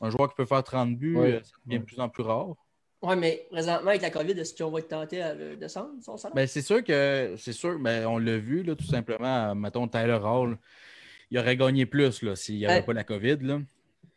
[0.00, 1.40] Un joueur qui peut faire 30 buts, Ouais.
[1.42, 2.54] ça devient de plus en plus rare.
[3.02, 6.16] Ouais, mais présentement, avec la COVID, est-ce qu'on va être tenté à le descendre, son
[6.18, 6.34] salaire?
[6.34, 10.18] Ben, c'est sûr que, c'est sûr, ben, on l'a vu, là, tout simplement, mettons Tyler
[10.22, 10.58] Hall,
[11.30, 12.82] il aurait gagné plus là, s'il n'y avait Ouais.
[12.82, 13.38] pas la COVID.
[13.40, 13.60] Là.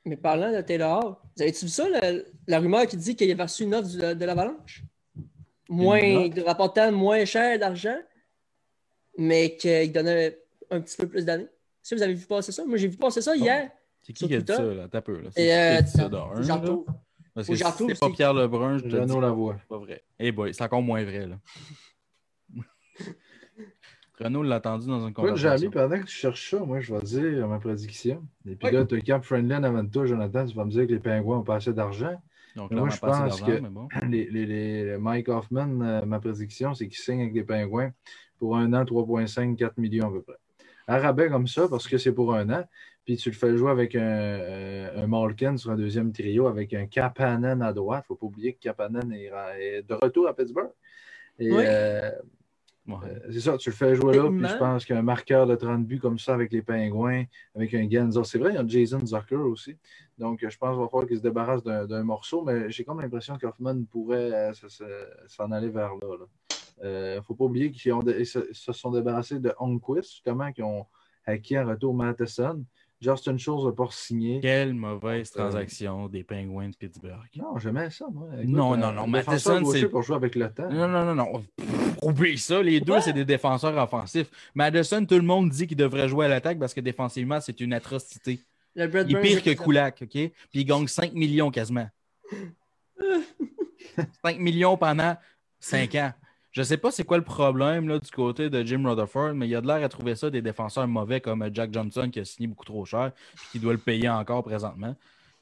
[0.05, 2.11] Mais parlant de Taylor vous avez-tu vu ça, la,
[2.47, 4.83] la rumeur qui dit qu'il avait reçu une offre du- de l'Avalanche?
[5.69, 7.97] Moins, rapportant moins cher d'argent,
[9.17, 10.39] mais qu'il donnait
[10.69, 11.43] un petit peu plus d'années.
[11.45, 12.65] Est-ce que vous avez vu passer ça?
[12.65, 13.71] Moi, j'ai vu passer ça hier.
[14.01, 14.87] C'est qui qui a dit ça, là?
[14.91, 15.29] T'as peu, là.
[15.31, 16.09] C'est euh, ça.
[17.33, 18.09] Parce que si c'est pas.
[18.11, 19.55] Pierre Lebrun, je te dis Renaud Lavoie.
[19.59, 20.03] c'est pas vrai.
[20.19, 21.39] Eh boy, c'est encore moins vrai, là.
[24.23, 25.57] Renaud l'a entendu dans une Écoute, conversation.
[25.57, 28.23] Jamy, pendant que tu cherches ça, moi, je vais dire ma prédiction.
[28.47, 28.73] Et puis Oui.
[28.73, 30.45] là, tu as Cap Friendly en avant de toi, Jonathan.
[30.45, 32.15] Tu vas me dire que les Pingouins ont pas assez d'argent.
[32.55, 33.87] Donc là, on moi, je pense que- mais bon.
[34.09, 37.91] Les, les- les- Mike Hoffman, euh, ma prédiction, c'est qu'il signe avec les Pingouins
[38.37, 40.37] pour un an, 3,5, 4 millions à peu près.
[40.87, 42.63] À rabais comme ça, parce que c'est pour un an.
[43.05, 46.73] Puis tu le fais jouer avec un, euh, un Malkin sur un deuxième trio, avec
[46.73, 48.05] un Kapanen à droite.
[48.09, 50.71] Il ne faut pas oublier que Kapanen est, est de retour à Pittsburgh.
[51.39, 51.63] Et Oui.
[51.67, 52.11] euh,
[52.85, 52.95] Ouais.
[53.05, 55.85] euh, c'est ça, tu le fais jouer là, puis je pense qu'un marqueur de 30
[55.85, 57.23] buts comme ça avec les Pingouins,
[57.55, 59.77] avec un Genzo, c'est vrai, il y a Jason Zucker aussi.
[60.17, 62.83] Donc, euh, je pense qu'il va falloir qu'il se débarrasse d'un d'un morceau, mais j'ai
[62.83, 66.17] comme l'impression qu'Hoffman pourrait euh, se- se- s'en aller vers là.
[66.83, 70.11] Il ne faut pas oublier qu'ils ont dé- ils se, se sont débarrassés de Onquist,
[70.11, 70.85] justement, qui ont
[71.25, 72.65] acquis un retour Matheson.
[73.03, 74.39] Justin Schultz n'a pas signé.
[74.39, 77.19] Quelle mauvaise transaction des Penguins de Pittsburgh.
[77.35, 78.29] Non, j'aimais ça, moi.
[78.39, 79.07] Écoute, non, non, non.
[79.07, 79.87] Madison, c'est.
[79.87, 80.69] pour jouer avec le temps.
[80.69, 81.43] Non, non, non, non.
[82.01, 82.61] Oublie ça.
[82.61, 84.31] Les deux, c'est des défenseurs offensifs.
[84.55, 87.73] Madison, tout le monde dit qu'il devrait jouer à l'attaque parce que défensivement, c'est une
[87.73, 88.39] atrocité.
[88.75, 90.09] il est pire que Kulak, OK?
[90.09, 91.89] Puis il gagne 5 millions quasiment.
[94.23, 95.17] 5 millions pendant
[95.59, 96.13] 5 ans.
[96.53, 99.47] Je ne sais pas c'est quoi le problème là, du côté de Jim Rutherford, mais
[99.47, 102.25] il a de l'air à trouver ça des défenseurs mauvais comme Jack Johnson qui a
[102.25, 104.95] signé beaucoup trop cher et qui doit le payer encore présentement.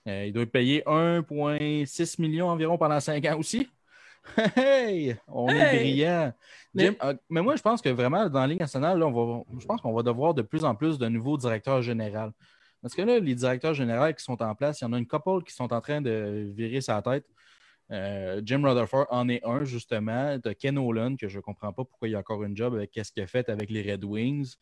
[0.08, 3.70] Euh, il doit payer 1,6 million environ pendant 5 ans aussi.
[4.56, 5.18] Hey!
[5.28, 6.32] On est brillant.
[6.76, 6.96] Mais...
[7.04, 7.42] Euh, mais...
[7.42, 10.04] moi, je pense que vraiment, dans la Ligue nationale, on va, je pense qu'on va
[10.04, 12.30] devoir de plus en plus de nouveaux directeurs généraux.
[12.84, 15.08] Parce que là, les directeurs généraux qui sont en place, il y en a une
[15.08, 17.26] couple qui sont en train de virer sa tête.
[17.92, 20.38] Euh, Jim Rutherford en est un, justement.
[20.38, 22.92] De Ken Olin, que je ne comprends pas pourquoi il a encore une job avec
[23.04, 24.56] ce qu'il a fait avec les Red Wings.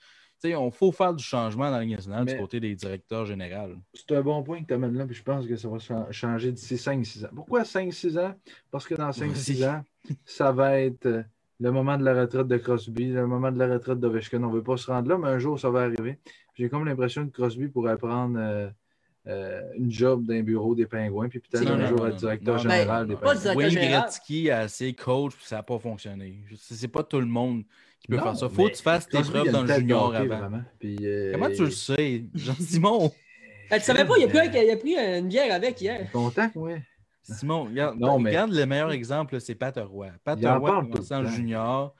[0.43, 3.73] Il faut faire du changement dans la nationale du côté des directeurs généraux.
[3.93, 6.51] C'est un bon point que tu amènes là, puis je pense que ça va changer
[6.51, 7.29] d'ici 5-6 ans.
[7.35, 8.33] Pourquoi 5-6 ans?
[8.71, 9.83] Parce que dans 5-6 ans,
[10.25, 11.23] ça va être euh,
[11.59, 14.41] le moment de la retraite de Crosby, le moment de la retraite d'Ovechkin.
[14.43, 16.19] On ne veut pas se rendre là, mais un jour, ça va arriver.
[16.55, 18.39] J'ai comme l'impression que Crosby pourrait prendre.
[18.39, 18.69] Euh,
[19.27, 23.15] euh, une job d'un bureau des pingouins, puis peut-être un jour être directeur général des
[23.15, 23.55] pingouins.
[23.55, 26.43] Wayne Gretzky a assez coach, puis ça n'a pas fonctionné.
[26.57, 27.63] C'est pas tout le monde
[27.99, 28.49] qui peut faire ça.
[28.49, 30.61] Faut que tu fasses tes preuves dans le junior avant.
[30.83, 33.11] Euh, Comment tu le sais, Jean-Simon?
[33.71, 36.09] Tu tu savais pas, il a, pris, il a pris une bière avec hier.
[36.11, 36.73] Contact, oui.
[37.21, 38.31] Simon, regarde, non, mais...
[38.31, 40.07] regarde le meilleur exemple, c'est Pat Roy.
[40.23, 41.93] Pat Roy a commencé en junior.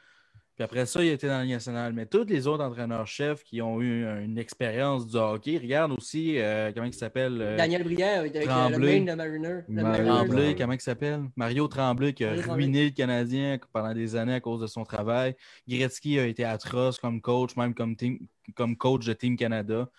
[0.59, 1.93] Puis après ça, il a été dans la Ligue nationale.
[1.93, 6.73] Mais tous les autres entraîneurs-chefs qui ont eu une expérience du hockey, regarde aussi, euh,
[6.73, 8.99] comment il s'appelle euh, Daniel Brière avec Tremblay.
[8.99, 9.61] le Mariner.
[10.03, 11.21] Tremblay, comment il s'appelle?
[11.37, 15.33] Mario Tremblay qui a ruiné le Canadien pendant des années à cause de son travail.
[15.65, 18.19] Gretzky a été atroce comme coach, même comme, team,
[18.53, 19.89] comme coach de Team Canada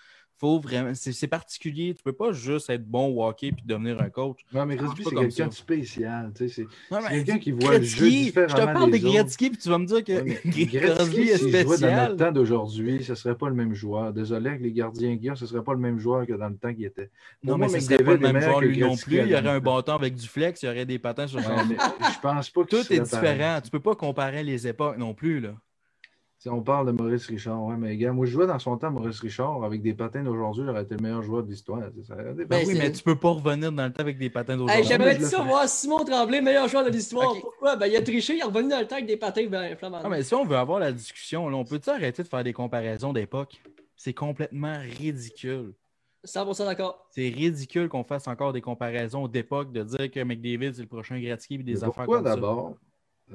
[0.40, 0.92] faut vraiment.
[0.94, 1.94] C'est particulier.
[1.94, 4.38] Tu peux pas juste être bon au hockey puis devenir un coach.
[4.52, 6.32] Non, mais Gretzky, c'est quelqu'un de spécial.
[6.34, 6.66] C'est
[7.08, 8.56] quelqu'un qui voit le jeu différemment.
[8.56, 12.06] Je te parle de Gretzky puis tu vas me dire que Gretzky est spécial.
[12.06, 14.12] dans le temps d'aujourd'hui, ce serait pas le même joueur.
[14.14, 16.72] Désolé avec les gardiens Guillaume, ce serait pas le même joueur que dans le temps
[16.72, 17.10] qu'il était.
[17.44, 19.18] non, mais ce serait pas le même joueur lui non plus.
[19.18, 21.50] Il y aurait un bâton avec du flex, il y aurait des patins sur son.
[21.50, 23.60] Je pense pas que Tout est différent.
[23.62, 25.40] Tu peux pas comparer les époques non plus.
[25.40, 25.54] là
[26.46, 29.20] on parle de Maurice Richard, ouais, mais gars, moi je jouais dans son temps Maurice
[29.20, 31.80] Richard avec des patins d'aujourd'hui, j'aurais été le meilleur joueur de l'histoire.
[32.48, 34.84] Ben oui, mais tu peux pas revenir dans le temps avec des patins d'aujourd'hui.
[34.84, 37.34] J'aimerais ça voir Simon Tremblay, meilleur joueur de l'histoire.
[37.40, 37.76] Pourquoi?
[37.76, 40.08] Ben, il a triché, il est revenu dans le temps avec des patins ben, Non,
[40.08, 43.60] mais si on veut avoir la discussion, on peut-tu arrêter de faire des comparaisons d'époque?
[43.96, 45.74] C'est complètement ridicule.
[46.26, 47.06] 100% d'accord.
[47.10, 51.18] C'est ridicule qu'on fasse encore des comparaisons d'époque, de dire que McDavid c'est le prochain
[51.18, 52.36] Gretzky et des affaires comme ça.
[52.36, 52.74] Pourquoi d'abord?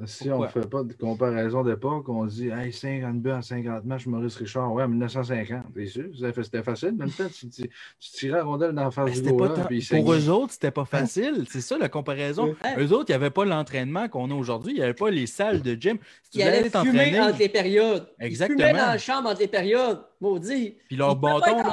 [0.06, 3.86] Si on ne fait pas de comparaison d'époque, on dit hey, 50 buts en 50
[3.86, 5.64] matchs, Maurice Richard, ouais, en 1950.
[5.74, 6.92] C'est sûr, c'était facile.
[6.92, 7.70] Même temps, tu, tu,
[8.00, 9.54] tirais la rondelle dans la face ben, du goal.
[9.90, 11.46] Pour eux autres, c'était pas facile.
[11.50, 12.56] C'est ça la comparaison.
[12.78, 14.74] Eux autres, il n'y avait pas l'entraînement qu'on a aujourd'hui.
[14.74, 15.98] Il n'y avait pas les salles de gym.
[16.24, 18.08] Si il allait fumer entre les périodes.
[18.20, 18.60] Exactement.
[18.60, 20.02] Il fumait dans la chambre entre les périodes.
[20.20, 20.76] Maudit.
[20.88, 21.64] Puis leur bâton,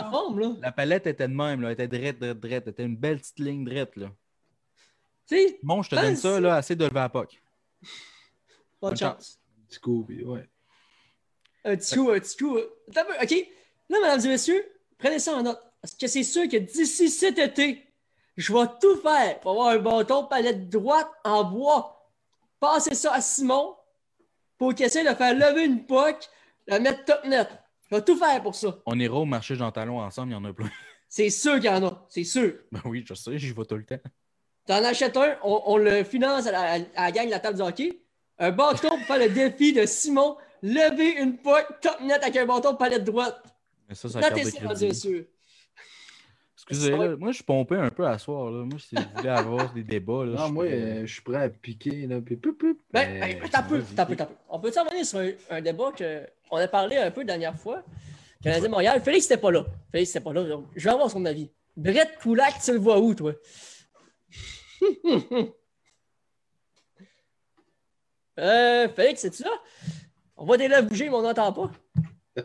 [0.61, 1.61] la palette était de même.
[1.61, 2.65] Là, était drette, drette, drette.
[2.67, 3.97] C'était une belle petite ligne drette.
[3.97, 4.09] Là.
[5.63, 7.41] Bon, je te donne ça, là, assez de lever à POC.
[8.83, 9.39] Bonne chance.
[9.47, 10.49] Un petit coup, ouais.
[11.65, 12.59] Un petit coup, un petit coup.
[12.59, 13.49] OK.
[13.89, 14.67] Là, mesdames et messieurs,
[14.99, 15.61] prenez ça en note.
[15.81, 17.87] Parce que c'est sûr que d'ici cet été,
[18.37, 22.11] je vais tout faire pour avoir un bâton palette droite en bois.
[22.59, 23.77] Passer ça à Simon
[24.59, 26.29] pour qu'il essaie de faire lever une poque,
[26.67, 27.49] la mettre top net.
[27.89, 28.79] Je vais tout faire pour ça.
[28.87, 30.71] On ira au marché Jean Talon ensemble, il y en a plein.
[31.09, 32.55] C'est sûr qu'il y en a, c'est sûr.
[32.73, 34.01] Ben oui, je sais, j'y vais tout le temps.
[34.67, 37.63] T'en achètes un, on, le finance à la, à la gang de la table de
[37.63, 38.02] hockey
[38.39, 42.47] un bâton pour faire le défi de Simon, lever une pointe top net avec un
[42.47, 43.43] bâton de palette droite.
[43.89, 45.25] Mais ça, ça ça, bien sûr.
[46.69, 48.51] Excusez, moi, je suis pompé un peu à soir.
[48.51, 48.65] Là.
[48.65, 50.25] Moi, si vous voulez avoir des débats.
[50.25, 52.07] Là, non, moi, euh, je suis prêt à piquer.
[52.07, 52.39] Là, puis
[52.93, 54.35] Ben, ben, t'as peu, t'as peu, t'as peu.
[54.49, 55.21] On peut-tu revenir sur
[55.51, 55.91] un, débat
[56.49, 57.83] qu'on a parlé un peu la dernière fois?
[58.43, 59.01] Canadien Montréal.
[59.03, 59.65] Félix n'était pas là.
[59.91, 60.45] Félix n'était pas là.
[60.77, 61.51] je vais avoir son avis.
[61.77, 63.33] Brett Poulac, tu le vois où, toi?
[68.39, 69.51] Euh, Félix, c'est-tu là?
[70.37, 71.71] On voit des lèvres bouger, mais on n'entend pas.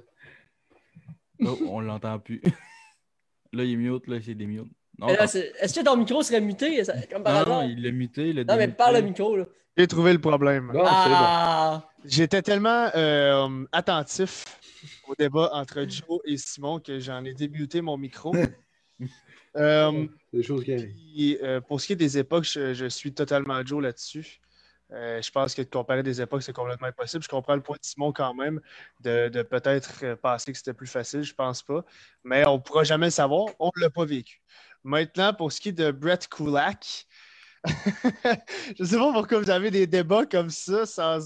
[1.41, 2.41] oh, on l'entend plus.
[3.53, 4.71] là, il est mute, là, c'est des mutes.
[5.01, 6.81] Est-ce que ton micro serait muté?
[7.11, 8.33] Comme par non, non, il l'a muté.
[8.33, 9.37] non, mais parle le micro.
[9.37, 9.45] Là.
[9.77, 10.73] J'ai trouvé le problème.
[10.85, 11.87] ah.
[12.03, 14.45] J'étais tellement euh, attentif
[15.07, 18.33] au débat entre Joe et Simon que j'en ai débuté mon micro.
[19.55, 23.63] euh, des choses qui euh, pour ce qui est des époques, je, je suis totalement
[23.65, 24.39] Joe là-dessus.
[24.93, 27.23] Euh, je pense que de comparer des époques, c'est complètement impossible.
[27.23, 28.61] Je comprends le point de Simon quand même,
[29.01, 31.23] de, peut-être penser que c'était plus facile.
[31.23, 31.83] Je pense pas.
[32.23, 33.47] Mais on ne pourra jamais le savoir.
[33.59, 34.41] On ne l'a pas vécu.
[34.83, 37.05] Maintenant, pour ce qui est de Brett Kulak,
[37.65, 41.19] je ne sais pas pourquoi vous avez des débats comme ça sans,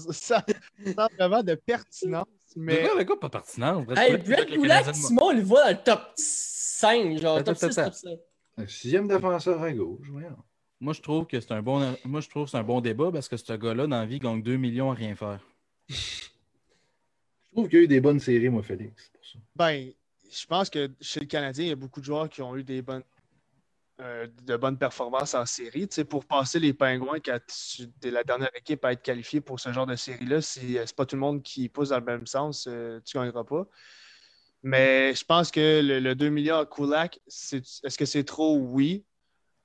[1.18, 2.26] vraiment de pertinence.
[2.56, 2.88] Mais...
[3.06, 3.86] quoi pas pertinent?
[3.96, 7.94] Hey, Brett Kulak, Simon, on le voit dans le top 5, genre top 6, top
[7.94, 8.68] 5.
[8.68, 10.36] sixième défenseur à gauche, voyons.
[10.82, 13.28] Moi, je trouve que c'est un bon moi je trouve c'est un bon débat parce
[13.28, 15.38] que ce gars-là, dans la vie, gagne 2 millions à rien faire.
[15.88, 15.94] je
[17.52, 19.08] trouve qu'il y a eu des bonnes séries, moi, Félix.
[19.12, 19.38] Pour ça.
[19.54, 19.92] Ben,
[20.28, 22.64] je pense que chez le Canadien, il y a beaucoup de joueurs qui ont eu
[22.64, 23.04] des bonnes,
[24.00, 25.86] euh, de bonnes performances en série.
[25.86, 29.40] Tu sais, pour passer les Pingouins, quand tu es la dernière équipe à être qualifiée
[29.40, 32.00] pour ce genre de série-là, si euh, c'est pas tout le monde qui pousse dans
[32.00, 33.68] le même sens, euh, tu ne gagneras pas.
[34.64, 38.56] Mais je pense que le, 2 millions à Kulak, est-ce que c'est trop?
[38.56, 39.04] Oui.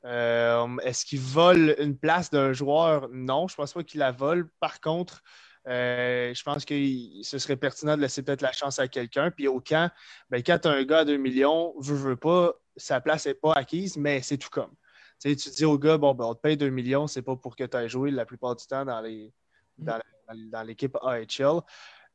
[0.03, 3.09] Est-ce qu'il vole une place d'un joueur?
[3.11, 4.49] Non, je ne pense pas qu'il la vole.
[4.59, 5.21] Par contre,
[5.65, 6.75] je pense que
[7.23, 9.31] ce serait pertinent de laisser peut-être la chance à quelqu'un.
[9.31, 9.91] Puis au camp,
[10.29, 13.33] ben, quand tu as un gars à 2 millions, veut, veut pas, sa place n'est
[13.33, 14.71] pas acquise, mais c'est tout comme.
[15.19, 17.63] Tu, dis au gars, bon, ben, on te paye 2 millions, c'est pas pour que
[17.63, 19.33] tu aies joué la plupart du temps dans les
[19.77, 21.61] dans, l'équipe AHL.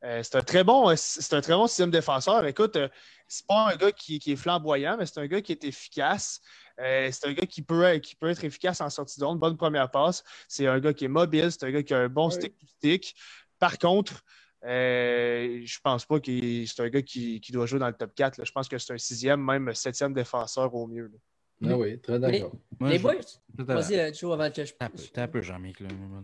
[0.03, 2.45] Euh, c'est un très bon, c'est un très bon système défenseur.
[2.45, 2.89] Écoute, euh,
[3.27, 6.41] c'est pas un gars qui, est flamboyant, mais c'est un gars qui est efficace.
[6.79, 9.57] Euh, c'est un gars qui peut, qui peut être efficace en sortie de zone, bonne
[9.57, 10.23] première passe.
[10.47, 13.15] C'est un gars qui est mobile, c'est un gars qui a un bon stick-to-stick.
[13.59, 14.23] Par contre,
[14.65, 18.45] euh, je pense pas que c'est un gars qui, doit jouer dans le top 4.
[18.45, 21.11] Je pense que c'est un sixième, même septième défenseur au mieux.
[21.65, 22.51] Ah oui, très d'accord.
[22.81, 23.13] Les, boys,
[23.57, 24.73] vas-y, Joe, avant que je.
[25.13, 25.77] T'as un peu, Jean-Mic.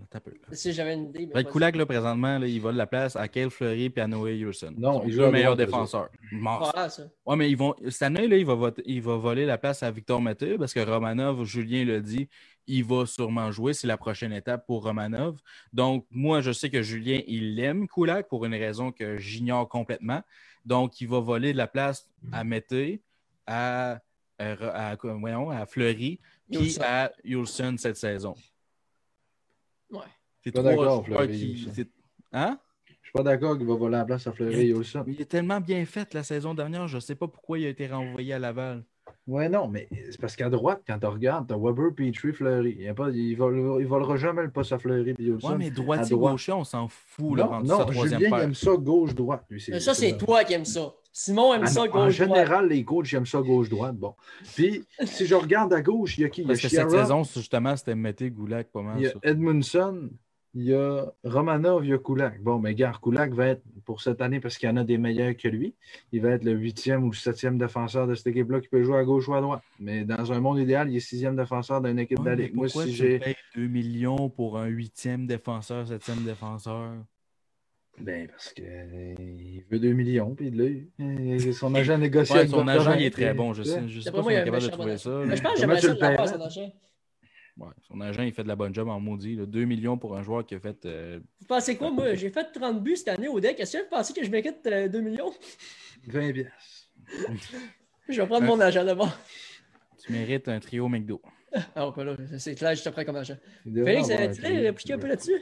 [0.10, 0.32] T'as peu.
[0.52, 1.30] Si j'avais une idée.
[1.34, 4.38] Mais Koulak, là, présentement, là, il vole la place à Kale Fleury et à Noé
[4.38, 4.74] Hewson.
[4.78, 6.10] Non, il joue le meilleur défenseur.
[6.32, 7.04] Voilà, ça.
[7.26, 7.76] Ouais, mais ils vont...
[7.90, 10.80] cette année, là, il, va il va voler la place à Victor Mété parce que
[10.80, 12.28] Romanov, Julien l'a dit,
[12.68, 13.74] il va sûrement jouer.
[13.74, 15.38] C'est la prochaine étape pour Romanov.
[15.72, 20.22] Donc, moi, je sais que Julien, il aime Kulak pour une raison que j'ignore complètement.
[20.66, 23.02] Donc, il va voler de la place à Mété,
[23.48, 24.00] à,
[24.40, 26.20] à, à Fleury,
[26.52, 28.36] puis à Yulson cette saison.
[29.92, 30.02] Ouais.
[30.44, 31.68] C'est pas d'accord, Fleury.
[32.32, 32.60] Hein?
[32.88, 35.04] Je suis pas d'accord qu'il va voler la place à Fleury et Yulson.
[35.08, 37.70] Il est tellement bien fait la saison dernière, je ne sais pas pourquoi il a
[37.70, 38.86] été renvoyé à Laval.
[39.30, 42.78] Oui, non, mais c'est parce qu'à droite, quand tu regardes, tu as Weber, Petrie, Fleury.
[42.80, 45.14] Il ne volera jamais le poste à Fleury.
[45.20, 47.38] Oui, mais droitier, gaucher, on s'en fout.
[47.38, 49.46] Non, non Julien il aime ça gauche-droite.
[49.80, 50.94] Ça, c'est toi qui aimes ça.
[51.12, 52.08] Simon aime ah ça gauche-droite.
[52.08, 53.96] En général, les coachs aiment ça gauche-droite.
[53.98, 54.16] Bon.
[54.56, 56.42] Puis, si je regarde à gauche, il y a qui?
[56.42, 58.96] Parce que cette saison, justement, c'était Mété, Goulag, pas mal.
[59.00, 60.10] Il y a Edmundson,
[60.56, 62.42] il y a Romanov, il y a Kulak.
[62.42, 64.98] Bon, mais gars, Kulak va être, pour cette année, parce qu'il y en a des
[64.98, 65.76] meilleurs que lui,
[66.12, 68.98] il va être le huitième ou le septième défenseur de cette équipe-là qui peut jouer
[68.98, 69.62] à gauche ou à droite.
[69.80, 72.94] Mais dans un monde idéal, il est sixième défenseur d'une équipe ouais, de Moi, si
[72.94, 73.20] j'ai.
[73.56, 76.94] 2 millions pour un huitième défenseur, septième défenseur?
[78.00, 79.16] Ben, parce qu'il euh,
[79.70, 83.54] veut 2 millions, puis là, son agent négocie ouais, Son agent, il est très bon,
[83.54, 83.88] je sais.
[83.88, 85.22] Je sais pas si on est capable de trouver ça.
[85.26, 86.74] Mais je pense que j'aimerais ça de son agent.
[87.60, 89.36] Ouais, son agent, il fait de la bonne job en maudit.
[89.36, 90.86] 2 millions pour un joueur qui a fait.
[90.86, 92.16] Euh, vous pensez quoi, moi?
[92.16, 93.60] J'ai fait 30 buts cette année au deck.
[93.60, 95.34] Est-ce que vous pensez que je mérite 2 euh, millions?
[96.08, 96.90] 20 pièces.
[98.08, 99.12] je vais prendre mon agent d'abord.
[100.02, 101.22] Tu mérites un trio McDo.
[101.76, 103.36] Ah, pas là, c'est clair, je te prends comme agent.
[103.64, 105.42] Félix, tu veux répliquer un peu là-dessus?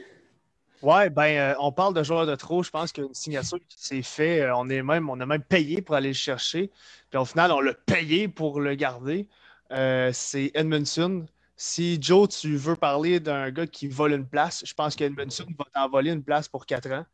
[0.82, 2.62] Ouais, ben, euh, on parle de joueurs de trop.
[2.62, 5.94] Je pense qu'une signature qui s'est faite, on, est même, on a même payé pour
[5.94, 6.70] aller le chercher.
[7.10, 9.28] Puis au final, on l'a payé pour le garder.
[9.70, 11.26] c'est Edmundson.
[11.60, 15.64] Si Joe, tu veux parler d'un gars qui vole une place, je pense qu'Edmundson va
[15.74, 17.04] t'envoler une place pour quatre ans.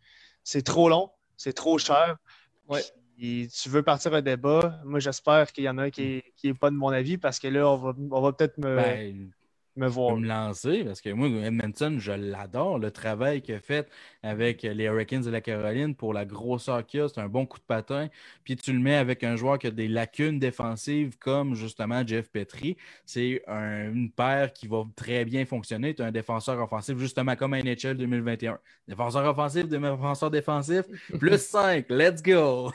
[0.42, 2.18] C'est trop long, c'est trop cher.
[2.68, 2.82] Ouais.
[3.18, 6.76] tu veux partir un débat, moi j'espère qu'il y en a qui n'est pas de
[6.76, 8.76] mon avis parce que là, on va, on va peut-être me.
[8.76, 9.30] Ben,
[9.76, 10.16] me voir.
[10.16, 12.78] me lancer parce que moi, Edmonton, je l'adore.
[12.78, 13.88] Le travail qu'il a fait
[14.22, 17.58] avec les Hurricanes de la Caroline pour la grosseur qu'il a, c'est un bon coup
[17.58, 18.08] de patin.
[18.44, 22.30] Puis tu le mets avec un joueur qui a des lacunes défensives comme justement Jeff
[22.30, 22.76] Petrie.
[23.04, 25.94] C'est une paire qui va très bien fonctionner.
[25.94, 28.58] Tu as un défenseur offensif justement comme NHL 2021.
[28.88, 30.82] Défenseur offensif, défenseur défensif,
[31.18, 31.86] plus 5.
[31.88, 32.70] Let's go!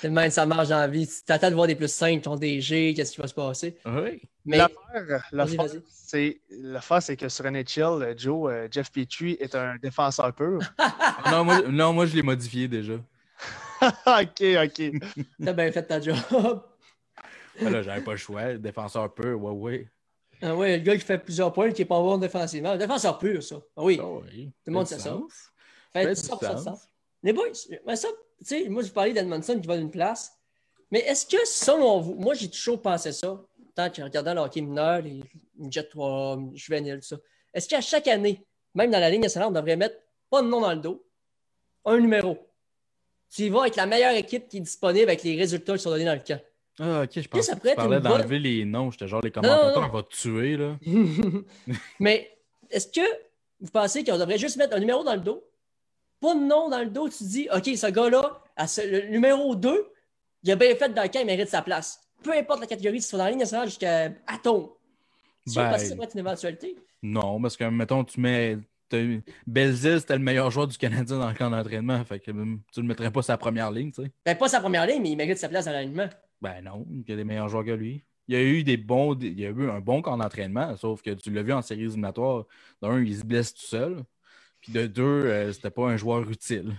[0.00, 1.06] Tellement ça marche dans la vie.
[1.06, 3.76] Tu t'attends de voir des plus 5, ton DG, qu'est-ce qui va se passer?
[3.86, 4.22] Oui.
[4.44, 4.58] Mais...
[5.32, 6.40] L'affaire, c'est,
[7.00, 10.58] c'est que sur NHL, Joe, euh, Jeff Petrie est un défenseur pur.
[11.30, 12.94] non, moi, non, moi, je l'ai modifié déjà.
[13.82, 14.92] ok, ok.
[15.44, 16.16] T'as bien fait ta job.
[17.60, 18.54] Ben là, j'avais pas le choix.
[18.54, 19.88] Défenseur pur, ouais, ouais.
[20.42, 22.76] Ah ouais, le gars qui fait plusieurs points, qui est pas bon défensivement.
[22.76, 23.56] Défenseur pur, ça.
[23.76, 23.98] Ah oui.
[24.00, 24.46] Ah oui.
[24.46, 25.16] Tout le monde sait ça.
[25.92, 26.74] Fait, ça, ça,
[27.22, 27.46] Les boys,
[27.86, 28.08] mais ça,
[28.38, 30.32] tu sais, moi, je parlais d'Edmondson qui va d'une place.
[30.90, 33.40] Mais est-ce que, selon vous, moi, j'ai toujours pensé ça,
[33.74, 35.22] tant que regardant le hockey mineur, les
[35.70, 37.16] Jet 3, juvéniles, ça.
[37.52, 38.44] Est-ce qu'à chaque année,
[38.74, 39.96] même dans la ligne nationale, on devrait mettre
[40.30, 41.04] pas de nom dans le dos,
[41.84, 42.38] un numéro?
[43.30, 45.90] Tu y vas avec la meilleure équipe qui est disponible avec les résultats qui sont
[45.90, 46.40] donnés dans le camp.
[46.78, 48.90] Ah, ok, je pensais que tu parlais d'enlever les noms.
[48.90, 50.76] J'étais genre, les commentateurs, on va te tuer, là.
[52.00, 52.36] Mais
[52.70, 53.06] est-ce que
[53.60, 55.44] vous pensez qu'on devrait juste mettre un numéro dans le dos?
[56.24, 58.40] Pas de nom dans le dos, tu dis, OK, ce gars-là,
[58.78, 59.92] le numéro 2,
[60.42, 62.00] il a bien fait dans le camp, il mérite sa place.
[62.22, 64.68] Peu importe la catégorie, si soit dans la ligne nationale jusqu'à Atome.
[65.46, 66.76] Tu ben, que c'est une éventualité?
[67.02, 68.56] Non, parce que, mettons, tu mets.
[69.46, 72.02] Belzil, c'était le meilleur joueur du Canadien dans le camp d'entraînement.
[72.06, 74.10] Fait que hum, tu ne le mettrais pas sa première ligne, tu sais.
[74.24, 76.08] Ben, pas sa première ligne, mais il mérite sa place dans l'alignement.
[76.40, 78.02] Ben non, il y a des meilleurs joueurs que lui.
[78.28, 79.14] Il y a eu des bons.
[79.20, 81.82] Il y a eu un bon camp d'entraînement, sauf que tu l'as vu en série
[81.82, 82.46] éliminatoire.
[82.80, 84.02] D'un, il se blesse tout seul.
[84.64, 86.74] Puis de deux, euh, c'était pas un joueur utile.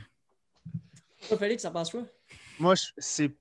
[1.28, 2.02] Toi, Félix, ça passe quoi?
[2.58, 3.32] Moi, c'est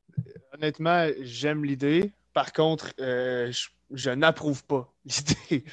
[0.52, 2.12] honnêtement, j'aime l'idée.
[2.34, 3.50] Par contre, euh,
[3.90, 5.64] je, n'approuve pas l'idée.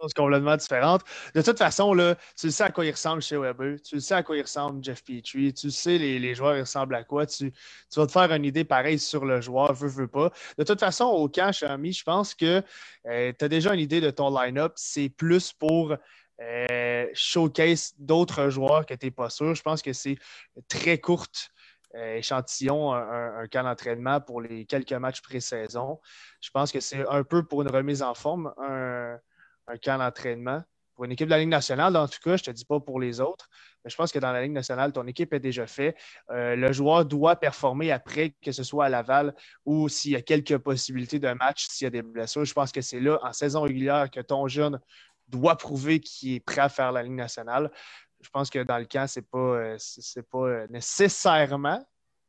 [0.00, 1.02] chose complètement différente.
[1.36, 4.22] De toute façon, là, tu sais à quoi il ressemble chez Weber, tu sais à
[4.24, 7.26] quoi il ressemble Jeff Petrie, tu sais les, les joueurs ils ressemblent à quoi.
[7.26, 7.52] Tu,
[7.94, 10.32] vas te faire une idée pareille sur le joueur, veut, veut pas.
[10.58, 12.62] De toute façon, au camp, Chami, je pense que
[13.06, 14.72] euh, tu as déjà une idée de ton line-up.
[14.74, 15.94] C'est plus pour
[16.40, 19.54] euh, showcase d'autres joueurs que tu n'es pas sûr.
[19.54, 20.16] Je pense que c'est
[20.68, 21.50] très courte
[21.96, 25.98] euh, échantillon, un, camp d'entraînement pour les quelques matchs pré-saison.
[26.40, 29.18] Je pense que c'est un peu pour une remise en forme, un,
[29.82, 30.62] camp d'entraînement.
[30.94, 32.78] Pour une équipe de la Ligue nationale, en tout cas, je ne te dis pas
[32.78, 33.48] pour les autres,
[33.82, 35.96] mais je pense que dans la Ligue nationale, ton équipe est déjà faite.
[36.30, 39.34] Euh, le joueur doit performer après, que ce soit à Laval
[39.64, 42.44] ou s'il y a quelques possibilités de match, s'il y a des blessures.
[42.44, 44.78] Je pense que c'est là, en saison régulière, que ton jeune
[45.30, 47.70] doit prouver qu'il est prêt à faire la Ligue nationale
[48.20, 49.78] je pense que dans le camp, ce n'est pas, euh,
[50.30, 51.84] pas euh, nécessairement,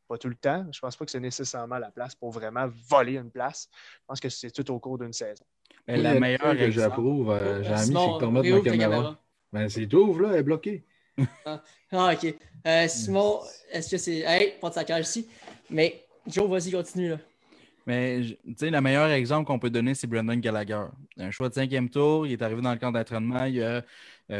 [0.07, 2.67] pas tout le temps, je ne pense pas que c'est nécessairement la place pour vraiment
[2.89, 3.69] voler une place.
[3.73, 5.43] Je pense que c'est tout au cours d'une saison.
[5.87, 9.21] Mais la meilleure que j'approuve, euh, Jean-Ami, c'est que tu remettes ma caméra.
[9.51, 10.85] Ben, c'est tout, là, elle est bloquée.
[11.45, 11.61] ah,
[11.91, 12.35] ah ok.
[12.87, 14.19] Simon, est-ce que c'est.
[14.19, 15.27] Hey, pas de saccage ici.
[15.69, 17.09] Mais Joe, vas-y, continue.
[17.09, 17.17] Là.
[17.87, 20.85] Mais, tu sais, le meilleur exemple qu'on peut donner, c'est Brendan Gallagher.
[21.17, 23.83] Un choix de cinquième tour, il est arrivé dans le camp d'entraînement, il a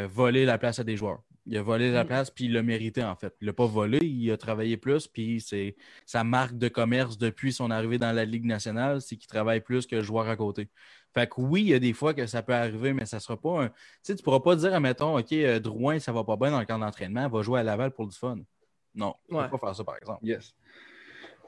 [0.06, 1.22] volé la place à des joueurs.
[1.46, 2.06] Il a volé la mm.
[2.06, 3.34] place, puis il l'a mérité, en fait.
[3.40, 5.74] Il l'a pas volé, il a travaillé plus, puis c'est
[6.06, 9.86] sa marque de commerce depuis son arrivée dans la Ligue nationale, c'est qu'il travaille plus
[9.86, 10.68] que le joueur à côté.
[11.12, 13.36] Fait que oui, il y a des fois que ça peut arriver, mais ça sera
[13.36, 13.68] pas un.
[13.68, 16.60] Tu sais, tu pourras pas dire, admettons, OK, euh, Drouin, ça va pas bien dans
[16.60, 18.38] le camp d'entraînement, va jouer à Laval pour du fun.
[18.94, 20.24] Non, on ne peut pas faire ça, par exemple.
[20.24, 20.54] Yes.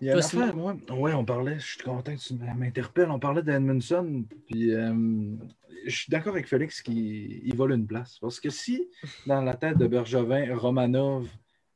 [0.00, 3.10] Il y a affaire, on parlait, je suis content que tu m'interpelles.
[3.10, 4.92] On parlait d'Edmondson, puis euh,
[5.86, 8.18] je suis d'accord avec Félix qu'il vole une place.
[8.20, 8.88] Parce que si,
[9.26, 11.28] dans la tête de Bergevin, Romanov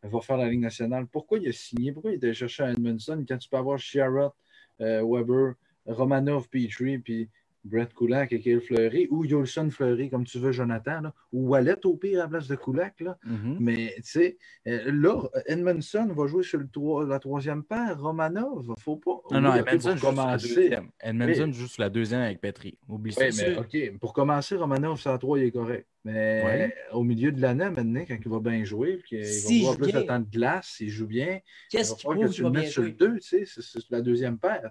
[0.02, 1.92] va faire la Ligue nationale, pourquoi il a signé?
[1.92, 3.24] Pourquoi il était cherché à Edmondson?
[3.28, 4.32] Quand tu peux avoir Sherrod,
[4.80, 5.54] euh, Weber,
[5.86, 7.28] Romanov, Petrie, puis
[7.64, 11.97] Brett Kulak et Kyle Fleury, ou Yolson Fleury, comme tu veux, Jonathan, ou Wallet au
[11.97, 13.01] pire à la place de Kulak.
[13.01, 13.18] Là.
[13.26, 13.56] Mm-hmm.
[13.60, 16.68] Mais tu sais, euh, là, Edmondson va jouer sur le
[17.09, 19.20] la troisième paire, Romanov, faut pas.
[19.32, 20.68] Non, non, Edmondson joue commencer.
[20.70, 22.78] la Edmondson joue sur la deuxième avec Petri.
[22.89, 25.86] Oublie oui, mais OK, pour commencer, Romanov, sur la 3, il est correct.
[26.04, 29.92] Mais au milieu de l'année, maintenant, quand il va bien jouer, qu'il va avoir plus
[29.92, 32.70] de temps de glace, s'il joue bien, Qu'est-ce il va falloir que tu le mettes
[32.70, 34.70] sur le 2, tu sais, c'est la deuxième paire.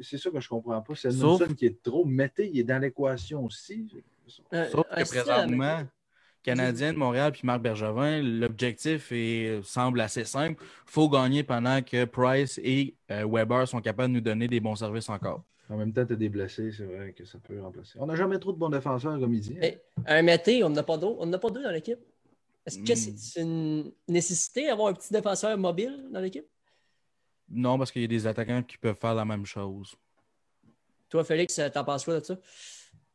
[0.00, 0.94] C'est ça que je ne comprends pas.
[0.94, 2.04] C'est Nelson qui est trop.
[2.04, 3.88] Mettez, il est dans l'équation aussi.
[4.52, 5.82] Euh, Sauf que présentement,
[6.42, 9.12] Canadien de Montréal puis Marc Bergevin, l'objectif
[9.62, 10.62] semble assez simple.
[10.62, 14.60] Il faut gagner pendant que Price et euh, Weber sont capables de nous donner des
[14.60, 15.44] bons services encore.
[15.70, 17.96] En même temps, tu as des blessés, c'est vrai que ça peut remplacer.
[18.00, 19.56] On n'a jamais trop de bons défenseurs, comme il dit.
[19.62, 19.70] Hein.
[20.04, 21.06] un Mété, on n'a pas deux.
[21.06, 22.00] On n'a pas deux dans l'équipe.
[22.66, 23.16] Est-ce que hmm.
[23.16, 26.46] c'est une nécessité d'avoir un petit défenseur mobile dans l'équipe?
[27.48, 29.94] Non, parce qu'il y a des attaquants qui peuvent faire la même chose.
[31.08, 32.36] Toi, Félix, t'en penses quoi de ça?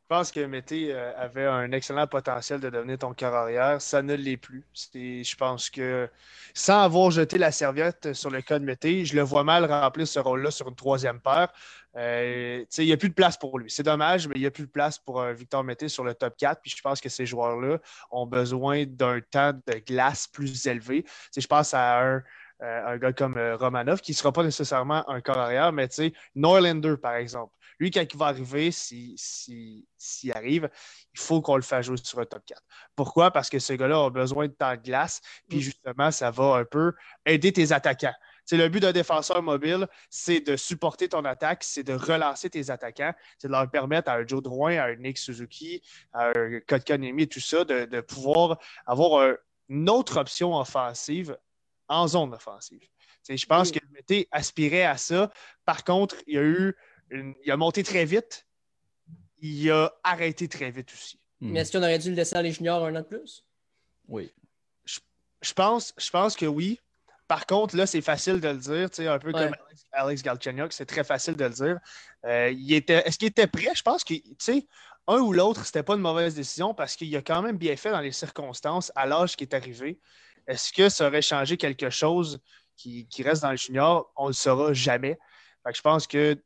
[0.08, 3.82] Je pense que Mété euh, avait un excellent potentiel de devenir ton cœur arrière.
[3.82, 4.64] Ça ne l'est plus.
[4.94, 6.08] Je pense que
[6.54, 10.06] sans avoir jeté la serviette sur le cas de Mété, je le vois mal remplir
[10.06, 11.52] ce rôle-là sur une troisième paire.
[11.96, 13.68] Euh, il n'y a plus de place pour lui.
[13.68, 16.14] C'est dommage, mais il n'y a plus de place pour euh, Victor Mété sur le
[16.14, 16.60] top 4.
[16.62, 17.78] Puis je pense que ces joueurs-là
[18.12, 21.04] ont besoin d'un temps de glace plus élevé.
[21.36, 22.22] je pense à un
[22.60, 25.96] un gars comme euh, Romanov, qui ne sera pas nécessairement un corps arrière, mais tu
[25.96, 27.52] sais, Norlander, par exemple.
[27.78, 30.70] Lui, quand il va arriver, s'il si, arrive,
[31.12, 32.62] il faut qu'on le fasse jouer sur un top 4.
[32.94, 33.30] Pourquoi?
[33.30, 35.60] Parce que ce gars-là a besoin de temps de glace, puis mm.
[35.60, 36.94] justement, ça va un peu
[37.26, 38.14] aider tes attaquants.
[38.46, 42.70] C'est le but d'un défenseur mobile, c'est de supporter ton attaque, c'est de relancer tes
[42.70, 46.60] attaquants, c'est de leur permettre à un Joe Drouin, à un Nick Suzuki, à un
[46.60, 49.34] Kotkanemi, tout ça, de, pouvoir avoir
[49.68, 51.36] une autre option offensive
[51.88, 52.80] en zone offensive.
[53.28, 55.30] je pense que Mété aspirait à ça.
[55.64, 56.76] Par contre, il a eu
[57.10, 58.46] il a monté très vite.
[59.38, 61.20] Il a arrêté très vite aussi.
[61.40, 61.52] Hmm.
[61.52, 63.44] Mais est-ce qu'on aurait dû le laisser à les juniors un an de plus?
[64.08, 64.32] Oui.
[64.84, 66.80] Je, pense, je pense que oui.
[67.28, 69.54] Par contre, là, c'est facile de le dire, un peu comme
[69.92, 71.78] Alex Galchenyuk, c'est très facile de le dire.
[72.24, 73.70] Euh, est-ce qu'il était prêt?
[73.74, 74.14] Je pense que,
[75.08, 77.90] un ou l'autre, c'était pas une mauvaise décision parce qu'il a quand même bien fait
[77.90, 79.98] dans les circonstances à l'âge qui est arrivé.
[80.46, 82.40] Est-ce que ça aurait changé quelque chose
[82.76, 84.12] qui, reste dans le junior?
[84.16, 85.18] On ne le saura jamais.
[85.72, 86.40] je pense que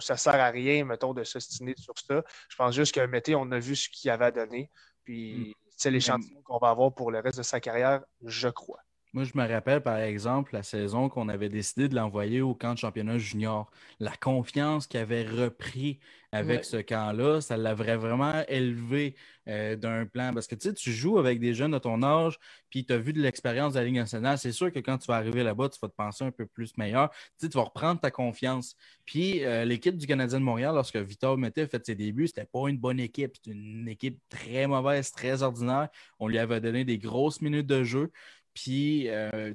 [0.00, 2.22] ça ne sert à rien, mettons, de s'ostiner sur ça.
[2.48, 4.70] Je pense juste que Mété, on a vu ce qu'il avait donné.
[5.04, 5.52] Puis mm.
[5.76, 8.83] c'est l'échantillon qu'on va avoir pour le reste de sa carrière, je crois.
[9.14, 12.74] Moi, je me rappelle, par exemple, la saison qu'on avait décidé de l'envoyer au camp
[12.74, 13.70] de championnat junior.
[14.00, 16.00] La confiance qu'il avait repris
[16.32, 19.14] avec ce camp-là, ça l'avait vraiment élevé
[19.46, 20.34] euh, d'un plan.
[20.34, 22.98] Parce que tu sais, tu joues avec des jeunes de ton âge, puis tu as
[22.98, 24.36] vu de l'expérience de la Ligue nationale.
[24.36, 26.76] C'est sûr que quand tu vas arriver là-bas, tu vas te penser un peu plus
[26.76, 27.08] meilleur.
[27.10, 28.74] Tu, sais, tu vas reprendre ta confiance.
[29.04, 32.68] Puis euh, l'équipe du Canadien de Montréal, lorsque Victor Mété fait ses débuts, c'était pas
[32.68, 33.36] une bonne équipe.
[33.36, 35.88] C'était une équipe très mauvaise, très ordinaire.
[36.18, 38.10] On lui avait donné des grosses minutes de jeu.
[38.54, 39.52] Puis, euh,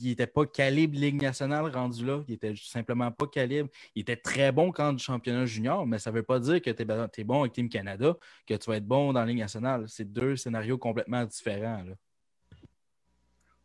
[0.00, 2.22] il n'était pas calibre Ligue nationale rendu là.
[2.28, 3.68] Il était simplement pas calibre.
[3.94, 6.70] Il était très bon quand du championnat junior, mais ça ne veut pas dire que
[6.70, 8.16] tu es, bon avec Team Canada,
[8.46, 9.84] que tu vas être bon dans Ligue nationale.
[9.88, 11.84] C'est deux scénarios complètement différents.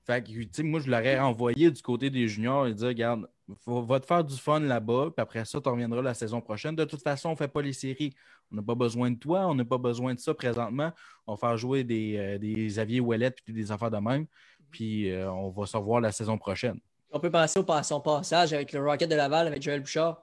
[0.05, 3.27] Fait que, moi, je l'aurais envoyé du côté des juniors et dire Regarde,
[3.65, 6.75] va te faire du fun là-bas, puis après ça, tu reviendras la saison prochaine.
[6.75, 8.13] De toute façon, on ne fait pas les séries.
[8.51, 10.93] On n'a pas besoin de toi, on n'a pas besoin de ça présentement.
[11.25, 14.27] On va faire jouer des, euh, des Xavier Ouellet et des affaires de même
[14.71, 16.79] puis euh, on va se revoir la saison prochaine.
[17.11, 20.21] On peut penser au son passage avec le Rocket de Laval, avec Joël Bouchard.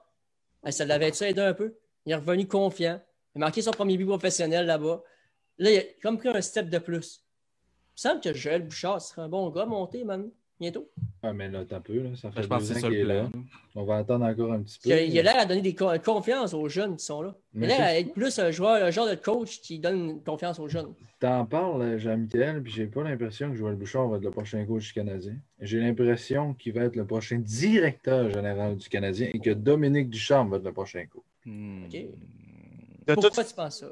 [0.69, 1.75] Ça l'avait aidé un peu.
[2.05, 3.01] Il est revenu confiant.
[3.33, 5.01] Il a marqué son premier but professionnel là-bas.
[5.57, 7.23] Là, il a comme pris un step de plus.
[7.89, 10.89] Il me semble que Joël Bouchard serait un bon gars monté maintenant bientôt.
[11.21, 12.09] Ah, mais là, t'as peu, là.
[12.15, 13.29] Ça fait je pense deux ans qu'il est là.
[13.75, 14.89] On va attendre encore un petit peu.
[14.89, 17.35] Il, a l'air à donner des confiance aux jeunes qui sont là.
[17.53, 20.59] il a l'air à être plus un joueur, un genre de coach qui donne confiance
[20.59, 20.93] aux jeunes.
[21.19, 24.87] T'en parles, Jean-Michel, puis j'ai pas l'impression que Joël Bouchard va être le prochain coach
[24.87, 25.35] du Canadien.
[25.59, 30.49] J'ai l'impression qu'il va être le prochain directeur général du Canadien et que Dominique Ducharme
[30.49, 31.23] va être le prochain coach.
[31.45, 31.85] Hmm.
[31.85, 32.05] OK.
[33.13, 33.87] Pourquoi tu penses ça?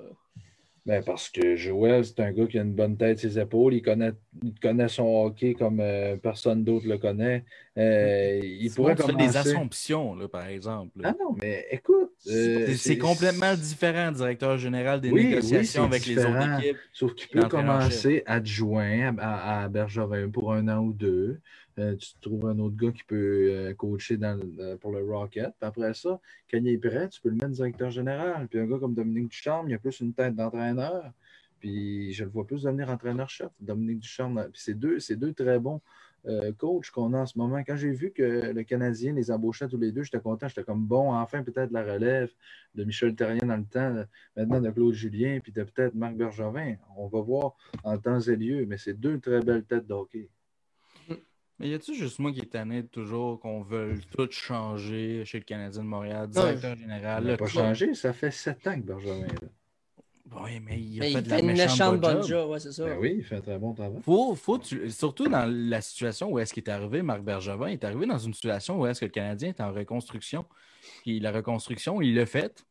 [0.86, 3.74] Ben parce que Joël, c'est un gars qui a une bonne tête ses épaules.
[3.74, 4.12] Il connaît,
[4.44, 7.46] il connaît son hockey comme euh, personne d'autre le connaît.
[7.78, 9.16] Euh, il pourrait commencer...
[9.16, 11.00] des assumptions, là, par exemple.
[11.04, 12.13] Ah non, mais écoute.
[12.28, 16.78] Euh, c'est complètement différent, directeur général des négociations avec les autres équipes.
[16.94, 21.40] Sauf qu'il peut commencer adjoint à, à Bergevin pour un an ou deux.
[21.80, 24.18] Euh, tu trouves un autre gars qui peut euh, coacher
[24.80, 25.54] pour le Rocket.
[25.60, 26.20] Puis après ça,
[26.50, 28.48] quand il est prêt, tu peux le mettre directeur général.
[28.48, 31.12] Puis un gars comme Dominique Ducharme, il a plus une tête d'entraîneur.
[31.60, 33.50] Puis je le vois plus devenir entraîneur-chef.
[33.60, 35.82] Dominique Ducharme, puis c'est deux, deux très bons
[36.26, 37.64] euh, coachs qu'on a en ce moment.
[37.66, 40.48] Quand j'ai vu que le Canadien les embauchait tous les deux, j'étais content.
[40.48, 42.32] J'étais comme bon, enfin peut-être la relève
[42.76, 44.06] de Michel Terrien dans le temps,
[44.36, 46.76] maintenant de Claude Julien, puis de peut-être Marc Bergevin.
[46.96, 50.30] On va voir en temps et lieu, mais c'est deux très belles têtes d'hockey.
[51.60, 55.46] Mais y a-tu juste moi qui est tanné toujours qu'on veut tout changer chez le
[55.46, 57.24] Canadien de Montréal, directeur général?
[57.24, 59.50] Il n'a pas changé, ça fait sept ans que Benjamin est là.
[60.32, 62.50] Oui, mais il a fait, de la une méchante bonne job.
[62.50, 62.86] Ouais, c'est ça.
[62.86, 64.02] Ben oui, il fait un très bon travail.
[64.04, 64.60] Faut, faut
[64.90, 68.18] surtout dans la situation où est-ce qu'il est arrivé, Marc Bergevin, il est arrivé dans
[68.18, 70.46] une situation où est-ce que le Canadien est en reconstruction.
[71.02, 72.66] Puis la reconstruction, il l'a faite.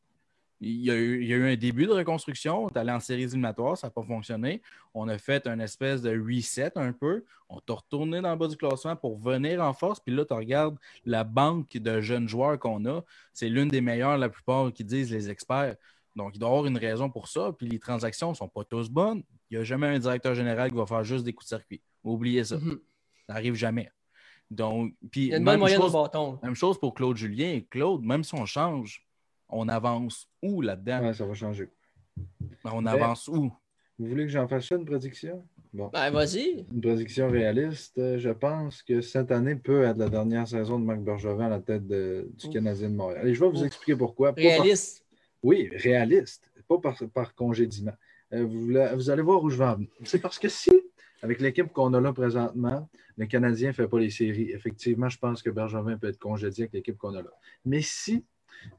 [0.65, 2.65] Il y, a eu, un début de reconstruction.
[2.65, 4.62] On est allé en séries éliminatoires, ça n'a pas fonctionné.
[4.95, 7.24] On a fait un espèce de reset un peu.
[7.49, 9.99] On t'a retourné dans le bas du classement pour venir en force.
[9.99, 13.03] Puis là, tu regardes la banque de jeunes joueurs qu'on a.
[13.35, 15.74] C'est l'une des meilleures, la plupart qui disent les experts.
[16.14, 17.52] Donc, il doit y avoir une raison pour ça.
[17.56, 19.22] Puis les transactions ne sont pas tous bonnes.
[19.51, 21.82] Il n'y a jamais un directeur général qui va faire juste des coups de circuit.
[22.05, 22.56] Oubliez ça.
[22.56, 22.78] Mm-hmm.
[23.26, 23.90] Ça n'arrive jamais.
[24.51, 26.39] Donc, puis, il y a une bonne moyenne de bâton.
[26.43, 27.60] Même chose pour Claude Julien.
[27.70, 29.06] Claude, même si on change,
[29.48, 31.02] on avance où là-dedans?
[31.02, 31.70] Ouais, ça va changer.
[32.62, 33.51] Ben, on avance où?
[33.98, 35.47] Vous voulez que j'en fasse une prédiction?
[35.72, 35.89] Bon.
[35.90, 36.66] Ben, vas-y.
[36.70, 38.18] Une prédiction réaliste.
[38.18, 41.60] Je pense que cette année peut être la dernière saison de Marc Bergevin à la
[41.60, 43.26] tête du Canadien de Montréal.
[43.26, 44.32] Et je vais vous expliquer pourquoi.
[44.32, 45.02] Réaliste.
[45.43, 46.51] Oui, réaliste.
[46.69, 47.94] Pas par, par congédiement.
[48.32, 48.47] Euh,
[48.94, 49.89] vous, allez voir où je vais en venir.
[50.05, 50.70] C'est parce que si,
[51.23, 55.19] avec l'équipe qu'on a là présentement, le Canadien ne fait pas les séries, effectivement, je
[55.19, 57.31] pense que Bergevin peut être congédié avec l'équipe qu'on a là.
[57.64, 58.24] Mais si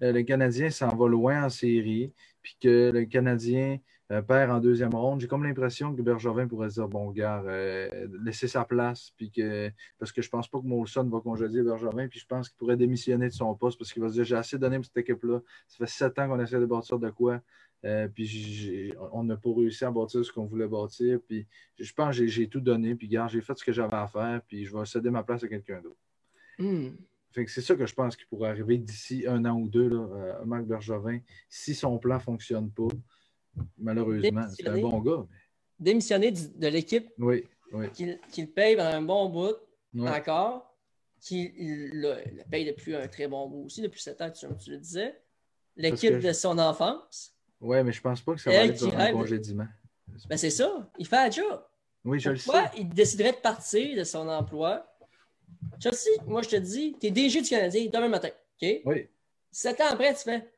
[0.02, 2.12] euh, le Canadien s'en va loin en série,
[2.42, 3.78] puis que le Canadien
[4.10, 8.08] perd en deuxième ronde, j'ai comme l'impression que Bergevin pourrait se dire bon gars, euh,
[8.24, 12.08] laisser sa place, puis que parce que je pense pas que Molson va congédier Bergevin,
[12.08, 14.36] puis je pense qu'il pourrait démissionner de son poste parce qu'il va se dire j'ai
[14.36, 15.42] assez donné pour cette équipe-là.
[15.68, 17.42] Ça fait sept ans qu'on essaie de bâtir de quoi.
[18.14, 21.20] puis on n'a pas réussi à bâtir ce qu'on voulait bâtir.
[21.28, 21.48] Puis
[21.80, 22.96] je pense que j'ai tout donné.
[22.96, 24.42] Puis gars, j'ai fait ce que j'avais à faire.
[24.48, 25.98] Puis je vais céder ma place à quelqu'un d'autre.
[26.60, 26.90] Hmm
[27.34, 30.42] c'est ça que je pense qui pourrait arriver d'ici un an ou deux là, à
[30.42, 31.20] euh, Marc Bergevin.
[31.50, 32.88] Si son plan ne fonctionne pas,
[33.78, 35.26] malheureusement, c'est un bon gars.
[35.80, 37.10] Démissionner de l'équipe?
[37.18, 37.44] Oui.
[37.94, 39.56] qu'il le paye pendant un bon bout
[40.00, 40.76] encore,
[41.20, 44.78] qu'il le, paye depuis un très bon bout aussi, depuis 7 ans, tu, tu le
[44.78, 45.20] disais.
[45.76, 47.36] L'équipe de son enfance.
[47.60, 49.68] Oui, mais je pense pas que ça va être un congédiement.
[50.30, 51.64] Ben c'est ça, il fait un job.
[52.06, 52.74] Oui, je Pourquoi le sais.
[52.78, 54.86] il déciderait de partir de son emploi?
[55.80, 58.30] Chelsea, moi je te dis, tu es DG du Canadien demain matin.
[58.30, 58.82] OK?
[58.86, 59.08] Oui.
[59.52, 60.52] Sept ans après, tu fais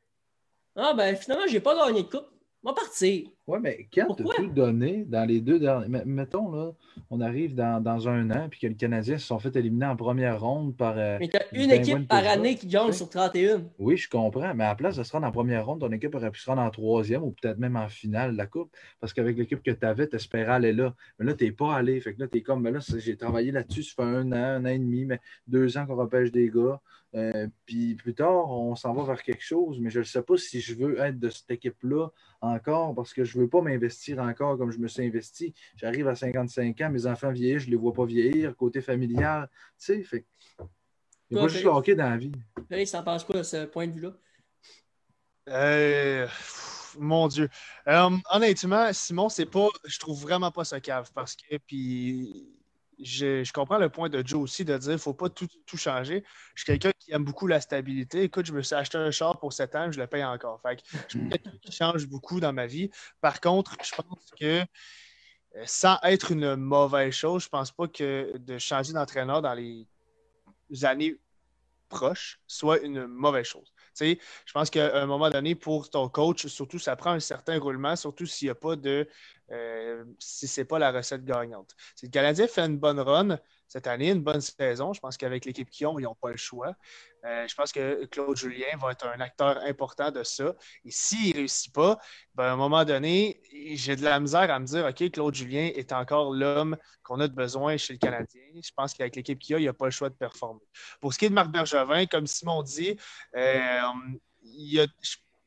[0.75, 2.27] Ah ben finalement, j'ai pas gagné de coupe.
[2.65, 3.27] On va partir.
[3.45, 6.01] Oui, mais quand tu as tout donné dans les deux derniers.
[6.03, 6.71] Mettons, là,
[7.11, 10.41] on arrive dans, un an, puis que les Canadiens se sont fait éliminer en première
[10.41, 10.97] ronde par.
[10.97, 13.61] Euh, mais tu as une équipe par année qui gagne sur 31.
[13.77, 14.55] Oui, je comprends.
[14.55, 16.49] Mais à la place de se rendre en première ronde, ton équipe aurait pu se
[16.49, 18.75] rendre en troisième ou peut-être même en finale de la Coupe.
[18.99, 20.95] Parce qu'avec l'équipe que tu avais, tu espérais aller là.
[21.19, 22.01] Mais là, tu n'es pas allé.
[22.01, 24.35] Fait que là, tu es comme, mais là, j'ai travaillé là-dessus, ça fait un an,
[24.35, 26.81] un an et demi, mais deux ans qu'on repêche des gars.
[27.15, 30.35] Euh, puis plus tard, on s'en va vers quelque chose, mais je ne sais pas
[30.35, 32.09] si je veux être de cette équipe-là
[32.45, 35.53] encore parce que je ne veux pas m'investir encore comme je me suis investi.
[35.75, 39.49] J'arrive à 55 ans, mes enfants vieillissent, je ne les vois pas vieillir, côté familial.
[39.77, 40.25] Tu sais, fait
[41.29, 42.31] il pas juste le hockey dans la vie.
[42.69, 44.13] Félix, ça passe quoi de ce point de vue-là?
[45.49, 46.27] Euh,
[46.97, 47.49] mon Dieu.
[47.87, 49.67] Euh, honnêtement, Simon, c'est pas.
[49.85, 52.47] Je trouve vraiment pas ce cave parce que puis
[53.01, 56.23] je, comprends le point de Joe aussi de dire qu'il ne faut pas tout, changer.
[56.53, 58.23] Je suis quelqu'un qui aime beaucoup la stabilité.
[58.23, 60.61] Écoute, je me suis acheté un char pour 7 ans, je le paye encore.
[60.61, 62.89] Fait je suis quelqu'un qui change beaucoup dans ma vie.
[63.21, 64.61] Par contre, je pense que
[65.55, 69.53] euh, sans être une mauvaise chose, je ne pense pas que de changer d'entraîneur dans
[69.53, 69.87] les
[70.83, 71.17] années
[71.89, 73.73] proches soit une mauvaise chose.
[73.99, 74.17] je
[74.53, 78.25] pense qu'à un moment donné, pour ton coach, surtout, ça prend un certain roulement, surtout
[78.25, 79.07] s'il n'y a pas de
[79.51, 81.75] euh, si ce n'est pas la recette gagnante.
[81.95, 85.45] Si le Canadien fait une bonne run cette année, une bonne saison, je pense qu'avec
[85.45, 86.75] l'équipe qu'ils ont, ils n'ont pas le choix.
[87.25, 90.55] Euh, je pense que Claude Julien va être un acteur important de ça.
[90.83, 91.97] Et s'il ne réussit pas,
[92.35, 93.41] ben, à un moment donné,
[93.73, 97.27] j'ai de la misère à me dire OK, Claude Julien est encore l'homme qu'on a
[97.27, 98.41] de besoin chez le Canadien.
[98.55, 100.61] Je pense qu'avec l'équipe qu'il a, il n'a pas le choix de performer.
[101.01, 102.97] Pour ce qui est de Marc Bergevin, comme Simon dit,
[103.35, 103.81] euh,
[104.43, 104.85] il a,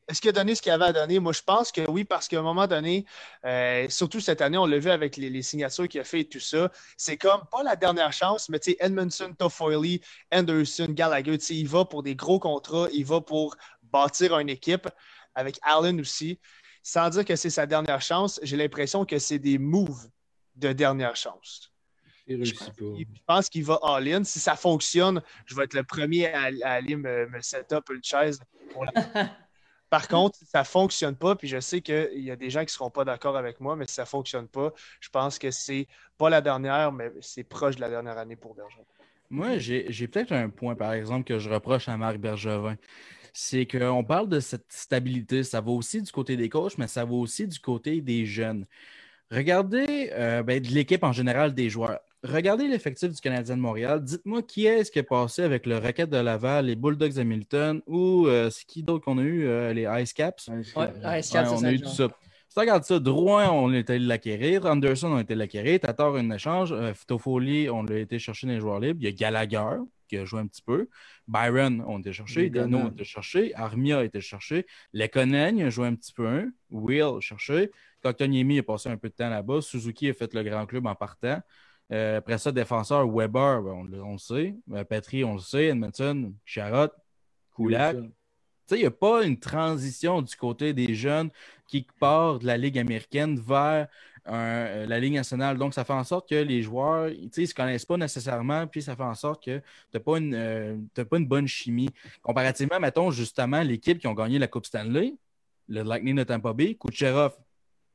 [0.09, 1.19] est-ce qu'il a donné ce qu'il avait à donner?
[1.19, 3.05] Moi, je pense que oui, parce qu'à un moment donné,
[3.45, 6.39] euh, surtout cette année, on l'a vu avec les, signatures qu'il a fait et tout
[6.39, 11.45] ça, c'est comme pas la dernière chance, mais tu sais, Edmondson, Toffoli, Anderson, Gallagher, tu
[11.45, 14.89] sais, il va pour des gros contrats, il va pour bâtir une équipe,
[15.35, 16.39] avec Allen aussi.
[16.81, 20.09] Sans dire que c'est sa dernière chance, j'ai l'impression que c'est des moves
[20.55, 21.71] de dernière chance.
[22.27, 22.53] Je
[23.27, 24.23] pense qu'il va all-in.
[24.23, 28.03] Si ça fonctionne, je vais être le premier à, aller me, me set up une
[28.03, 28.39] chaise
[28.71, 28.91] pour la...
[29.89, 32.67] Par contre, ça ne fonctionne pas, puis je sais qu'il y a des gens qui
[32.67, 35.49] ne seront pas d'accord avec moi, mais si ça ne fonctionne pas, je pense que
[35.49, 35.87] c'est
[36.17, 38.83] pas la dernière, mais c'est proche de la dernière année pour Bergevin.
[39.31, 42.77] Moi, j'ai peut-être un point, par exemple, que je reproche à Marc Bergevin.
[43.31, 45.43] C'est qu'on parle de cette stabilité.
[45.43, 48.65] Ça va aussi du côté des coachs, mais ça va aussi du côté des jeunes.
[49.31, 54.03] Regardez euh, ben, de l'équipe en général des joueurs regardez l'effectif du Canadien de Montréal.
[54.03, 57.81] Dites-moi qui est-ce qui est passé avec le Rocket de Laval, les Bulldogs de Hamilton
[57.87, 60.49] ou euh, c'est qui d'autre qu'on a eu, euh, les Ice Caps?
[60.75, 62.07] Ouais, Ice Caps, on a eu tout ça.
[62.49, 64.65] Si tu regardes ça, Drouin, on a été l'acquérir.
[64.65, 65.79] Anderson, on a été l'acquérir.
[65.79, 66.71] Tatar, un échange.
[66.71, 68.99] Euh, Toffoli, on l'a été chercher dans les joueurs libres.
[69.01, 69.77] Il y a Gallagher,
[70.07, 70.89] qui a joué un petit peu.
[71.27, 72.49] Byron, on a été cherché.
[72.49, 73.53] Dano, on a été cherché.
[73.53, 74.65] Armia a été cherché.
[74.93, 76.49] Lekonen, a joué un petit peu un.
[76.71, 77.69] Will, cherché.
[78.01, 79.61] Koktoniemi a passé un peu de temps là-bas.
[79.61, 81.41] Suzuki a fait le grand club en partant.
[81.91, 83.83] Euh, après ça, défenseur, Weber, ben, on,
[84.13, 84.55] le sait.
[84.71, 85.65] Euh, Petri, on le sait.
[85.65, 86.93] Edmonton, Charlotte,
[87.55, 87.97] Kulak.
[88.71, 91.31] Il n'y a pas une transition du côté des jeunes
[91.67, 93.87] qui partent de la Ligue américaine vers
[94.27, 95.57] euh, la Ligue nationale.
[95.57, 98.83] Donc, ça fait en sorte que les joueurs, ils ne se connaissent pas nécessairement, puis
[98.83, 99.63] ça fait en sorte que tu
[99.95, 101.89] n'as pas, pas, une bonne chimie.
[102.21, 105.15] Comparativement, mettons, justement, l'équipe qui ont gagné la Coupe Stanley,
[105.67, 107.35] le Lightning de Tampa Bay, Kucherov,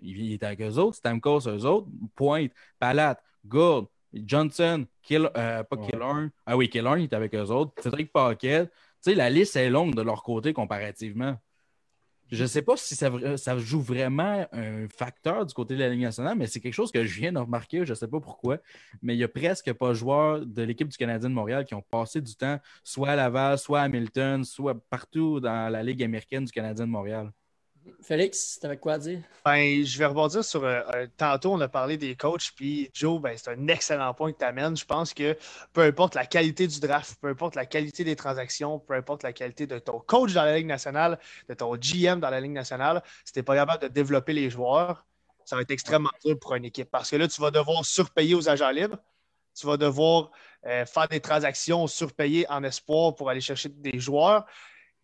[0.00, 5.76] il, était avec eux autres, Stamkos, eux autres, Pointe, Palat, Gould, Johnson, Kill, euh, pas
[5.76, 6.30] Killorn.
[6.46, 7.72] Ah oui, Killorn, il est avec eux autres.
[7.82, 8.66] Cédric Paquet.
[8.66, 11.36] Tu sais, la liste est longue de leur côté comparativement.
[12.30, 15.90] Je ne sais pas si ça, ça, joue vraiment un facteur du côté de la
[15.90, 18.18] Ligue nationale, mais c'est quelque chose que je viens de remarquer, je ne sais pas
[18.18, 18.58] pourquoi.
[19.02, 21.74] Mais il n'y a presque pas de joueurs de l'équipe du Canadien de Montréal qui
[21.74, 26.02] ont passé du temps soit à Laval, soit à Hamilton, soit partout dans la Ligue
[26.02, 27.30] américaine du Canadien de Montréal.
[28.00, 29.20] Félix, tu avais quoi à dire?
[29.44, 30.64] Ben, je vais rebondir sur.
[30.64, 34.32] Euh, euh, tantôt, on a parlé des coachs, puis Joe, ben, c'est un excellent point
[34.32, 34.76] que tu amènes.
[34.76, 35.36] Je pense que
[35.72, 39.32] peu importe la qualité du draft, peu importe la qualité des transactions, peu importe la
[39.32, 43.02] qualité de ton coach dans la Ligue nationale, de ton GM dans la Ligue nationale,
[43.24, 45.04] si tu n'es pas capable de développer les joueurs,
[45.44, 46.90] ça va être extrêmement dur pour une équipe.
[46.90, 48.98] Parce que là, tu vas devoir surpayer aux agents libres.
[49.54, 50.30] Tu vas devoir
[50.66, 54.46] euh, faire des transactions surpayées en espoir pour aller chercher des joueurs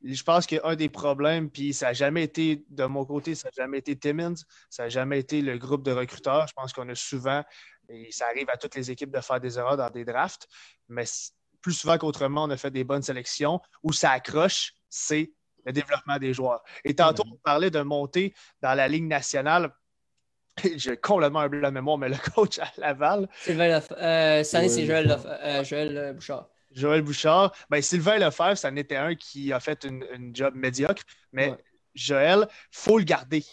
[0.02, 3.64] je pense qu'un des problèmes, puis ça n'a jamais été, de mon côté, ça n'a
[3.64, 4.34] jamais été Timmins,
[4.68, 6.46] ça n'a jamais été le groupe de recruteurs.
[6.48, 7.42] Je pense qu'on a souvent
[7.88, 10.48] Et ça arrive à toutes les équipes de faire des erreurs dans des drafts,
[10.88, 11.04] mais
[11.60, 13.60] plus souvent qu'autrement, on a fait des bonnes sélections.
[13.82, 15.32] Où ça accroche, c'est
[15.66, 16.62] le développement des joueurs.
[16.84, 19.70] Et tantôt, on parlait de monter dans la Ligue nationale.
[20.76, 23.28] J'ai complètement un blanc de mémoire, mais le coach à Laval.
[23.34, 26.48] Sylvain euh, c'est Joël, euh, Joël, Bouchard.
[26.72, 27.54] Joël Bouchard.
[27.68, 31.02] Ben, Sylvain Lefebvre, ça en était un qui a fait une, job médiocre,
[31.32, 31.54] mais
[31.94, 33.44] Joël, il faut le garder.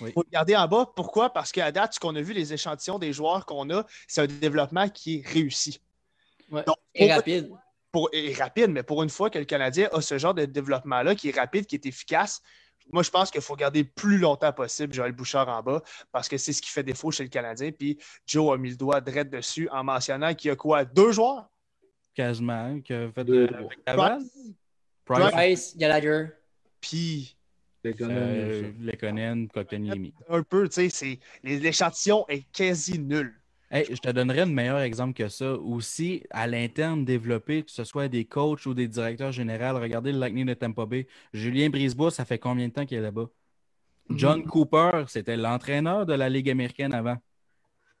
[0.00, 0.90] Il faut le garder en bas.
[0.96, 1.32] Pourquoi?
[1.32, 4.26] Parce qu'à date, ce qu'on a vu, les échantillons des joueurs qu'on a, c'est un
[4.26, 5.80] développement qui est réussi.
[6.94, 7.50] et rapide.
[7.92, 11.14] Pour, et rapide, mais pour une fois que le Canadien a ce genre de développement-là
[11.14, 12.42] qui est rapide, qui est efficace,
[12.92, 15.80] moi, je pense qu'il faut garder le plus longtemps possible Joël Bouchard en bas
[16.12, 17.70] parce que c'est ce qui fait défaut chez le Canadien.
[17.70, 20.84] Puis Joe a mis le doigt direct dessus en mentionnant qu'il y a quoi?
[20.84, 21.48] Deux joueurs?
[22.14, 23.48] Quasiment, hein, qui a fait de,
[25.04, 26.28] Price, Price, Gallagher.
[26.80, 27.36] Puis
[27.84, 30.14] Lekonen, Kotkaniemi.
[30.28, 33.34] Un peu, tu sais, l'échantillon est quasi nul.
[33.70, 35.52] je te donnerais un meilleur exemple que ça.
[35.54, 40.18] Aussi, à l'interne développé, que ce soit des coachs ou des directeurs généraux, regardez le
[40.18, 41.06] Lightning de Tampa Bay.
[41.32, 43.28] Julien Brisebois, ça fait combien de temps qu'il est là-bas?
[44.08, 44.18] Mhm.
[44.18, 47.16] John Cooper, c'était l'entraîneur de la Ligue américaine avant.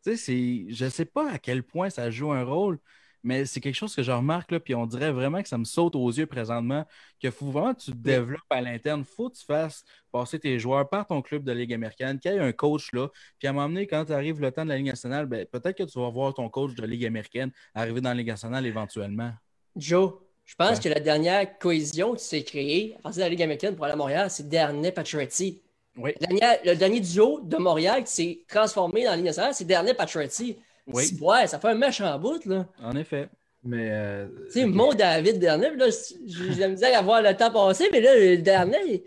[0.04, 2.78] Tu sais, je ne sais pas à quel point ça joue un rôle,
[3.24, 5.64] mais c'est quelque chose que je remarque, là, puis on dirait vraiment que ça me
[5.64, 6.84] saute aux yeux présentement,
[7.18, 9.00] qu'il faut vraiment que tu te développes à l'interne.
[9.00, 9.82] Il faut que tu fasses
[10.12, 13.08] passer tes joueurs par ton club de Ligue américaine, qu'il y ait un coach là.
[13.38, 15.46] Puis à un moment donné, quand tu arrives le temps de la Ligue nationale, ben,
[15.46, 18.66] peut-être que tu vas voir ton coach de Ligue américaine arriver dans la Ligue nationale
[18.66, 19.32] éventuellement.
[19.74, 20.12] Joe,
[20.44, 23.74] je pense que la dernière cohésion qui s'est créée à partir de la Ligue américaine
[23.74, 25.62] pour aller à Montréal, c'est Dernier Pacioretty.
[25.96, 26.12] Oui.
[26.20, 30.58] Le dernier, duo de Montréal qui s'est transformé dans la Ligue nationale, c'est Dernier Pacioretty.
[30.86, 31.16] Oui.
[31.20, 32.66] Ouais, ça fait un méchant bout, là.
[32.82, 33.28] En effet.
[33.62, 33.88] Mais.
[33.90, 38.00] Euh, tu sais, mon David dernier, là, je me disais avoir le temps passé, mais
[38.00, 39.04] là, le dernier,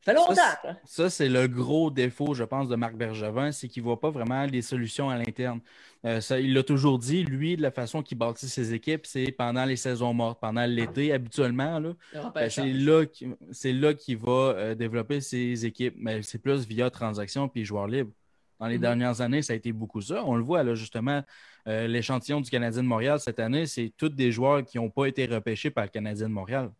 [0.00, 0.76] ça fait longtemps.
[0.84, 4.10] Ça, c'est le gros défaut, je pense, de Marc Bergevin, c'est qu'il ne voit pas
[4.10, 5.60] vraiment les solutions à l'interne.
[6.04, 9.64] Euh, il l'a toujours dit, lui, de la façon qu'il bâtit ses équipes, c'est pendant
[9.64, 11.80] les saisons mortes, pendant l'été, habituellement.
[11.80, 11.94] Là,
[12.32, 17.64] ben, c'est là qu'il va euh, développer ses équipes, mais c'est plus via transaction puis
[17.64, 18.12] joueurs libres.
[18.58, 18.82] Dans les mhm.
[18.82, 20.24] dernières années, ça a été beaucoup ça.
[20.24, 21.22] On le voit, là, justement,
[21.66, 25.06] euh, l'échantillon du Canadien de Montréal cette année, c'est tous des joueurs qui n'ont pas
[25.06, 26.70] été repêchés par le Canadien de Montréal.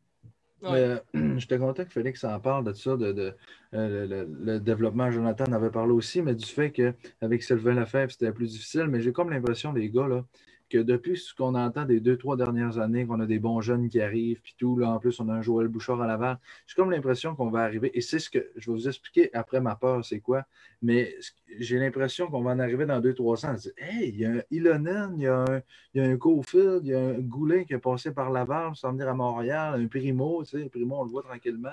[0.65, 0.99] Euh,
[1.37, 3.35] j'étais content que Félix en parle de ça, de,
[3.75, 5.11] euh, le, développement.
[5.11, 8.87] Jonathan en avait parlé aussi, mais du fait qu'avec Sylvain Lefebvre, c'était plus difficile.
[8.89, 10.25] Mais j'ai comme l'impression, les gars, là,
[10.69, 13.89] que depuis ce qu'on entend des deux, trois dernières années, qu'on a des bons jeunes
[13.89, 16.75] qui arrivent, puis tout, là, en plus, on a un Joël Bouchard à Laval, j'ai
[16.75, 19.77] comme l'impression qu'on va arriver, et c'est ce que je vais vous expliquer après ma
[19.77, 20.45] peur, c'est quoi,
[20.83, 21.15] mais
[21.59, 23.55] j'ai l'impression qu'on va en arriver dans deux, trois ans.
[23.77, 25.63] Hey, il y a un Ilonen, il y a un,
[25.95, 28.93] il y un Cofield, il y a un Goulet qui est passé par Laval sans
[28.93, 31.69] venir à Montréal, un Primo, tu sais, Primo, on le voit tranquillement.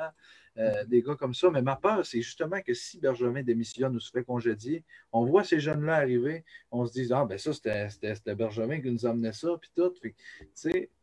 [0.57, 1.49] Euh, des gars comme ça.
[1.52, 5.44] Mais ma peur, c'est justement que si Bergevin démissionne ou se fait congédier, on voit
[5.44, 9.49] ces jeunes-là arriver, on se dit Ah, ben ça, c'était Bergevin qui nous amenait ça,
[9.60, 9.91] puis tout.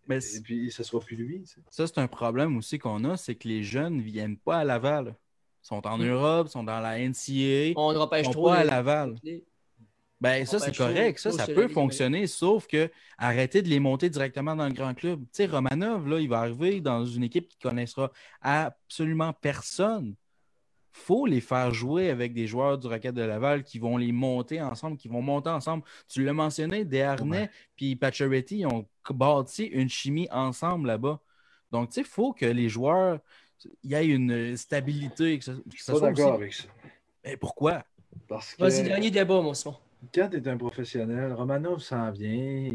[0.09, 1.45] Mais et puis, ce sera plus lui.
[1.69, 4.65] Ça, c'est un problème aussi qu'on a, c'est que les jeunes ne viennent pas à
[4.65, 5.17] Laval.
[5.63, 6.07] Ils sont en mm.
[6.07, 7.75] Europe, ils sont dans la NCA.
[7.77, 8.47] On ne repêche trop.
[8.47, 9.17] pas à Laval.
[10.23, 11.19] Ben, ça, c'est correct.
[11.19, 12.89] Ça, ça peut fonctionner, sauf que
[13.19, 15.19] arrêter de les monter directement dans le grand club.
[15.23, 20.15] Tu sais, Romanov, là, il va arriver dans une équipe qui ne connaissera absolument personne.
[20.95, 24.13] Il faut les faire jouer avec des joueurs du Rocket de Laval qui vont les
[24.13, 25.83] monter ensemble, qui vont monter ensemble.
[26.07, 31.19] Tu l'as mentionné, Desharnais puis Pacioretty ont bâti une chimie ensemble là-bas.
[31.73, 33.19] Donc, tu sais, il faut que les joueurs,
[33.83, 35.41] il y ait une stabilité.
[35.41, 36.69] Que ça, pas d'accord avec ça.
[37.25, 37.83] Mais pourquoi?
[38.29, 38.63] Parce que...
[38.63, 39.79] Vas-y, dernier débat, mon Simon
[40.15, 42.69] quand tu es un professionnel, Romanov s'en vient,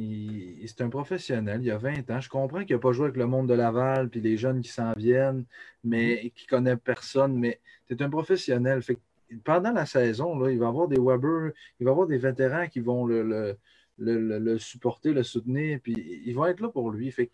[0.66, 2.22] c'est un professionnel, il y a 20 ans.
[2.22, 4.70] Je comprends qu'il n'a pas joué avec le monde de Laval puis les jeunes qui
[4.70, 5.44] s'en viennent,
[5.84, 6.32] mais mm-hmm.
[6.32, 8.82] qui ne connaissent personne, mais tu es un professionnel.
[8.82, 8.98] Fait
[9.44, 12.18] pendant la saison, là, il va y avoir des Weber, il va y avoir des
[12.18, 13.58] vétérans qui vont le,
[13.98, 17.12] le, supporter, le soutenir, puis ils vont être là pour lui.
[17.12, 17.30] Fait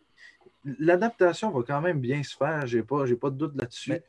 [0.80, 4.02] l'adaptation va quand même bien se faire, j'ai pas, pas de doute là-dessus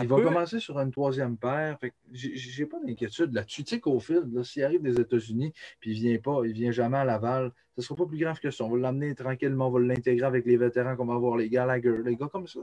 [0.00, 1.78] il va commencer sur une troisième paire.
[2.12, 3.64] J'ai pas d'inquiétude là-dessus.
[3.64, 6.98] Tu sais qu'au fil, s'il arrive des États-Unis puis il vient pas, il vient jamais
[6.98, 8.64] à Laval, ce ne sera pas plus grave que ça.
[8.64, 12.02] On va l'amener tranquillement, on va l'intégrer avec les vétérans qu'on va avoir, les Gallagher,
[12.04, 12.60] les gars comme ça.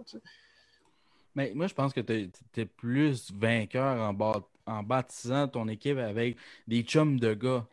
[1.35, 6.37] Mais moi, je pense que tu es, plus vainqueur en, en baptisant ton équipe avec
[6.67, 7.65] des chums de gars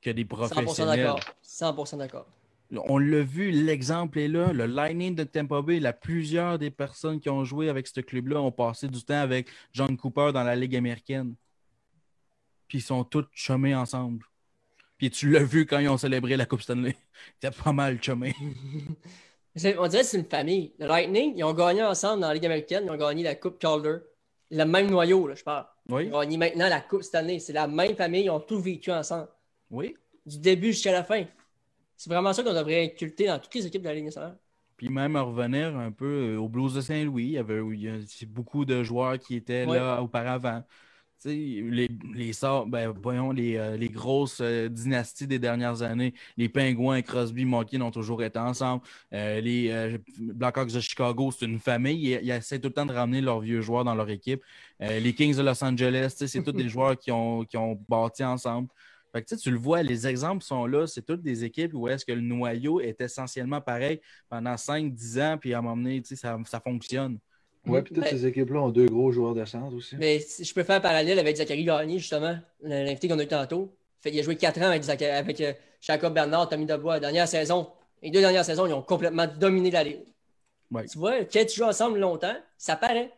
[0.00, 1.14] que des professionnels.
[1.44, 2.26] 100% d'accord.
[2.72, 4.52] On l'a vu, l'exemple est là.
[4.52, 8.40] Le Lightning de Tampa Bay, la plusieurs des personnes qui ont joué avec ce club-là
[8.40, 11.34] ont passé du temps avec John Cooper dans la Ligue américaine.
[12.68, 14.24] Puis ils sont tous chumés ensemble.
[14.98, 16.94] Puis tu l'as vu quand ils ont célébré la Coupe Stanley.
[17.40, 18.34] C'était pas mal chumé.
[19.56, 20.72] On dirait que c'est une famille.
[20.78, 22.84] Le Lightning, ils ont gagné ensemble dans la Ligue américaine.
[22.86, 23.96] Ils ont gagné la Coupe Calder.
[24.52, 25.66] Le même noyau, là, je parle.
[25.88, 26.06] Oui.
[26.06, 27.40] Ils ont gagné maintenant la Coupe Stanley.
[27.40, 28.24] C'est la même famille.
[28.24, 29.28] Ils ont tout vécu ensemble.
[29.70, 29.96] Oui.
[30.26, 31.24] du début jusqu'à la fin.
[32.00, 34.38] C'est vraiment ça qu'on devrait inculter dans toutes les équipes de la Ligue nationale.
[34.78, 37.60] Puis même à revenir un peu euh, aux Blues de Saint-Louis, il y avait
[38.26, 40.64] beaucoup de joueurs qui étaient là auparavant.
[41.26, 42.32] Les, les,
[42.68, 47.82] ben, voyons, les, euh, les grosses euh, dynasties des dernières années, les Pingouins, Crosby, Malkin
[47.82, 48.82] ont toujours été ensemble.
[49.12, 52.18] les Blackhawks de Chicago, c'est une famille.
[52.22, 54.42] Ils, essaient tout le temps de ramener leurs vieux joueurs dans leur équipe.
[54.80, 58.68] les Kings de Los Angeles, c'est tous des joueurs qui ont, qui ont bâti ensemble.
[59.12, 60.86] Fait que, tu le vois, les exemples sont là.
[60.86, 65.38] C'est toutes des équipes où est-ce que le noyau est essentiellement pareil pendant 5-10 ans,
[65.38, 67.18] puis à un moment donné, ça, ça fonctionne.
[67.66, 69.96] Oui, puis toutes ces équipes-là ont deux gros joueurs de centre aussi.
[69.96, 73.74] Mais je peux faire un parallèle avec Zachary Gagné, justement, l'invité qu'on a eu tantôt.
[74.00, 76.94] Fait, il a joué 4 ans avec, avec euh, Jacob Bernard, Tommy Dubois.
[76.94, 77.68] La dernière saison,
[78.02, 80.04] les deux dernières saisons, ils ont complètement dominé la Ligue.
[80.90, 83.12] Tu vois, quand tu joues ensemble longtemps, ça paraît.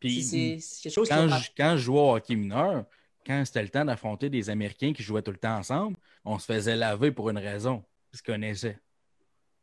[0.00, 2.84] Puis, c'est quelque chose quand, je, quand je joue au hockey mineur,
[3.28, 6.46] quand c'était le temps d'affronter des Américains qui jouaient tout le temps ensemble, on se
[6.46, 7.84] faisait laver pour une raison.
[8.14, 8.78] Ils se connaissaient.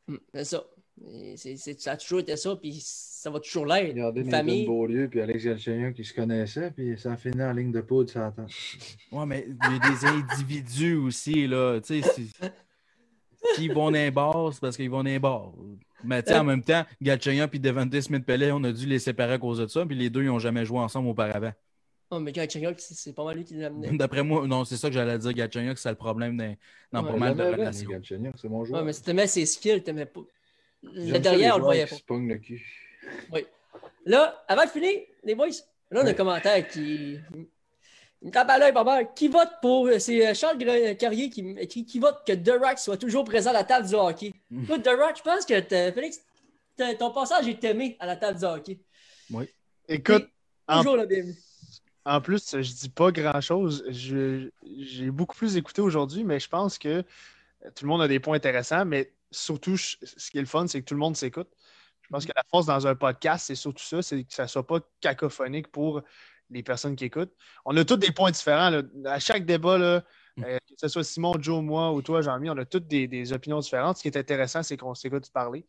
[0.07, 0.63] Hmm, c'est ça.
[1.79, 3.89] ça a toujours été ça, puis ça va toujours l'être.
[3.89, 4.67] Regardez une famille.
[4.67, 8.11] Beaulieu puis Alex Galchenyuk qui se connaissaient, puis ça a fini en ligne de poudre,
[8.11, 8.45] ça attend.
[9.11, 11.79] Ouais, mais il y a des individus aussi, là.
[11.81, 12.23] Tu sais,
[13.55, 15.51] s'ils vont dans les bars, c'est parce qu'ils vont dans les bars.
[16.03, 19.33] Mais tu sais, en même temps, Galchenyuk et Devante Smith-Pellet, on a dû les séparer
[19.33, 21.51] à cause de ça, puis les deux, ils n'ont jamais joué ensemble auparavant.
[22.11, 23.89] Oh, mais Gatchenyuk, c'est pas mal lui qui l'a amené.
[23.97, 25.33] D'après moi, non, c'est ça que j'allais dire.
[25.33, 26.37] Gatchenyuk, c'est le problème
[26.91, 27.89] dans, pas mal de relations.
[28.35, 28.81] c'est mon joueur.
[28.81, 30.21] Ouais, mais si t'aimais ses skills, t'aimais pas.
[30.83, 31.95] Le derrière, on le voyait pas.
[32.09, 32.63] le cul.
[33.31, 33.45] Oui.
[34.05, 34.91] Là, avant de finir,
[35.23, 35.47] les boys,
[35.89, 37.17] là, on a un commentaire qui.
[38.21, 39.03] Il me tape à l'œil, papa.
[39.03, 39.89] Qui vote pour.
[39.99, 40.57] C'est euh, Charles
[40.97, 44.31] Carrier qui écrit qui vote que Durac soit toujours présent à la table du hockey.
[44.49, 44.63] Mm.
[44.63, 45.61] Écoute, Durac, je pense que
[45.91, 46.21] Félix,
[46.99, 48.79] ton passage est aimé à la table du hockey.
[49.31, 49.49] Oui.
[49.87, 50.27] Écoute.
[50.67, 51.35] Toujours la bienvenue.
[52.05, 53.83] En plus, je dis pas grand-chose.
[53.89, 57.01] J'ai beaucoup plus écouté aujourd'hui, mais je pense que
[57.75, 60.81] tout le monde a des points intéressants, mais surtout, ce qui est le fun, c'est
[60.81, 61.49] que tout le monde s'écoute.
[62.01, 62.27] Je pense mm-hmm.
[62.27, 64.79] que la force dans un podcast, c'est surtout ça, c'est que ça ne soit pas
[65.01, 66.03] cacophonique pour
[66.51, 67.33] les personnes qui écoutent.
[67.65, 68.81] On a tous des points différents.
[69.05, 70.03] À chaque débat, là,
[70.37, 70.43] mm.
[70.43, 73.33] euh, que ce soit Simon, Joe, moi ou toi, Jean-Mi, on a toutes des, des,
[73.33, 73.97] opinions différentes.
[73.97, 75.65] Ce qui est intéressant, c'est qu'on s'écoute parler.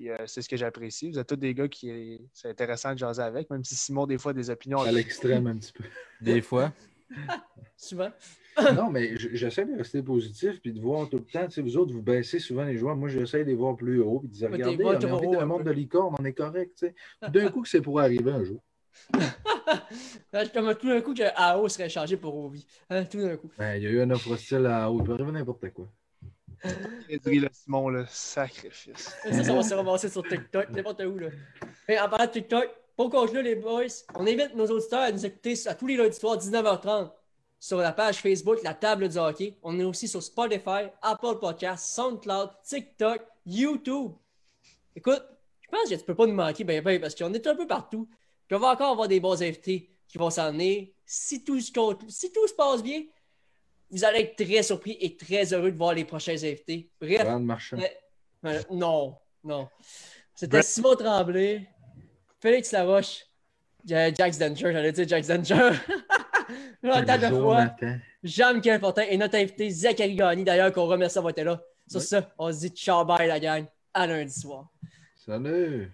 [0.00, 1.10] Puis euh, c'est ce que j'apprécie.
[1.10, 4.16] Vous êtes tous des gars qui c'est intéressant de jaser avec, même si Simon, des
[4.16, 4.80] fois, des opinions.
[4.80, 5.84] À l'extrême un petit peu.
[6.22, 6.72] Des fois.
[7.76, 8.08] souvent.
[8.74, 11.44] non, mais j'essaie de rester positif puis de voir tout le temps.
[11.44, 12.96] Tu sais, vous autres, vous baissez souvent les joueurs.
[12.96, 15.44] Moi, j'essaie de les voir plus haut puis de dire Regardez, on a envie d'un
[15.44, 16.78] monde de licorne, on est correct.
[16.78, 16.94] Tu sais.
[17.28, 18.62] D'un coup, que c'est pour arriver un jour.
[20.54, 22.66] Comme tout d'un coup que AO serait changé pour Ovi.
[22.88, 23.50] Hein, tout d'un coup.
[23.58, 25.00] Ben, il y a eu un offre hostile à AO.
[25.00, 25.92] Il peut arriver n'importe quoi.
[27.08, 29.14] le Simon, le sacrifice.
[29.24, 31.18] Ça, ça va se ramasser sur TikTok, n'importe où.
[31.18, 31.28] Là.
[31.88, 33.84] Et en parlant de TikTok, pour conclure, les boys,
[34.14, 37.10] on invite nos auditeurs à nous écouter à tous les lundis soirs, 19h30,
[37.58, 39.56] sur la page Facebook La Table du Hockey.
[39.62, 44.12] On est aussi sur Spotify, Apple Podcasts, SoundCloud, TikTok, YouTube.
[44.94, 45.22] Écoute,
[45.60, 47.66] je pense que tu peux pas nous manquer, ben, ben, parce qu'on est un peu
[47.66, 48.08] partout.
[48.50, 50.88] On va encore avoir des bons invités qui vont s'en venir.
[51.06, 53.04] Si tout, si tout se passe bien,
[53.90, 56.90] vous allez être très surpris et très heureux de voir les prochains invités.
[57.00, 57.26] Bref.
[57.40, 57.78] Marchand.
[58.70, 59.68] non, non.
[60.34, 61.68] C'était Simon Tremblay,
[62.40, 63.26] Félix Laroche,
[63.84, 65.70] Jax Danger, j'allais dire Jax Danger.
[66.82, 67.76] de fois.
[68.22, 71.60] Jean-Michel Fortin et notre invité Zachary Gagné, d'ailleurs, qu'on remercie d'avoir été là.
[71.86, 73.66] Sur ça, on se dit ciao bye la gang.
[73.92, 74.68] À lundi soir.
[75.16, 75.92] Salut!